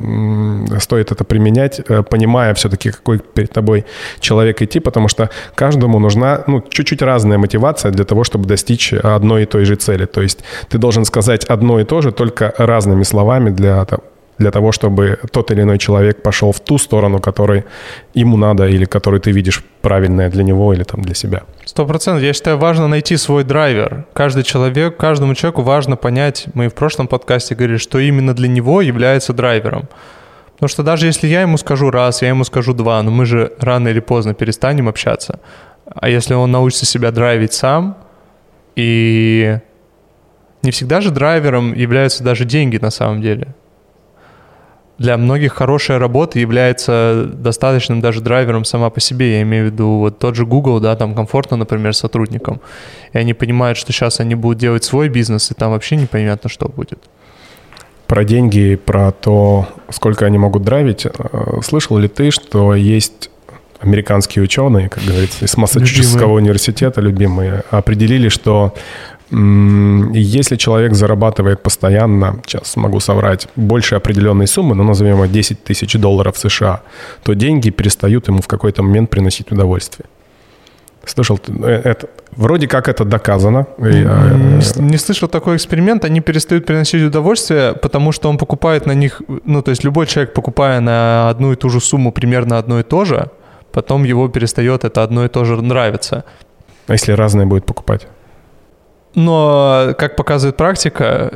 стоит 0.80 1.12
это 1.12 1.24
применять, 1.24 1.82
э, 1.88 2.04
понимая 2.04 2.54
все-таки, 2.54 2.91
какой 2.91 3.19
перед 3.19 3.52
тобой 3.52 3.86
человек 4.19 4.62
идти, 4.62 4.80
потому 4.80 5.08
что 5.08 5.30
каждому 5.56 6.00
нужна, 6.00 6.43
ну, 6.48 6.63
чуть-чуть 6.69 7.02
разная 7.02 7.38
мотивация 7.38 7.91
для 7.91 8.06
того, 8.06 8.24
чтобы 8.24 8.45
достичь 8.45 8.93
одной 8.93 9.43
и 9.43 9.45
той 9.45 9.65
же 9.65 9.76
цели. 9.76 10.06
То 10.06 10.21
есть 10.21 10.43
ты 10.69 10.78
должен 10.78 11.06
сказать 11.06 11.45
одно 11.45 11.80
и 11.80 11.84
то 11.84 12.02
же, 12.02 12.12
только 12.12 12.54
разными 12.58 13.04
словами 13.04 13.50
для 13.50 13.86
для 14.38 14.52
того, 14.52 14.71
чтобы 14.71 15.19
тот 15.32 15.52
или 15.52 15.62
иной 15.62 15.78
человек 15.78 16.21
пошел 16.21 16.52
в 16.52 16.60
ту 16.60 16.78
сторону, 16.78 17.19
которой 17.19 17.63
ему 18.13 18.38
надо 18.38 18.67
или 18.67 18.86
которую 18.86 19.21
ты 19.21 19.32
видишь 19.32 19.63
правильная 19.82 20.30
для 20.30 20.43
него 20.43 20.74
или 20.74 20.84
там 20.84 21.02
для 21.02 21.15
себя. 21.15 21.43
Сто 21.65 21.86
процентов. 21.86 22.24
Я 22.24 22.34
считаю, 22.34 22.58
важно 22.58 22.88
найти 22.88 23.17
свой 23.17 23.43
драйвер. 23.43 24.06
Каждый 24.13 24.43
человек, 24.43 24.98
каждому 24.98 25.36
человеку 25.36 25.62
важно 25.62 25.95
понять, 25.95 26.48
мы 26.54 26.67
в 26.67 26.74
прошлом 26.74 27.08
подкасте 27.08 27.56
говорили, 27.56 27.78
что 27.78 28.00
именно 28.00 28.34
для 28.34 28.48
него 28.48 28.82
является 28.82 29.34
драйвером. 29.34 29.88
Потому 30.54 30.69
что 30.69 30.84
даже 30.84 31.06
если 31.06 31.28
я 31.28 31.41
ему 31.41 31.58
скажу 31.58 31.91
раз, 31.91 32.21
я 32.21 32.30
ему 32.30 32.43
скажу 32.43 32.74
два, 32.74 33.02
но 33.04 33.12
мы 33.12 33.26
же 33.26 33.54
рано 33.60 33.89
или 33.89 34.00
поздно 34.00 34.34
перестанем 34.34 34.88
общаться. 34.88 35.39
А 35.86 36.10
если 36.10 36.34
он 36.34 36.52
научится 36.52 36.86
себя 36.86 37.12
драйвить 37.12 37.54
сам, 37.54 37.98
и 38.76 39.60
не 40.63 40.71
всегда 40.71 41.02
же 41.02 41.12
драйвером 41.12 41.74
являются 41.74 42.24
даже 42.24 42.45
деньги 42.45 42.78
на 42.78 42.89
самом 42.89 43.21
деле 43.21 43.54
для 44.97 45.17
многих 45.17 45.53
хорошая 45.53 45.99
работа 45.99 46.39
является 46.39 47.29
достаточным 47.34 47.99
даже 47.99 48.21
драйвером 48.21 48.63
сама 48.63 48.89
по 48.89 49.01
себе. 49.01 49.34
Я 49.34 49.41
имею 49.41 49.69
в 49.69 49.73
виду 49.73 49.97
вот 49.97 50.19
тот 50.19 50.36
же 50.36 50.45
Google, 50.45 50.79
да, 50.79 50.95
там 50.95 51.13
комфортно, 51.13 51.58
например, 51.58 51.93
сотрудникам. 51.93 52.62
И 53.12 53.17
они 53.17 53.34
понимают, 53.34 53.77
что 53.77 53.91
сейчас 53.91 54.19
они 54.19 54.36
будут 54.36 54.58
делать 54.58 54.84
свой 54.84 55.10
бизнес, 55.10 55.51
и 55.51 55.53
там 55.53 55.71
вообще 55.71 55.97
непонятно, 55.97 56.49
что 56.49 56.69
будет. 56.69 56.99
Про 58.08 58.23
деньги, 58.23 58.75
про 58.75 59.12
то, 59.12 59.67
сколько 59.89 60.25
они 60.25 60.38
могут 60.38 60.63
драйвить. 60.63 61.05
Э, 61.05 61.60
слышал 61.63 61.97
ли 61.97 62.08
ты, 62.08 62.31
что 62.31 62.75
есть 62.75 63.29
американские 63.81 64.43
ученые, 64.43 64.89
как 64.89 65.03
говорится, 65.03 65.45
из 65.45 65.58
Массачусетского 65.58 66.19
любимые. 66.19 66.38
университета, 66.38 67.01
любимые, 67.01 67.63
определили, 67.69 68.29
что 68.29 68.73
если 69.31 70.55
человек 70.55 70.93
зарабатывает 70.93 71.63
постоянно, 71.63 72.39
сейчас 72.45 72.75
могу 72.75 72.99
соврать, 72.99 73.47
больше 73.55 73.95
определенной 73.95 74.47
суммы, 74.47 74.75
но 74.75 74.83
ну, 74.83 74.89
назовем 74.89 75.15
его 75.15 75.25
10 75.25 75.63
тысяч 75.63 75.93
долларов 75.93 76.38
США, 76.38 76.81
то 77.23 77.33
деньги 77.33 77.71
перестают 77.71 78.27
ему 78.27 78.41
в 78.41 78.47
какой-то 78.47 78.83
момент 78.83 79.09
приносить 79.09 79.51
удовольствие. 79.51 80.05
Слышал, 81.05 81.39
э, 81.47 81.81
это, 81.83 82.07
вроде 82.35 82.67
как 82.67 82.88
это 82.88 83.05
доказано. 83.05 83.67
Не, 83.77 84.81
не 84.81 84.97
слышал 84.97 85.27
такой 85.27 85.55
эксперимент. 85.55 86.05
Они 86.05 86.19
перестают 86.19 86.65
приносить 86.65 87.03
удовольствие, 87.03 87.73
потому 87.73 88.12
что 88.12 88.29
он 88.29 88.37
покупает 88.37 88.85
на 88.85 88.93
них, 88.93 89.21
ну, 89.45 89.62
то 89.62 89.71
есть 89.71 89.83
любой 89.83 90.08
человек, 90.08 90.33
покупая 90.33 90.79
на 90.81 91.29
одну 91.29 91.54
и 91.54 91.56
ту 91.56 91.69
же 91.69 91.79
сумму 91.79 92.12
примерно 92.12 92.58
одно 92.58 92.79
и 92.79 92.83
то 92.83 93.06
же, 93.06 93.29
потом 93.71 94.04
его 94.04 94.27
перестает 94.29 94.83
это 94.83 95.04
одно 95.04 95.25
и 95.25 95.27
то 95.29 95.45
же 95.45 95.62
нравиться. 95.62 96.23
А 96.87 96.93
если 96.93 97.13
разное 97.13 97.45
будет 97.45 97.65
покупать? 97.65 98.08
Но, 99.15 99.95
как 99.97 100.15
показывает 100.17 100.57
практика, 100.57 101.31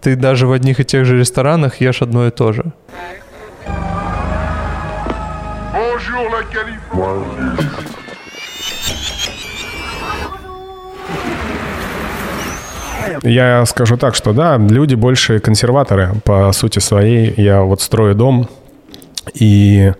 ты 0.00 0.16
даже 0.16 0.46
в 0.46 0.52
одних 0.52 0.80
и 0.80 0.84
тех 0.84 1.04
же 1.04 1.18
ресторанах 1.18 1.80
ешь 1.80 2.02
одно 2.02 2.26
и 2.26 2.30
то 2.30 2.52
же. 2.52 2.64
Я 13.22 13.66
скажу 13.66 13.96
так, 13.96 14.14
что 14.14 14.32
да, 14.32 14.56
люди 14.56 14.94
больше 14.94 15.38
консерваторы 15.38 16.14
по 16.24 16.52
сути 16.52 16.78
своей. 16.78 17.34
Я 17.36 17.62
вот 17.62 17.80
строю 17.82 18.14
дом, 18.14 18.48
и 19.34 19.92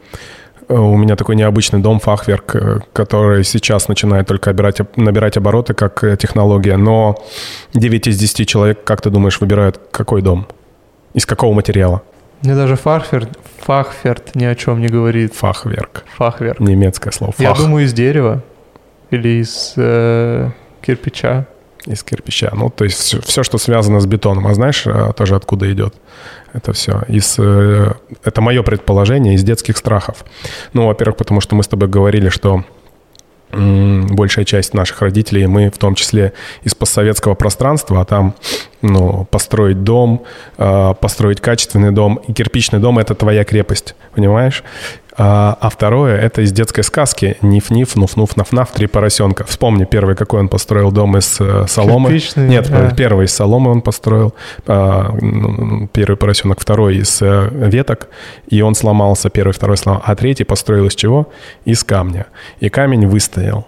у 0.68 0.96
меня 0.96 1.16
такой 1.16 1.36
необычный 1.36 1.80
дом 1.80 1.98
Фахверк, 1.98 2.56
э, 2.56 2.78
который 2.92 3.44
сейчас 3.44 3.88
начинает 3.88 4.26
только 4.26 4.50
набирать, 4.50 4.96
набирать 4.96 5.36
обороты 5.36 5.74
как 5.74 6.04
э, 6.04 6.16
технология, 6.16 6.76
но 6.76 7.16
9 7.74 8.06
из 8.06 8.18
10 8.18 8.48
человек, 8.48 8.84
как 8.84 9.00
ты 9.00 9.10
думаешь, 9.10 9.40
выбирают 9.40 9.80
какой 9.90 10.22
дом? 10.22 10.46
Из 11.14 11.24
какого 11.24 11.54
материала? 11.54 12.02
Мне 12.42 12.54
даже 12.54 12.76
Фахверт, 12.76 13.30
Фахверт 13.58 14.34
ни 14.34 14.44
о 14.44 14.54
чем 14.54 14.80
не 14.80 14.88
говорит. 14.88 15.34
Фахверк. 15.34 16.04
Фахверк. 16.16 16.60
Немецкое 16.60 17.12
слово. 17.12 17.32
Фах. 17.32 17.40
Я 17.40 17.54
думаю, 17.54 17.84
из 17.84 17.92
дерева 17.92 18.42
или 19.10 19.40
из 19.40 19.72
э, 19.76 20.50
кирпича. 20.82 21.46
Из 21.86 22.02
кирпича. 22.02 22.50
Ну, 22.54 22.70
то 22.70 22.84
есть 22.84 22.98
все, 22.98 23.20
все, 23.20 23.42
что 23.42 23.58
связано 23.58 24.00
с 24.00 24.06
бетоном. 24.06 24.46
А 24.46 24.54
знаешь 24.54 24.86
э, 24.86 25.12
тоже 25.16 25.36
откуда 25.36 25.72
идет 25.72 25.94
это 26.52 26.72
все? 26.72 27.02
Из, 27.08 27.36
э, 27.38 27.92
это 28.24 28.40
мое 28.40 28.62
предположение 28.62 29.34
из 29.34 29.44
детских 29.44 29.76
страхов. 29.76 30.24
Ну, 30.72 30.86
во-первых, 30.86 31.16
потому 31.16 31.40
что 31.40 31.54
мы 31.54 31.62
с 31.62 31.68
тобой 31.68 31.88
говорили, 31.88 32.28
что 32.28 32.64
большая 33.50 34.44
часть 34.44 34.74
наших 34.74 35.00
родителей, 35.00 35.46
мы 35.46 35.70
в 35.70 35.78
том 35.78 35.94
числе 35.94 36.34
из 36.62 36.74
постсоветского 36.74 37.34
пространства, 37.34 38.02
а 38.02 38.04
там 38.04 38.34
ну, 38.82 39.24
построить 39.30 39.82
дом, 39.84 40.24
э, 40.58 40.94
построить 41.00 41.40
качественный 41.40 41.90
дом, 41.90 42.20
и 42.28 42.32
кирпичный 42.32 42.78
дом— 42.78 42.98
это 43.00 43.14
твоя 43.14 43.44
крепость, 43.44 43.94
понимаешь? 44.14 44.62
А, 45.20 45.58
а 45.60 45.68
второе— 45.68 46.16
это 46.20 46.42
из 46.42 46.52
детской 46.52 46.82
сказки 46.82 47.36
«Ниф-ниф, 47.42 47.96
нуф-нуф, 47.96 48.36
наф-наф, 48.36 48.68
три 48.72 48.86
поросенка». 48.86 49.44
Вспомни 49.44 49.84
первый, 49.84 50.14
какой 50.14 50.38
он 50.38 50.48
построил 50.48 50.92
дом 50.92 51.16
из 51.16 51.40
э, 51.40 51.64
соломы. 51.66 52.10
Кирпичный, 52.10 52.48
Нет, 52.48 52.70
да. 52.70 52.90
первый 52.90 53.26
из 53.26 53.32
соломы 53.32 53.72
он 53.72 53.82
построил, 53.82 54.32
а, 54.68 55.12
ну, 55.20 55.88
первый 55.92 56.16
поросенок, 56.16 56.60
второй 56.60 56.98
из 56.98 57.20
э, 57.20 57.48
веток, 57.52 58.08
и 58.46 58.62
он 58.62 58.76
сломался, 58.76 59.28
первый, 59.28 59.52
второй 59.52 59.76
сломался, 59.76 60.06
а 60.06 60.14
третий 60.14 60.44
построил 60.44 60.86
из 60.86 60.94
чего? 60.94 61.28
Из 61.64 61.82
камня. 61.82 62.26
И 62.60 62.68
камень 62.68 63.08
выстоял. 63.08 63.66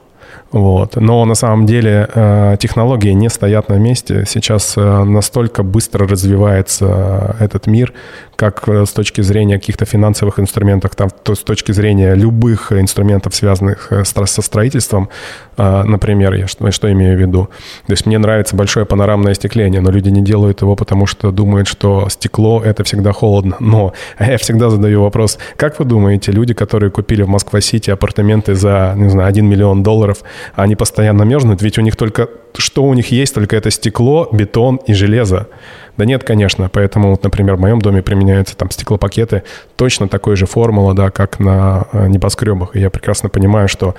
Вот. 0.53 0.97
Но 0.97 1.25
на 1.25 1.35
самом 1.35 1.67
деле 1.67 2.09
э, 2.13 2.57
технологии 2.59 3.13
не 3.13 3.29
стоят 3.29 3.69
на 3.69 3.75
месте. 3.75 4.25
Сейчас 4.27 4.75
э, 4.77 5.05
настолько 5.05 5.63
быстро 5.63 6.09
развивается 6.09 7.37
этот 7.39 7.69
мир, 7.69 7.93
как 8.35 8.69
э, 8.69 8.85
с 8.85 8.91
точки 8.91 9.21
зрения 9.21 9.61
каких-то 9.61 9.85
финансовых 9.85 10.41
инструментов, 10.41 10.97
там, 10.97 11.09
то 11.11 11.37
с 11.37 11.41
точки 11.41 11.71
зрения 11.71 12.15
любых 12.15 12.73
инструментов, 12.73 13.35
связанных 13.35 13.93
со 14.05 14.43
строительством. 14.43 15.09
Например, 15.57 16.33
я 16.35 16.47
что, 16.47 16.71
что 16.71 16.91
имею 16.91 17.17
в 17.17 17.21
виду? 17.21 17.51
То 17.87 17.93
есть 17.93 18.07
мне 18.07 18.19
нравится 18.19 18.57
большое 18.57 18.87
панорамное 18.87 19.33
остекление, 19.33 19.81
но 19.81 19.91
люди 19.91 20.09
не 20.09 20.23
делают 20.23 20.63
его, 20.63 20.75
потому 20.75 21.07
что 21.07 21.31
думают, 21.31 21.69
что 21.69 22.09
стекло— 22.09 22.63
это 22.65 22.83
всегда 22.83 23.13
холодно. 23.13 23.57
Но 23.61 23.93
я 24.19 24.39
всегда 24.39 24.71
задаю 24.71 25.03
вопрос, 25.03 25.39
как 25.57 25.79
вы 25.79 25.85
думаете, 25.85 26.33
люди, 26.33 26.55
которые 26.55 26.91
купили 26.91 27.23
в 27.23 27.29
Москва-Сити 27.29 27.91
апартаменты 27.91 28.55
за, 28.55 28.95
не 28.97 29.11
знаю, 29.11 29.29
1 29.29 29.47
миллион 29.47 29.83
долларов, 29.83 30.23
они 30.55 30.77
постоянно 30.77 31.23
мерзнут, 31.23 31.63
ведь 31.63 31.79
у 31.79 31.83
них 31.83 31.97
только, 31.97 32.29
что 32.57 32.85
у 32.85 32.95
них 32.95 33.11
есть, 33.11 33.35
только 33.35 33.57
это 33.57 33.71
стекло, 33.71 34.29
бетон 34.33 34.77
и 34.87 34.93
железо. 34.93 35.49
Да 35.97 36.07
нет, 36.07 36.25
конечно, 36.25 36.71
поэтому, 36.73 37.11
вот, 37.11 37.25
например, 37.25 37.57
в 37.57 37.61
моем 37.61 37.81
доме 37.81 38.03
применяются 38.03 38.57
там 38.57 38.71
стеклопакеты, 38.71 39.43
точно 39.77 40.09
такой 40.09 40.35
же 40.35 40.47
формула, 40.47 40.95
да, 40.95 41.11
как 41.11 41.39
на 41.39 41.87
э, 41.93 42.07
небоскребах. 42.09 42.75
И 42.75 42.81
я 42.81 42.89
прекрасно 42.89 43.29
понимаю, 43.29 43.69
что 43.69 43.95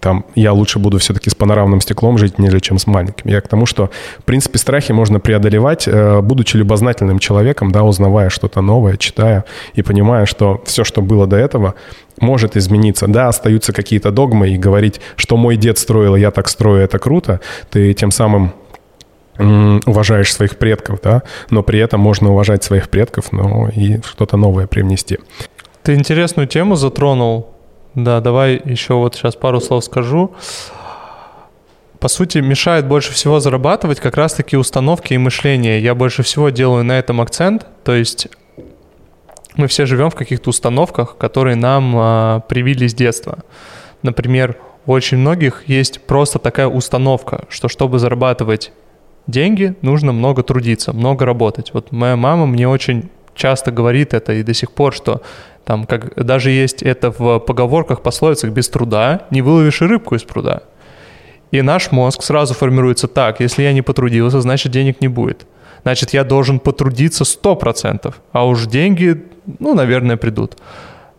там 0.00 0.24
я 0.34 0.52
лучше 0.52 0.78
буду 0.78 0.98
все-таки 0.98 1.30
с 1.30 1.34
панорамным 1.34 1.80
стеклом 1.80 2.18
жить, 2.18 2.38
нежели 2.38 2.58
чем 2.58 2.78
с 2.78 2.86
маленьким. 2.86 3.30
Я 3.30 3.40
к 3.40 3.46
тому, 3.46 3.66
что, 3.66 3.90
в 4.18 4.24
принципе, 4.24 4.58
страхи 4.58 4.92
можно 4.92 5.20
преодолевать, 5.20 5.86
э, 5.86 6.20
будучи 6.22 6.56
любознательным 6.56 7.20
человеком, 7.20 7.70
да, 7.70 7.84
узнавая 7.84 8.30
что-то 8.30 8.60
новое, 8.60 8.96
читая 8.96 9.44
и 9.74 9.82
понимая, 9.82 10.26
что 10.26 10.60
все, 10.66 10.82
что 10.82 11.02
было 11.02 11.26
до 11.26 11.36
этого, 11.36 11.74
может 12.20 12.56
измениться. 12.56 13.06
Да, 13.06 13.28
остаются 13.28 13.72
какие-то 13.72 14.10
догмы, 14.10 14.50
и 14.50 14.58
говорить, 14.58 15.00
что 15.16 15.36
мой 15.36 15.56
дед 15.56 15.78
строил, 15.78 16.16
я 16.16 16.30
так 16.30 16.48
строю, 16.48 16.82
это 16.82 16.98
круто, 16.98 17.40
ты 17.70 17.92
тем 17.94 18.10
самым 18.10 18.52
уважаешь 19.38 20.32
своих 20.32 20.58
предков, 20.58 21.00
да, 21.02 21.22
но 21.50 21.62
при 21.62 21.80
этом 21.80 22.00
можно 22.00 22.30
уважать 22.30 22.62
своих 22.62 22.88
предков, 22.88 23.32
но 23.32 23.68
и 23.74 24.00
что-то 24.02 24.36
новое 24.36 24.66
привнести. 24.66 25.18
Ты 25.82 25.94
интересную 25.94 26.46
тему 26.46 26.76
затронул. 26.76 27.50
Да, 27.94 28.20
давай 28.20 28.60
еще 28.64 28.94
вот 28.94 29.14
сейчас 29.14 29.36
пару 29.36 29.60
слов 29.60 29.84
скажу. 29.84 30.34
По 32.00 32.08
сути, 32.08 32.38
мешает 32.38 32.86
больше 32.86 33.12
всего 33.12 33.40
зарабатывать 33.40 34.00
как 34.00 34.16
раз-таки 34.16 34.56
установки 34.56 35.14
и 35.14 35.18
мышление. 35.18 35.80
Я 35.80 35.94
больше 35.94 36.22
всего 36.22 36.50
делаю 36.50 36.84
на 36.84 36.98
этом 36.98 37.20
акцент. 37.20 37.66
То 37.84 37.94
есть 37.94 38.28
мы 39.54 39.66
все 39.66 39.86
живем 39.86 40.10
в 40.10 40.14
каких-то 40.14 40.50
установках, 40.50 41.16
которые 41.16 41.56
нам 41.56 41.94
а, 41.96 42.40
привили 42.40 42.86
с 42.86 42.94
детства. 42.94 43.38
Например, 44.02 44.56
у 44.86 44.92
очень 44.92 45.18
многих 45.18 45.64
есть 45.66 46.02
просто 46.02 46.38
такая 46.38 46.66
установка, 46.66 47.44
что 47.48 47.68
чтобы 47.68 47.98
зарабатывать 47.98 48.72
деньги, 49.26 49.74
нужно 49.80 50.12
много 50.12 50.42
трудиться, 50.42 50.92
много 50.92 51.24
работать. 51.24 51.72
Вот 51.72 51.92
моя 51.92 52.16
мама 52.16 52.46
мне 52.46 52.68
очень 52.68 53.10
часто 53.34 53.70
говорит 53.70 54.14
это 54.14 54.32
и 54.32 54.42
до 54.42 54.54
сих 54.54 54.72
пор, 54.72 54.92
что 54.94 55.22
там 55.64 55.86
как 55.86 56.14
даже 56.22 56.50
есть 56.50 56.82
это 56.82 57.10
в 57.10 57.38
поговорках, 57.38 58.02
пословицах, 58.02 58.50
без 58.50 58.68
труда 58.68 59.26
не 59.30 59.42
выловишь 59.42 59.82
и 59.82 59.86
рыбку 59.86 60.14
из 60.14 60.22
пруда. 60.22 60.62
И 61.50 61.62
наш 61.62 61.90
мозг 61.92 62.22
сразу 62.22 62.52
формируется 62.54 63.08
так, 63.08 63.40
если 63.40 63.62
я 63.62 63.72
не 63.72 63.82
потрудился, 63.82 64.40
значит 64.40 64.72
денег 64.72 65.00
не 65.00 65.08
будет. 65.08 65.46
Значит, 65.82 66.14
я 66.14 66.24
должен 66.24 66.60
потрудиться 66.60 67.24
100%, 67.24 68.14
а 68.32 68.46
уж 68.46 68.66
деньги, 68.66 69.22
ну, 69.58 69.74
наверное, 69.74 70.16
придут. 70.16 70.56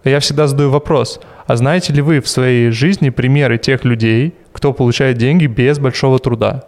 Я 0.04 0.20
всегда 0.20 0.48
задаю 0.48 0.70
вопрос, 0.70 1.20
а 1.48 1.56
знаете 1.56 1.94
ли 1.94 2.02
вы 2.02 2.22
в 2.22 2.28
своей 2.28 2.70
жизни 2.70 3.10
примеры 3.10 3.58
тех 3.58 3.84
людей, 3.84 4.36
кто 4.52 4.74
получает 4.74 5.18
деньги 5.18 5.48
без 5.48 5.80
большого 5.80 6.20
труда? 6.20 6.66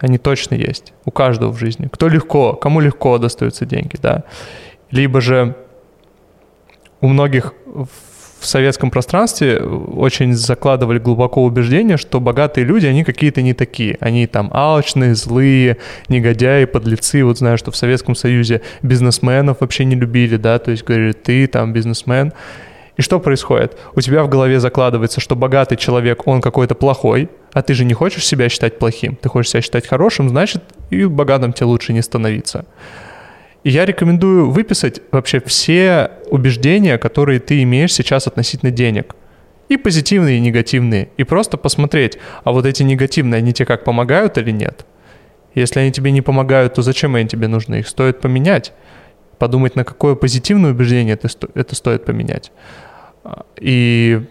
Они 0.00 0.16
точно 0.16 0.54
есть 0.54 0.92
у 1.04 1.10
каждого 1.10 1.52
в 1.52 1.58
жизни. 1.58 1.88
Кто 1.92 2.08
легко, 2.08 2.54
кому 2.54 2.80
легко 2.80 3.18
достаются 3.18 3.66
деньги, 3.66 3.96
да. 4.00 4.24
Либо 4.90 5.20
же 5.20 5.56
у 7.00 7.08
многих 7.08 7.52
в 8.38 8.46
советском 8.46 8.90
пространстве 8.90 9.58
очень 9.58 10.32
закладывали 10.32 10.98
глубоко 10.98 11.44
убеждение, 11.44 11.96
что 11.96 12.20
богатые 12.20 12.64
люди, 12.64 12.86
они 12.86 13.04
какие-то 13.04 13.42
не 13.42 13.54
такие. 13.54 13.96
Они 14.00 14.26
там 14.26 14.50
алчные, 14.52 15.14
злые, 15.14 15.78
негодяи, 16.08 16.64
подлецы. 16.64 17.24
Вот 17.24 17.38
знаю, 17.38 17.58
что 17.58 17.70
в 17.70 17.76
Советском 17.76 18.14
Союзе 18.14 18.62
бизнесменов 18.82 19.58
вообще 19.60 19.84
не 19.84 19.96
любили, 19.96 20.36
да, 20.36 20.58
то 20.58 20.70
есть 20.70 20.84
говорили, 20.84 21.12
ты 21.12 21.46
там 21.46 21.72
бизнесмен. 21.72 22.32
И 22.96 23.02
что 23.02 23.20
происходит? 23.20 23.76
У 23.94 24.00
тебя 24.00 24.24
в 24.24 24.28
голове 24.28 24.58
закладывается, 24.58 25.20
что 25.20 25.36
богатый 25.36 25.76
человек, 25.76 26.26
он 26.26 26.40
какой-то 26.40 26.74
плохой, 26.74 27.28
а 27.52 27.62
ты 27.62 27.74
же 27.74 27.84
не 27.84 27.94
хочешь 27.94 28.26
себя 28.26 28.48
считать 28.48 28.78
плохим, 28.78 29.16
ты 29.16 29.28
хочешь 29.28 29.52
себя 29.52 29.62
считать 29.62 29.86
хорошим, 29.86 30.28
значит, 30.28 30.62
и 30.90 31.04
богатым 31.04 31.52
тебе 31.52 31.66
лучше 31.66 31.92
не 31.92 32.02
становиться. 32.02 32.66
И 33.64 33.70
я 33.70 33.84
рекомендую 33.84 34.50
выписать 34.50 35.00
вообще 35.10 35.40
все 35.40 36.12
убеждения, 36.30 36.98
которые 36.98 37.40
ты 37.40 37.62
имеешь 37.62 37.92
сейчас 37.92 38.26
относительно 38.26 38.70
денег. 38.70 39.14
И 39.68 39.76
позитивные, 39.76 40.38
и 40.38 40.40
негативные. 40.40 41.10
И 41.16 41.24
просто 41.24 41.58
посмотреть, 41.58 42.18
а 42.44 42.52
вот 42.52 42.64
эти 42.64 42.82
негативные, 42.82 43.38
они 43.38 43.52
тебе 43.52 43.66
как 43.66 43.84
помогают 43.84 44.38
или 44.38 44.50
нет? 44.50 44.86
Если 45.54 45.80
они 45.80 45.92
тебе 45.92 46.10
не 46.10 46.22
помогают, 46.22 46.74
то 46.74 46.82
зачем 46.82 47.14
они 47.16 47.28
тебе 47.28 47.48
нужны? 47.48 47.80
Их 47.80 47.88
стоит 47.88 48.20
поменять. 48.20 48.72
Подумать, 49.38 49.76
на 49.76 49.84
какое 49.84 50.14
позитивное 50.14 50.70
убеждение 50.70 51.14
это, 51.14 51.28
это 51.54 51.74
стоит 51.74 52.04
поменять. 52.04 52.52
И 53.60 54.22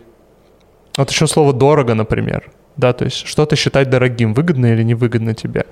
вот 0.97 1.11
еще 1.11 1.27
слово 1.27 1.53
«дорого», 1.53 1.93
например. 1.93 2.49
Да, 2.75 2.93
то 2.93 3.05
есть 3.05 3.25
что-то 3.27 3.55
считать 3.55 3.89
дорогим, 3.89 4.33
выгодно 4.33 4.73
или 4.73 4.83
невыгодно 4.83 5.33
тебе. 5.33 5.65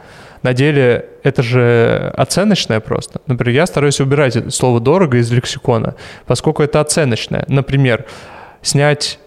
На 0.46 0.54
деле 0.54 1.06
это 1.24 1.42
же 1.42 2.14
оценочное 2.16 2.80
просто. 2.80 3.20
Например, 3.26 3.56
я 3.56 3.66
стараюсь 3.66 4.00
убирать 4.00 4.54
слово 4.54 4.80
«дорого» 4.80 5.18
из 5.18 5.32
лексикона, 5.32 5.96
поскольку 6.28 6.62
это 6.62 6.82
оценочное. 6.82 7.46
Например, 7.48 8.06
снять 8.62 9.18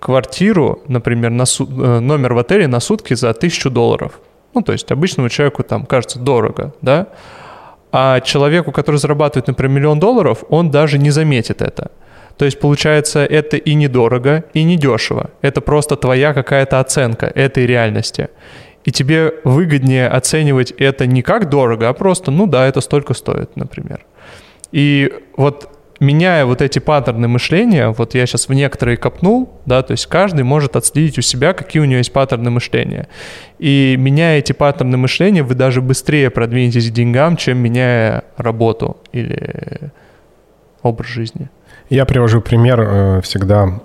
квартиру, 0.00 0.82
например, 0.86 1.30
на 1.30 1.46
су- 1.46 1.64
э, 1.64 2.00
номер 2.00 2.34
в 2.34 2.38
отеле 2.38 2.68
на 2.68 2.80
сутки 2.80 3.14
за 3.14 3.32
тысячу 3.32 3.70
долларов. 3.70 4.20
Ну, 4.54 4.60
то 4.60 4.72
есть 4.72 4.92
обычному 4.92 5.30
человеку 5.30 5.62
там 5.62 5.86
кажется 5.86 6.18
дорого, 6.18 6.74
да? 6.82 7.06
А 7.90 8.20
человеку, 8.20 8.70
который 8.70 8.96
зарабатывает, 8.96 9.46
например, 9.46 9.78
миллион 9.78 9.98
долларов, 9.98 10.44
он 10.50 10.70
даже 10.70 10.98
не 10.98 11.10
заметит 11.10 11.62
это. 11.62 11.90
То 12.36 12.44
есть, 12.44 12.60
получается, 12.60 13.24
это 13.24 13.56
и 13.56 13.74
недорого, 13.74 14.44
и 14.54 14.64
недешево. 14.64 15.30
Это 15.40 15.62
просто 15.62 15.96
твоя 15.96 16.34
какая-то 16.34 16.80
оценка 16.80 17.32
этой 17.34 17.64
реальности. 17.64 18.28
И 18.84 18.92
тебе 18.92 19.34
выгоднее 19.44 20.08
оценивать 20.08 20.72
это 20.72 21.06
не 21.06 21.22
как 21.22 21.48
дорого, 21.48 21.88
а 21.88 21.92
просто, 21.92 22.30
ну 22.30 22.46
да, 22.46 22.66
это 22.66 22.80
столько 22.80 23.14
стоит, 23.14 23.56
например. 23.56 24.04
И 24.72 25.12
вот 25.36 25.70
меняя 26.00 26.44
вот 26.44 26.60
эти 26.60 26.78
паттерны 26.78 27.28
мышления, 27.28 27.88
вот 27.88 28.14
я 28.14 28.26
сейчас 28.26 28.48
в 28.48 28.52
некоторые 28.52 28.96
копнул, 28.96 29.50
да, 29.66 29.82
то 29.82 29.92
есть 29.92 30.06
каждый 30.06 30.44
может 30.44 30.76
отследить 30.76 31.18
у 31.18 31.22
себя, 31.22 31.52
какие 31.52 31.80
у 31.80 31.84
него 31.84 31.98
есть 31.98 32.12
паттерны 32.12 32.50
мышления. 32.50 33.08
И 33.58 33.96
меняя 33.98 34.38
эти 34.38 34.52
паттерны 34.52 34.96
мышления, 34.96 35.42
вы 35.42 35.54
даже 35.54 35.80
быстрее 35.80 36.30
продвинетесь 36.30 36.90
к 36.90 36.92
деньгам, 36.92 37.36
чем 37.36 37.58
меняя 37.58 38.24
работу 38.36 38.98
или 39.12 39.90
образ 40.82 41.08
жизни. 41.08 41.48
Я 41.90 42.04
привожу 42.04 42.40
пример 42.40 42.80
э, 42.80 43.20
всегда 43.22 43.80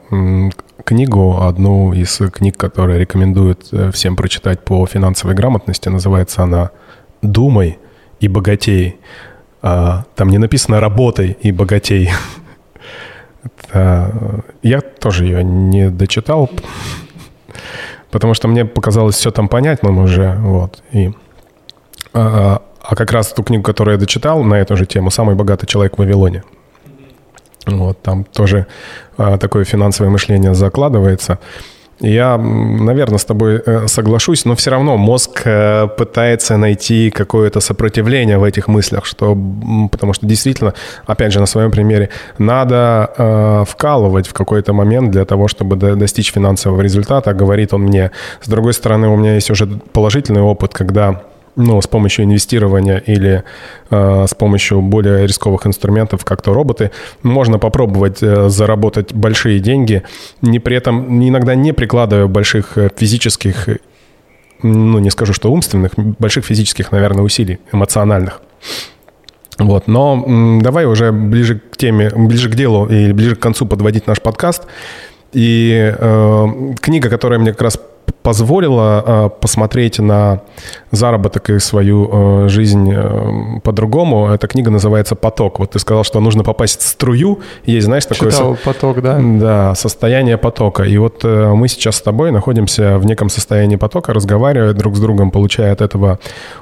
книгу, 0.83 1.41
одну 1.41 1.93
из 1.93 2.17
книг, 2.31 2.57
которая 2.57 2.97
рекомендует 2.97 3.67
э, 3.71 3.91
всем 3.91 4.15
прочитать 4.15 4.63
по 4.63 4.85
финансовой 4.85 5.35
грамотности. 5.35 5.89
Называется 5.89 6.43
она 6.43 6.71
«Думай 7.21 7.79
и 8.19 8.27
богатей». 8.27 8.97
А, 9.61 10.05
там 10.15 10.29
не 10.29 10.37
написано 10.37 10.79
«работай 10.79 11.37
и 11.41 11.51
богатей». 11.51 12.11
Я 13.73 14.81
тоже 14.99 15.25
ее 15.25 15.43
не 15.43 15.89
дочитал, 15.89 16.49
потому 18.11 18.33
что 18.33 18.47
мне 18.47 18.65
показалось 18.65 19.15
все 19.15 19.31
там 19.31 19.47
понятным 19.47 19.99
уже. 19.99 20.35
Вот. 20.39 20.81
И, 20.91 21.11
а, 22.13 22.61
а 22.81 22.95
как 22.95 23.11
раз 23.11 23.31
ту 23.33 23.43
книгу, 23.43 23.63
которую 23.63 23.93
я 23.95 23.99
дочитал 23.99 24.43
на 24.43 24.55
эту 24.55 24.75
же 24.75 24.85
тему 24.85 25.11
«Самый 25.11 25.35
богатый 25.35 25.67
человек 25.67 25.95
в 25.95 25.99
Вавилоне», 25.99 26.43
вот, 27.77 28.01
там 28.01 28.23
тоже 28.23 28.65
а, 29.17 29.37
такое 29.37 29.65
финансовое 29.65 30.09
мышление 30.09 30.53
закладывается. 30.53 31.39
Я, 32.01 32.37
наверное, 32.37 33.17
с 33.17 33.25
тобой 33.25 33.61
э, 33.65 33.87
соглашусь, 33.87 34.45
но 34.45 34.55
все 34.55 34.71
равно 34.71 34.95
мозг 34.95 35.41
э, 35.43 35.87
пытается 35.97 36.55
найти 36.55 37.09
какое-то 37.09 37.59
сопротивление 37.59 38.37
в 38.37 38.43
этих 38.43 38.69
мыслях, 38.69 39.05
что, 39.05 39.37
потому 39.91 40.13
что 40.13 40.25
действительно, 40.25 40.73
опять 41.05 41.33
же, 41.33 41.41
на 41.41 41.45
своем 41.45 41.71
примере, 41.71 42.09
надо 42.37 43.11
э, 43.17 43.63
вкалывать 43.67 44.27
в 44.27 44.33
какой-то 44.33 44.71
момент 44.71 45.11
для 45.11 45.25
того, 45.25 45.49
чтобы 45.49 45.75
достичь 45.75 46.31
финансового 46.31 46.81
результата, 46.81 47.33
говорит 47.33 47.73
он 47.73 47.81
мне. 47.81 48.11
С 48.41 48.47
другой 48.47 48.73
стороны, 48.73 49.09
у 49.09 49.17
меня 49.17 49.35
есть 49.35 49.51
уже 49.51 49.67
положительный 49.67 50.41
опыт, 50.41 50.73
когда 50.73 51.23
ну, 51.59 51.81
с 51.81 51.87
помощью 51.87 52.25
инвестирования 52.25 52.97
или 52.97 53.43
э, 53.89 54.25
с 54.27 54.33
помощью 54.33 54.81
более 54.81 55.27
рисковых 55.27 55.67
инструментов, 55.67 56.23
как 56.23 56.41
то 56.41 56.53
роботы, 56.53 56.91
можно 57.21 57.59
попробовать 57.59 58.23
э, 58.23 58.49
заработать 58.49 59.13
большие 59.13 59.59
деньги, 59.59 60.03
не 60.41 60.59
при 60.59 60.77
этом 60.77 61.21
иногда 61.27 61.55
не 61.55 61.73
прикладывая 61.73 62.27
больших 62.27 62.77
э, 62.77 62.89
физических, 62.95 63.67
ну, 64.63 64.99
не 64.99 65.09
скажу, 65.09 65.33
что 65.33 65.51
умственных, 65.51 65.91
больших 65.95 66.45
физических, 66.45 66.91
наверное, 66.93 67.23
усилий, 67.23 67.59
эмоциональных. 67.73 68.41
Вот, 69.57 69.87
но 69.87 70.23
м, 70.25 70.61
давай 70.61 70.85
уже 70.85 71.11
ближе 71.11 71.59
к 71.59 71.75
теме, 71.75 72.09
ближе 72.15 72.49
к 72.49 72.55
делу 72.55 72.85
и 72.85 73.11
ближе 73.11 73.35
к 73.35 73.39
концу 73.39 73.65
подводить 73.65 74.07
наш 74.07 74.21
подкаст. 74.21 74.63
И 75.33 75.93
э, 75.97 76.47
книга, 76.81 77.09
которая 77.09 77.37
мне 77.39 77.51
как 77.51 77.61
раз 77.61 77.79
позволила 78.23 79.03
э, 79.05 79.29
посмотреть 79.41 79.99
на 79.99 80.41
заработок 80.91 81.49
и 81.49 81.59
свою 81.59 82.09
э, 82.11 82.49
жизнь 82.49 82.91
э, 82.93 83.59
по-другому. 83.63 84.29
Эта 84.29 84.47
книга 84.47 84.71
называется 84.71 85.15
«Поток». 85.15 85.59
Вот 85.59 85.71
ты 85.71 85.79
сказал, 85.79 86.03
что 86.03 86.19
нужно 86.19 86.43
попасть 86.43 86.81
в 86.81 86.87
струю. 86.87 87.39
Есть, 87.65 87.85
знаешь, 87.85 88.05
такое... 88.05 88.31
Читал 88.31 88.55
со... 88.57 88.63
«Поток», 88.63 89.01
да? 89.01 89.19
Да, 89.19 89.75
состояние 89.75 90.37
потока. 90.37 90.83
И 90.83 90.97
вот 90.97 91.23
мы 91.23 91.67
сейчас 91.67 91.95
с 91.95 92.01
тобой 92.01 92.31
находимся 92.31 92.97
в 92.97 93.05
неком 93.05 93.29
состоянии 93.29 93.77
потока, 93.77 94.13
разговаривая 94.13 94.73
друг 94.73 94.95
с 94.95 94.99
другом, 94.99 95.31
получая 95.31 95.71
от 95.71 95.81
этого 95.81 96.19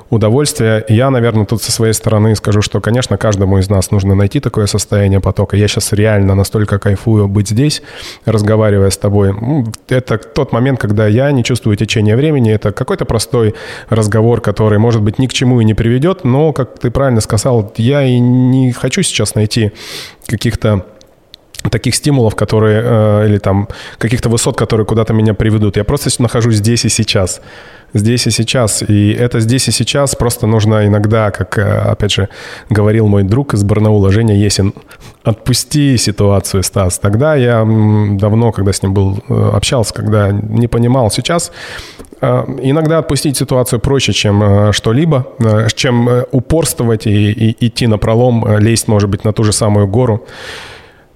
удовольствие. 0.09 0.85
Я, 0.89 1.09
наверное, 1.09 1.45
тут 1.45 1.61
со 1.63 1.71
своей 1.71 1.93
стороны 1.93 2.35
скажу, 2.35 2.61
что, 2.61 2.81
конечно, 2.81 3.17
каждому 3.17 3.57
из 3.57 3.69
нас 3.69 3.91
нужно 3.91 4.15
найти 4.15 4.39
такое 4.39 4.67
состояние 4.67 5.19
потока. 5.19 5.57
Я 5.57 5.67
сейчас 5.67 5.93
реально 5.93 6.35
настолько 6.35 6.79
кайфую 6.79 7.27
быть 7.27 7.49
здесь, 7.49 7.81
разговаривая 8.25 8.89
с 8.89 8.97
тобой. 8.97 9.35
Это 9.89 10.17
тот 10.17 10.51
момент, 10.51 10.79
когда 10.79 11.07
я 11.07 11.31
не 11.31 11.43
чувствую 11.47 11.77
течения 11.77 12.15
времени. 12.15 12.51
Это 12.51 12.71
какой-то 12.71 13.05
простой 13.05 13.55
разговор, 13.89 14.41
который, 14.41 14.79
может 14.79 15.01
быть, 15.01 15.17
ни 15.17 15.27
к 15.27 15.33
чему 15.33 15.61
и 15.61 15.65
не 15.65 15.73
приведет, 15.73 16.23
но, 16.25 16.51
как 16.51 16.77
ты 16.79 16.91
правильно 16.91 17.21
сказал, 17.21 17.73
я 17.77 18.03
и 18.03 18.19
не 18.19 18.71
хочу 18.73 19.01
сейчас 19.01 19.35
найти 19.35 19.71
каких-то 20.27 20.85
таких 21.69 21.95
стимулов, 21.95 22.35
которые, 22.35 22.81
э, 22.83 23.25
или 23.27 23.37
там 23.37 23.67
каких-то 23.97 24.29
высот, 24.29 24.57
которые 24.57 24.85
куда-то 24.85 25.13
меня 25.13 25.33
приведут. 25.33 25.77
Я 25.77 25.83
просто 25.83 26.09
нахожусь 26.21 26.55
здесь 26.55 26.85
и 26.85 26.89
сейчас. 26.89 27.41
Здесь 27.93 28.27
и 28.27 28.31
сейчас. 28.31 28.83
И 28.87 29.11
это 29.11 29.39
здесь 29.39 29.67
и 29.67 29.71
сейчас 29.71 30.15
просто 30.15 30.47
нужно 30.47 30.85
иногда, 30.85 31.31
как, 31.31 31.57
э, 31.57 31.91
опять 31.91 32.11
же, 32.11 32.29
говорил 32.69 33.07
мой 33.07 33.23
друг 33.23 33.53
из 33.53 33.63
Барнаула, 33.63 34.11
Женя 34.11 34.35
Есин, 34.35 34.73
отпусти 35.23 35.97
ситуацию, 35.97 36.63
Стас. 36.63 36.99
Тогда 36.99 37.35
я 37.35 37.65
давно, 37.65 38.51
когда 38.51 38.71
с 38.71 38.83
ним 38.83 38.93
был, 38.93 39.23
э, 39.29 39.51
общался, 39.53 39.93
когда 39.93 40.31
не 40.31 40.67
понимал. 40.67 41.11
Сейчас 41.11 41.51
иногда 42.19 42.97
отпустить 42.97 43.37
ситуацию 43.37 43.79
проще, 43.79 44.11
чем 44.11 44.73
что-либо, 44.73 45.27
чем 45.75 46.09
упорствовать 46.31 47.05
и, 47.05 47.31
и 47.31 47.67
идти 47.67 47.85
на 47.85 47.99
пролом, 47.99 48.57
лезть, 48.57 48.87
может 48.87 49.07
быть, 49.07 49.23
на 49.23 49.33
ту 49.33 49.43
же 49.43 49.53
самую 49.53 49.87
гору. 49.87 50.25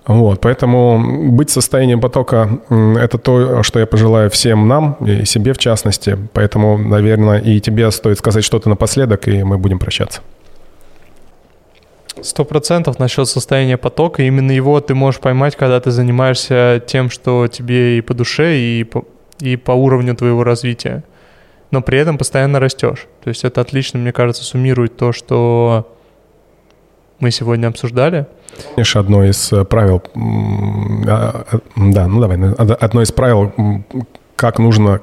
Вот, 0.08 0.42
поэтому 0.42 1.32
быть 1.32 1.52
в 1.52 1.54
состоянии 1.54 1.96
потока– 1.96 2.60
это 2.70 3.20
то, 3.20 3.62
что 3.62 3.80
я 3.80 3.86
пожелаю 3.86 4.32
всем 4.32 4.68
нам, 4.68 4.94
и 5.06 5.26
себе 5.26 5.54
в 5.54 5.60
частности. 5.60 6.18
Поэтому, 6.34 6.78
наверное, 6.78 7.40
и 7.40 7.60
тебе 7.60 7.92
стоит 7.92 8.18
сказать 8.18 8.44
что-то 8.44 8.68
напоследок, 8.68 9.28
и 9.28 9.44
мы 9.44 9.60
будем 9.60 9.78
прощаться. 9.78 10.22
Сто 12.22 12.46
процентов 12.46 13.00
насчет 13.00 13.28
состояния 13.28 13.78
потока. 13.78 14.24
Именно 14.24 14.52
его 14.52 14.80
ты 14.82 14.96
можешь 14.96 15.22
поймать, 15.22 15.56
когда 15.56 15.80
ты 15.80 15.92
занимаешься 15.92 16.82
тем, 16.86 17.10
что 17.10 17.48
тебе 17.48 17.98
и 17.98 18.02
по 18.02 18.14
душе, 18.14 18.58
и 18.60 18.84
по, 18.84 19.06
и 19.40 19.56
по 19.56 19.72
уровню 19.72 20.16
твоего 20.16 20.44
развития. 20.44 21.04
Но 21.72 21.82
при 21.82 21.98
этом 22.00 22.18
постоянно 22.18 22.60
растешь. 22.60 23.08
То 23.24 23.30
есть 23.30 23.44
это 23.44 23.62
отлично, 23.62 24.00
мне 24.00 24.12
кажется, 24.12 24.44
суммирует 24.44 24.98
то, 24.98 25.14
что 25.14 25.96
мы 27.20 27.32
сегодня 27.32 27.68
обсуждали. 27.68 28.28
Конечно, 28.76 29.02
одно 29.02 29.24
из 29.26 29.52
э, 29.54 29.64
правил, 29.66 30.02
а, 30.16 31.46
а, 31.52 31.60
да, 31.76 32.08
ну 32.08 32.22
давай, 32.22 32.38
ну, 32.38 32.56
одно 32.58 33.02
из 33.02 33.12
правил, 33.12 33.52
как 34.36 34.60
нужно 34.60 35.00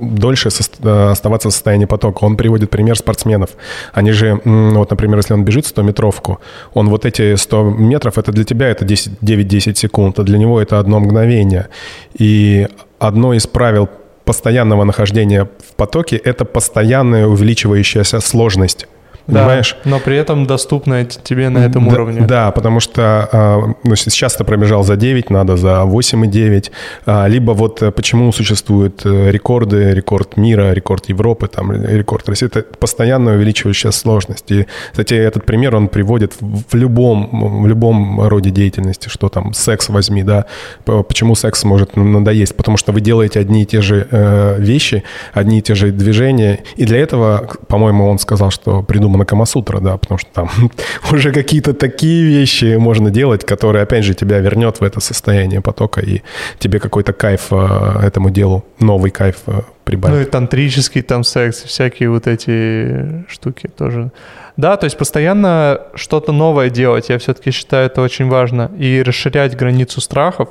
дольше 0.00 0.48
э, 0.48 1.10
оставаться 1.10 1.48
в 1.50 1.52
состоянии 1.52 1.84
потока. 1.84 2.24
Он 2.24 2.36
приводит 2.36 2.70
пример 2.70 2.96
спортсменов. 2.96 3.50
Они 3.92 4.12
же, 4.12 4.40
вот, 4.44 4.90
например, 4.90 5.18
если 5.18 5.34
он 5.34 5.44
бежит 5.44 5.66
100-метровку, 5.66 6.38
он 6.74 6.88
вот 6.88 7.04
эти 7.04 7.36
100 7.36 7.62
метров, 7.78 8.18
это 8.18 8.32
для 8.32 8.44
тебя 8.44 8.68
это 8.68 8.84
9-10 8.84 9.74
секунд, 9.74 10.18
а 10.18 10.22
для 10.22 10.38
него 10.38 10.60
это 10.60 10.78
одно 10.78 11.00
мгновение. 11.00 11.68
И 12.14 12.68
одно 12.98 13.34
из 13.34 13.46
правил 13.46 13.88
постоянного 14.24 14.84
нахождения 14.84 15.44
в 15.44 15.74
потоке– 15.76 16.16
это 16.24 16.44
постоянная 16.44 17.26
увеличивающаяся 17.26 18.20
сложность 18.20 18.86
понимаешь? 19.26 19.76
Да, 19.84 19.90
но 19.90 20.00
при 20.00 20.16
этом 20.16 20.46
доступно 20.46 21.04
тебе 21.04 21.48
на 21.48 21.58
этом 21.58 21.88
да, 21.88 21.94
уровне. 21.94 22.20
Да, 22.22 22.50
потому 22.50 22.80
что 22.80 23.28
а, 23.32 23.74
ну, 23.84 23.96
сейчас 23.96 24.34
ты 24.34 24.44
пробежал 24.44 24.82
за 24.84 24.96
9, 24.96 25.30
надо 25.30 25.56
за 25.56 25.82
8,9. 25.82 26.70
А, 27.06 27.26
либо 27.26 27.52
вот 27.52 27.82
э, 27.82 27.90
почему 27.90 28.32
существуют 28.32 29.02
э, 29.04 29.30
рекорды, 29.30 29.92
рекорд 29.92 30.36
мира, 30.36 30.72
рекорд 30.72 31.08
Европы, 31.08 31.48
там, 31.48 31.72
рекорд 31.72 32.28
России. 32.28 32.46
Это 32.46 32.62
постоянно 32.78 33.32
увеличивающая 33.32 33.90
сложность. 33.90 34.50
И, 34.50 34.66
кстати, 34.90 35.14
этот 35.14 35.46
пример 35.46 35.76
он 35.76 35.88
приводит 35.88 36.34
в 36.40 36.74
любом, 36.74 37.62
в 37.62 37.66
любом 37.66 38.26
роде 38.28 38.50
деятельности, 38.50 39.08
что 39.08 39.28
там 39.28 39.52
секс 39.54 39.88
возьми, 39.88 40.22
да, 40.22 40.46
почему 40.84 41.34
секс 41.34 41.64
может 41.64 41.96
надоесть, 41.96 42.56
потому 42.56 42.76
что 42.76 42.92
вы 42.92 43.00
делаете 43.00 43.40
одни 43.40 43.62
и 43.62 43.66
те 43.66 43.80
же 43.80 44.06
э, 44.10 44.56
вещи, 44.58 45.04
одни 45.32 45.58
и 45.58 45.62
те 45.62 45.74
же 45.74 45.90
движения, 45.90 46.60
и 46.76 46.84
для 46.84 46.98
этого, 46.98 47.48
по-моему, 47.68 48.08
он 48.08 48.18
сказал, 48.18 48.50
что 48.50 48.82
придумал 48.82 49.11
придумана 49.12 49.24
Камасутра, 49.24 49.80
да, 49.80 49.96
потому 49.96 50.18
что 50.18 50.30
там 50.32 50.50
уже 51.12 51.32
какие-то 51.32 51.74
такие 51.74 52.24
вещи 52.24 52.76
можно 52.78 53.10
делать, 53.10 53.44
которые, 53.44 53.82
опять 53.82 54.04
же, 54.04 54.14
тебя 54.14 54.40
вернет 54.40 54.80
в 54.80 54.84
это 54.84 55.00
состояние 55.00 55.60
потока, 55.60 56.00
и 56.00 56.22
тебе 56.58 56.78
какой-то 56.78 57.12
кайф 57.12 57.48
э, 57.50 58.06
этому 58.06 58.30
делу, 58.30 58.64
новый 58.80 59.10
кайф 59.10 59.36
э, 59.46 59.62
прибавит. 59.84 60.16
Ну 60.16 60.22
и 60.22 60.24
тантрический 60.24 61.02
там 61.02 61.24
секс, 61.24 61.62
всякие 61.62 62.08
вот 62.08 62.26
эти 62.26 63.24
штуки 63.28 63.68
тоже. 63.68 64.10
Да, 64.56 64.76
то 64.76 64.84
есть 64.84 64.98
постоянно 64.98 65.78
что-то 65.94 66.32
новое 66.32 66.70
делать, 66.70 67.10
я 67.10 67.18
все-таки 67.18 67.50
считаю 67.50 67.86
это 67.86 68.02
очень 68.02 68.28
важно, 68.28 68.70
и 68.80 69.02
расширять 69.02 69.56
границу 69.56 70.00
страхов. 70.00 70.48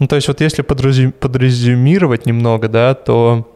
Ну, 0.00 0.06
то 0.06 0.16
есть 0.16 0.28
вот 0.28 0.40
если 0.40 0.62
подрезюмировать 0.62 2.26
немного, 2.26 2.68
да, 2.68 2.94
то 2.94 3.46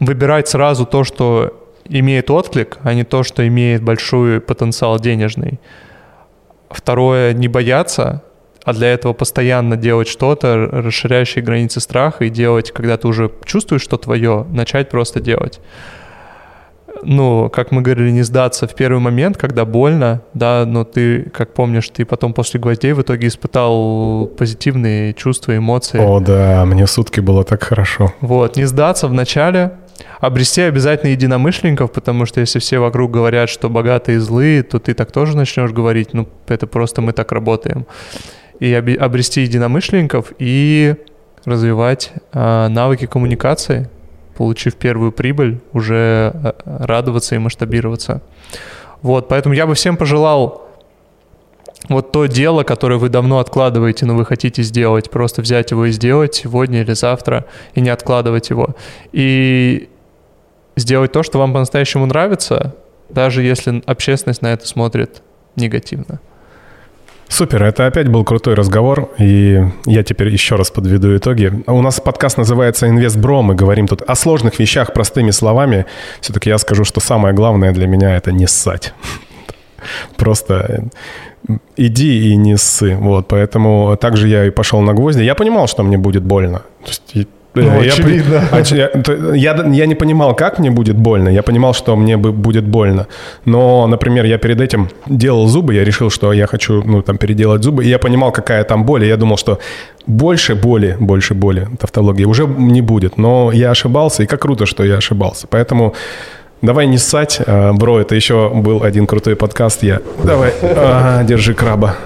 выбирать 0.00 0.48
сразу 0.48 0.86
то, 0.86 1.04
что 1.04 1.61
имеет 1.84 2.30
отклик, 2.30 2.78
а 2.82 2.94
не 2.94 3.04
то, 3.04 3.22
что 3.22 3.46
имеет 3.46 3.82
большой 3.82 4.40
потенциал 4.40 4.98
денежный. 4.98 5.60
Второе, 6.70 7.32
не 7.32 7.48
бояться 7.48 8.22
а 8.64 8.72
для 8.72 8.92
этого 8.92 9.12
постоянно 9.12 9.76
делать 9.76 10.08
что-то, 10.08 10.68
расширяющее 10.70 11.44
границы 11.44 11.80
страха, 11.80 12.24
и 12.24 12.30
делать, 12.30 12.70
когда 12.70 12.96
ты 12.96 13.08
уже 13.08 13.30
чувствуешь, 13.44 13.82
что 13.82 13.96
твое, 13.96 14.46
начать 14.50 14.88
просто 14.88 15.20
делать. 15.20 15.60
Ну, 17.04 17.50
как 17.50 17.72
мы 17.72 17.82
говорили, 17.82 18.10
не 18.10 18.22
сдаться 18.22 18.68
в 18.68 18.74
первый 18.76 19.00
момент, 19.00 19.36
когда 19.36 19.64
больно, 19.64 20.22
да, 20.34 20.64
но 20.66 20.84
ты, 20.84 21.30
как 21.30 21.52
помнишь, 21.52 21.88
ты 21.88 22.04
потом 22.04 22.32
после 22.32 22.60
гвоздей 22.60 22.92
в 22.92 23.02
итоге 23.02 23.26
испытал 23.26 24.26
позитивные 24.26 25.12
чувства, 25.14 25.56
эмоции. 25.56 25.98
О, 25.98 26.20
да, 26.20 26.64
мне 26.64 26.86
сутки 26.86 27.18
было 27.18 27.42
так 27.42 27.64
хорошо. 27.64 28.12
Вот, 28.20 28.56
не 28.56 28.66
сдаться 28.66 29.08
в 29.08 29.12
начале, 29.12 29.72
обрести 30.20 30.62
обязательно 30.62 31.10
единомышленников, 31.10 31.92
потому 31.92 32.26
что 32.26 32.40
если 32.40 32.58
все 32.58 32.78
вокруг 32.78 33.10
говорят, 33.10 33.48
что 33.48 33.68
богатые 33.68 34.20
злые, 34.20 34.62
то 34.62 34.78
ты 34.78 34.94
так 34.94 35.12
тоже 35.12 35.36
начнешь 35.36 35.72
говорить, 35.72 36.14
ну, 36.14 36.28
это 36.46 36.66
просто 36.66 37.02
мы 37.02 37.12
так 37.12 37.32
работаем. 37.32 37.86
И 38.60 38.72
обрести 38.72 39.42
единомышленников 39.42 40.32
и 40.38 40.94
развивать 41.44 42.12
э, 42.32 42.68
навыки 42.68 43.06
коммуникации, 43.06 43.90
получив 44.36 44.76
первую 44.76 45.12
прибыль, 45.12 45.60
уже 45.72 46.32
э, 46.32 46.52
радоваться 46.64 47.34
и 47.34 47.38
масштабироваться. 47.38 48.22
Вот, 49.02 49.28
поэтому 49.28 49.54
я 49.54 49.66
бы 49.66 49.74
всем 49.74 49.96
пожелал 49.96 50.68
вот 51.88 52.12
то 52.12 52.26
дело, 52.26 52.62
которое 52.62 52.96
вы 52.96 53.08
давно 53.08 53.38
откладываете, 53.38 54.06
но 54.06 54.14
вы 54.14 54.24
хотите 54.24 54.62
сделать, 54.62 55.10
просто 55.10 55.42
взять 55.42 55.70
его 55.70 55.86
и 55.86 55.90
сделать 55.90 56.34
сегодня 56.34 56.82
или 56.82 56.92
завтра, 56.92 57.46
и 57.74 57.80
не 57.80 57.90
откладывать 57.90 58.50
его. 58.50 58.76
И 59.12 59.88
сделать 60.76 61.12
то, 61.12 61.22
что 61.22 61.38
вам 61.38 61.52
по-настоящему 61.52 62.06
нравится, 62.06 62.74
даже 63.08 63.42
если 63.42 63.82
общественность 63.86 64.42
на 64.42 64.52
это 64.52 64.66
смотрит 64.66 65.22
негативно. 65.56 66.20
Супер, 67.28 67.62
это 67.62 67.86
опять 67.86 68.08
был 68.08 68.24
крутой 68.24 68.54
разговор, 68.54 69.10
и 69.18 69.58
я 69.86 70.02
теперь 70.02 70.28
еще 70.28 70.56
раз 70.56 70.70
подведу 70.70 71.16
итоги. 71.16 71.62
У 71.66 71.80
нас 71.80 71.98
подкаст 71.98 72.36
называется 72.36 72.88
«Инвестбро», 72.90 73.40
мы 73.40 73.54
говорим 73.54 73.88
тут 73.88 74.02
о 74.02 74.14
сложных 74.14 74.58
вещах 74.58 74.92
простыми 74.92 75.30
словами. 75.30 75.86
Все-таки 76.20 76.50
я 76.50 76.58
скажу, 76.58 76.84
что 76.84 77.00
самое 77.00 77.34
главное 77.34 77.72
для 77.72 77.86
меня— 77.86 78.14
это 78.18 78.32
не 78.32 78.46
ссать. 78.46 78.92
Просто 80.16 80.84
иди 81.76 82.30
и 82.30 82.36
не 82.36 82.56
ссы. 82.56 82.96
Вот, 82.96 83.28
поэтому 83.28 83.96
также 83.96 84.28
я 84.28 84.46
и 84.46 84.50
пошел 84.50 84.80
на 84.80 84.92
гвозди. 84.94 85.22
Я 85.22 85.34
понимал, 85.34 85.66
что 85.66 85.82
мне 85.82 85.98
будет 85.98 86.22
больно. 86.22 86.62
То 86.84 86.88
есть 86.88 87.28
ну, 87.54 87.82
я, 87.82 87.92
очевидно. 87.92 88.48
Я, 88.70 88.90
я, 89.34 89.64
я 89.72 89.86
не 89.86 89.94
понимал, 89.94 90.34
как 90.34 90.58
мне 90.58 90.70
будет 90.70 90.96
больно. 90.96 91.28
Я 91.28 91.42
понимал, 91.42 91.74
что 91.74 91.96
мне 91.96 92.16
будет 92.16 92.64
больно. 92.64 93.06
Но, 93.44 93.86
например, 93.86 94.24
я 94.24 94.38
перед 94.38 94.60
этим 94.60 94.88
делал 95.06 95.48
зубы, 95.48 95.74
я 95.74 95.84
решил, 95.84 96.10
что 96.10 96.32
я 96.32 96.46
хочу, 96.46 96.82
ну, 96.82 97.02
там, 97.02 97.18
переделать 97.18 97.62
зубы, 97.62 97.84
и 97.84 97.88
я 97.88 97.98
понимал, 97.98 98.32
какая 98.32 98.64
там 98.64 98.84
боль, 98.84 99.04
и 99.04 99.08
я 99.08 99.16
думал, 99.16 99.36
что 99.36 99.58
больше 100.06 100.54
боли, 100.54 100.96
больше 100.98 101.34
боли, 101.34 101.68
тавтологии 101.78 102.24
уже 102.24 102.46
не 102.46 102.80
будет. 102.82 103.18
Но 103.18 103.52
я 103.52 103.70
ошибался, 103.70 104.22
и 104.22 104.26
как 104.26 104.40
круто, 104.40 104.64
что 104.66 104.84
я 104.84 104.96
ошибался. 104.96 105.46
Поэтому 105.46 105.94
Давай 106.62 106.86
не 106.86 106.96
ссать, 106.96 107.40
а, 107.44 107.72
бро, 107.72 107.98
это 107.98 108.14
еще 108.14 108.48
был 108.54 108.84
один 108.84 109.08
крутой 109.08 109.34
подкаст. 109.34 109.82
Я... 109.82 110.00
Давай, 110.22 110.52
ага, 110.62 111.24
держи 111.24 111.54
краба. 111.54 111.96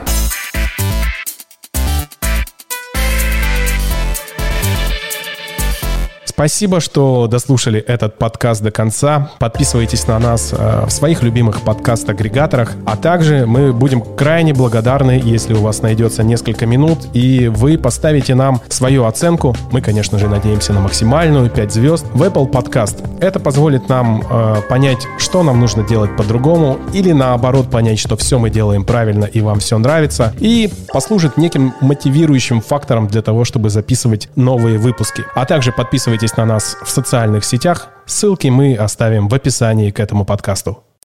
Спасибо, 6.36 6.80
что 6.80 7.28
дослушали 7.28 7.80
этот 7.80 8.18
подкаст 8.18 8.62
до 8.62 8.70
конца. 8.70 9.30
Подписывайтесь 9.38 10.06
на 10.06 10.18
нас 10.18 10.52
э, 10.52 10.84
в 10.86 10.90
своих 10.90 11.22
любимых 11.22 11.62
подкаст-агрегаторах. 11.62 12.74
А 12.84 12.98
также 12.98 13.46
мы 13.46 13.72
будем 13.72 14.02
крайне 14.02 14.52
благодарны, 14.52 15.18
если 15.24 15.54
у 15.54 15.62
вас 15.62 15.80
найдется 15.80 16.22
несколько 16.22 16.66
минут, 16.66 16.98
и 17.14 17.48
вы 17.48 17.78
поставите 17.78 18.34
нам 18.34 18.60
свою 18.68 19.06
оценку. 19.06 19.56
Мы, 19.72 19.80
конечно 19.80 20.18
же, 20.18 20.28
надеемся 20.28 20.74
на 20.74 20.80
максимальную 20.80 21.48
5 21.48 21.72
звезд 21.72 22.04
в 22.12 22.22
Apple 22.22 22.50
Podcast. 22.50 23.02
Это 23.18 23.40
позволит 23.40 23.88
нам 23.88 24.22
э, 24.28 24.56
понять, 24.68 25.06
что 25.16 25.42
нам 25.42 25.58
нужно 25.58 25.84
делать 25.84 26.14
по-другому, 26.18 26.78
или 26.92 27.12
наоборот 27.12 27.70
понять, 27.70 27.98
что 27.98 28.14
все 28.18 28.38
мы 28.38 28.50
делаем 28.50 28.84
правильно 28.84 29.24
и 29.24 29.40
вам 29.40 29.60
все 29.60 29.78
нравится, 29.78 30.34
и 30.38 30.70
послужит 30.92 31.38
неким 31.38 31.72
мотивирующим 31.80 32.60
фактором 32.60 33.06
для 33.06 33.22
того, 33.22 33.46
чтобы 33.46 33.70
записывать 33.70 34.28
новые 34.36 34.76
выпуски. 34.76 35.24
А 35.34 35.46
также 35.46 35.72
подписывайтесь 35.72 36.25
Подписывайтесь 36.26 36.36
на 36.36 36.44
нас 36.44 36.76
в 36.82 36.90
социальных 36.90 37.44
сетях. 37.44 37.88
Ссылки 38.06 38.48
мы 38.48 38.74
оставим 38.74 39.28
в 39.28 39.34
описании 39.34 39.92
к 39.92 40.00
этому 40.00 40.24
подкасту. 40.24 40.85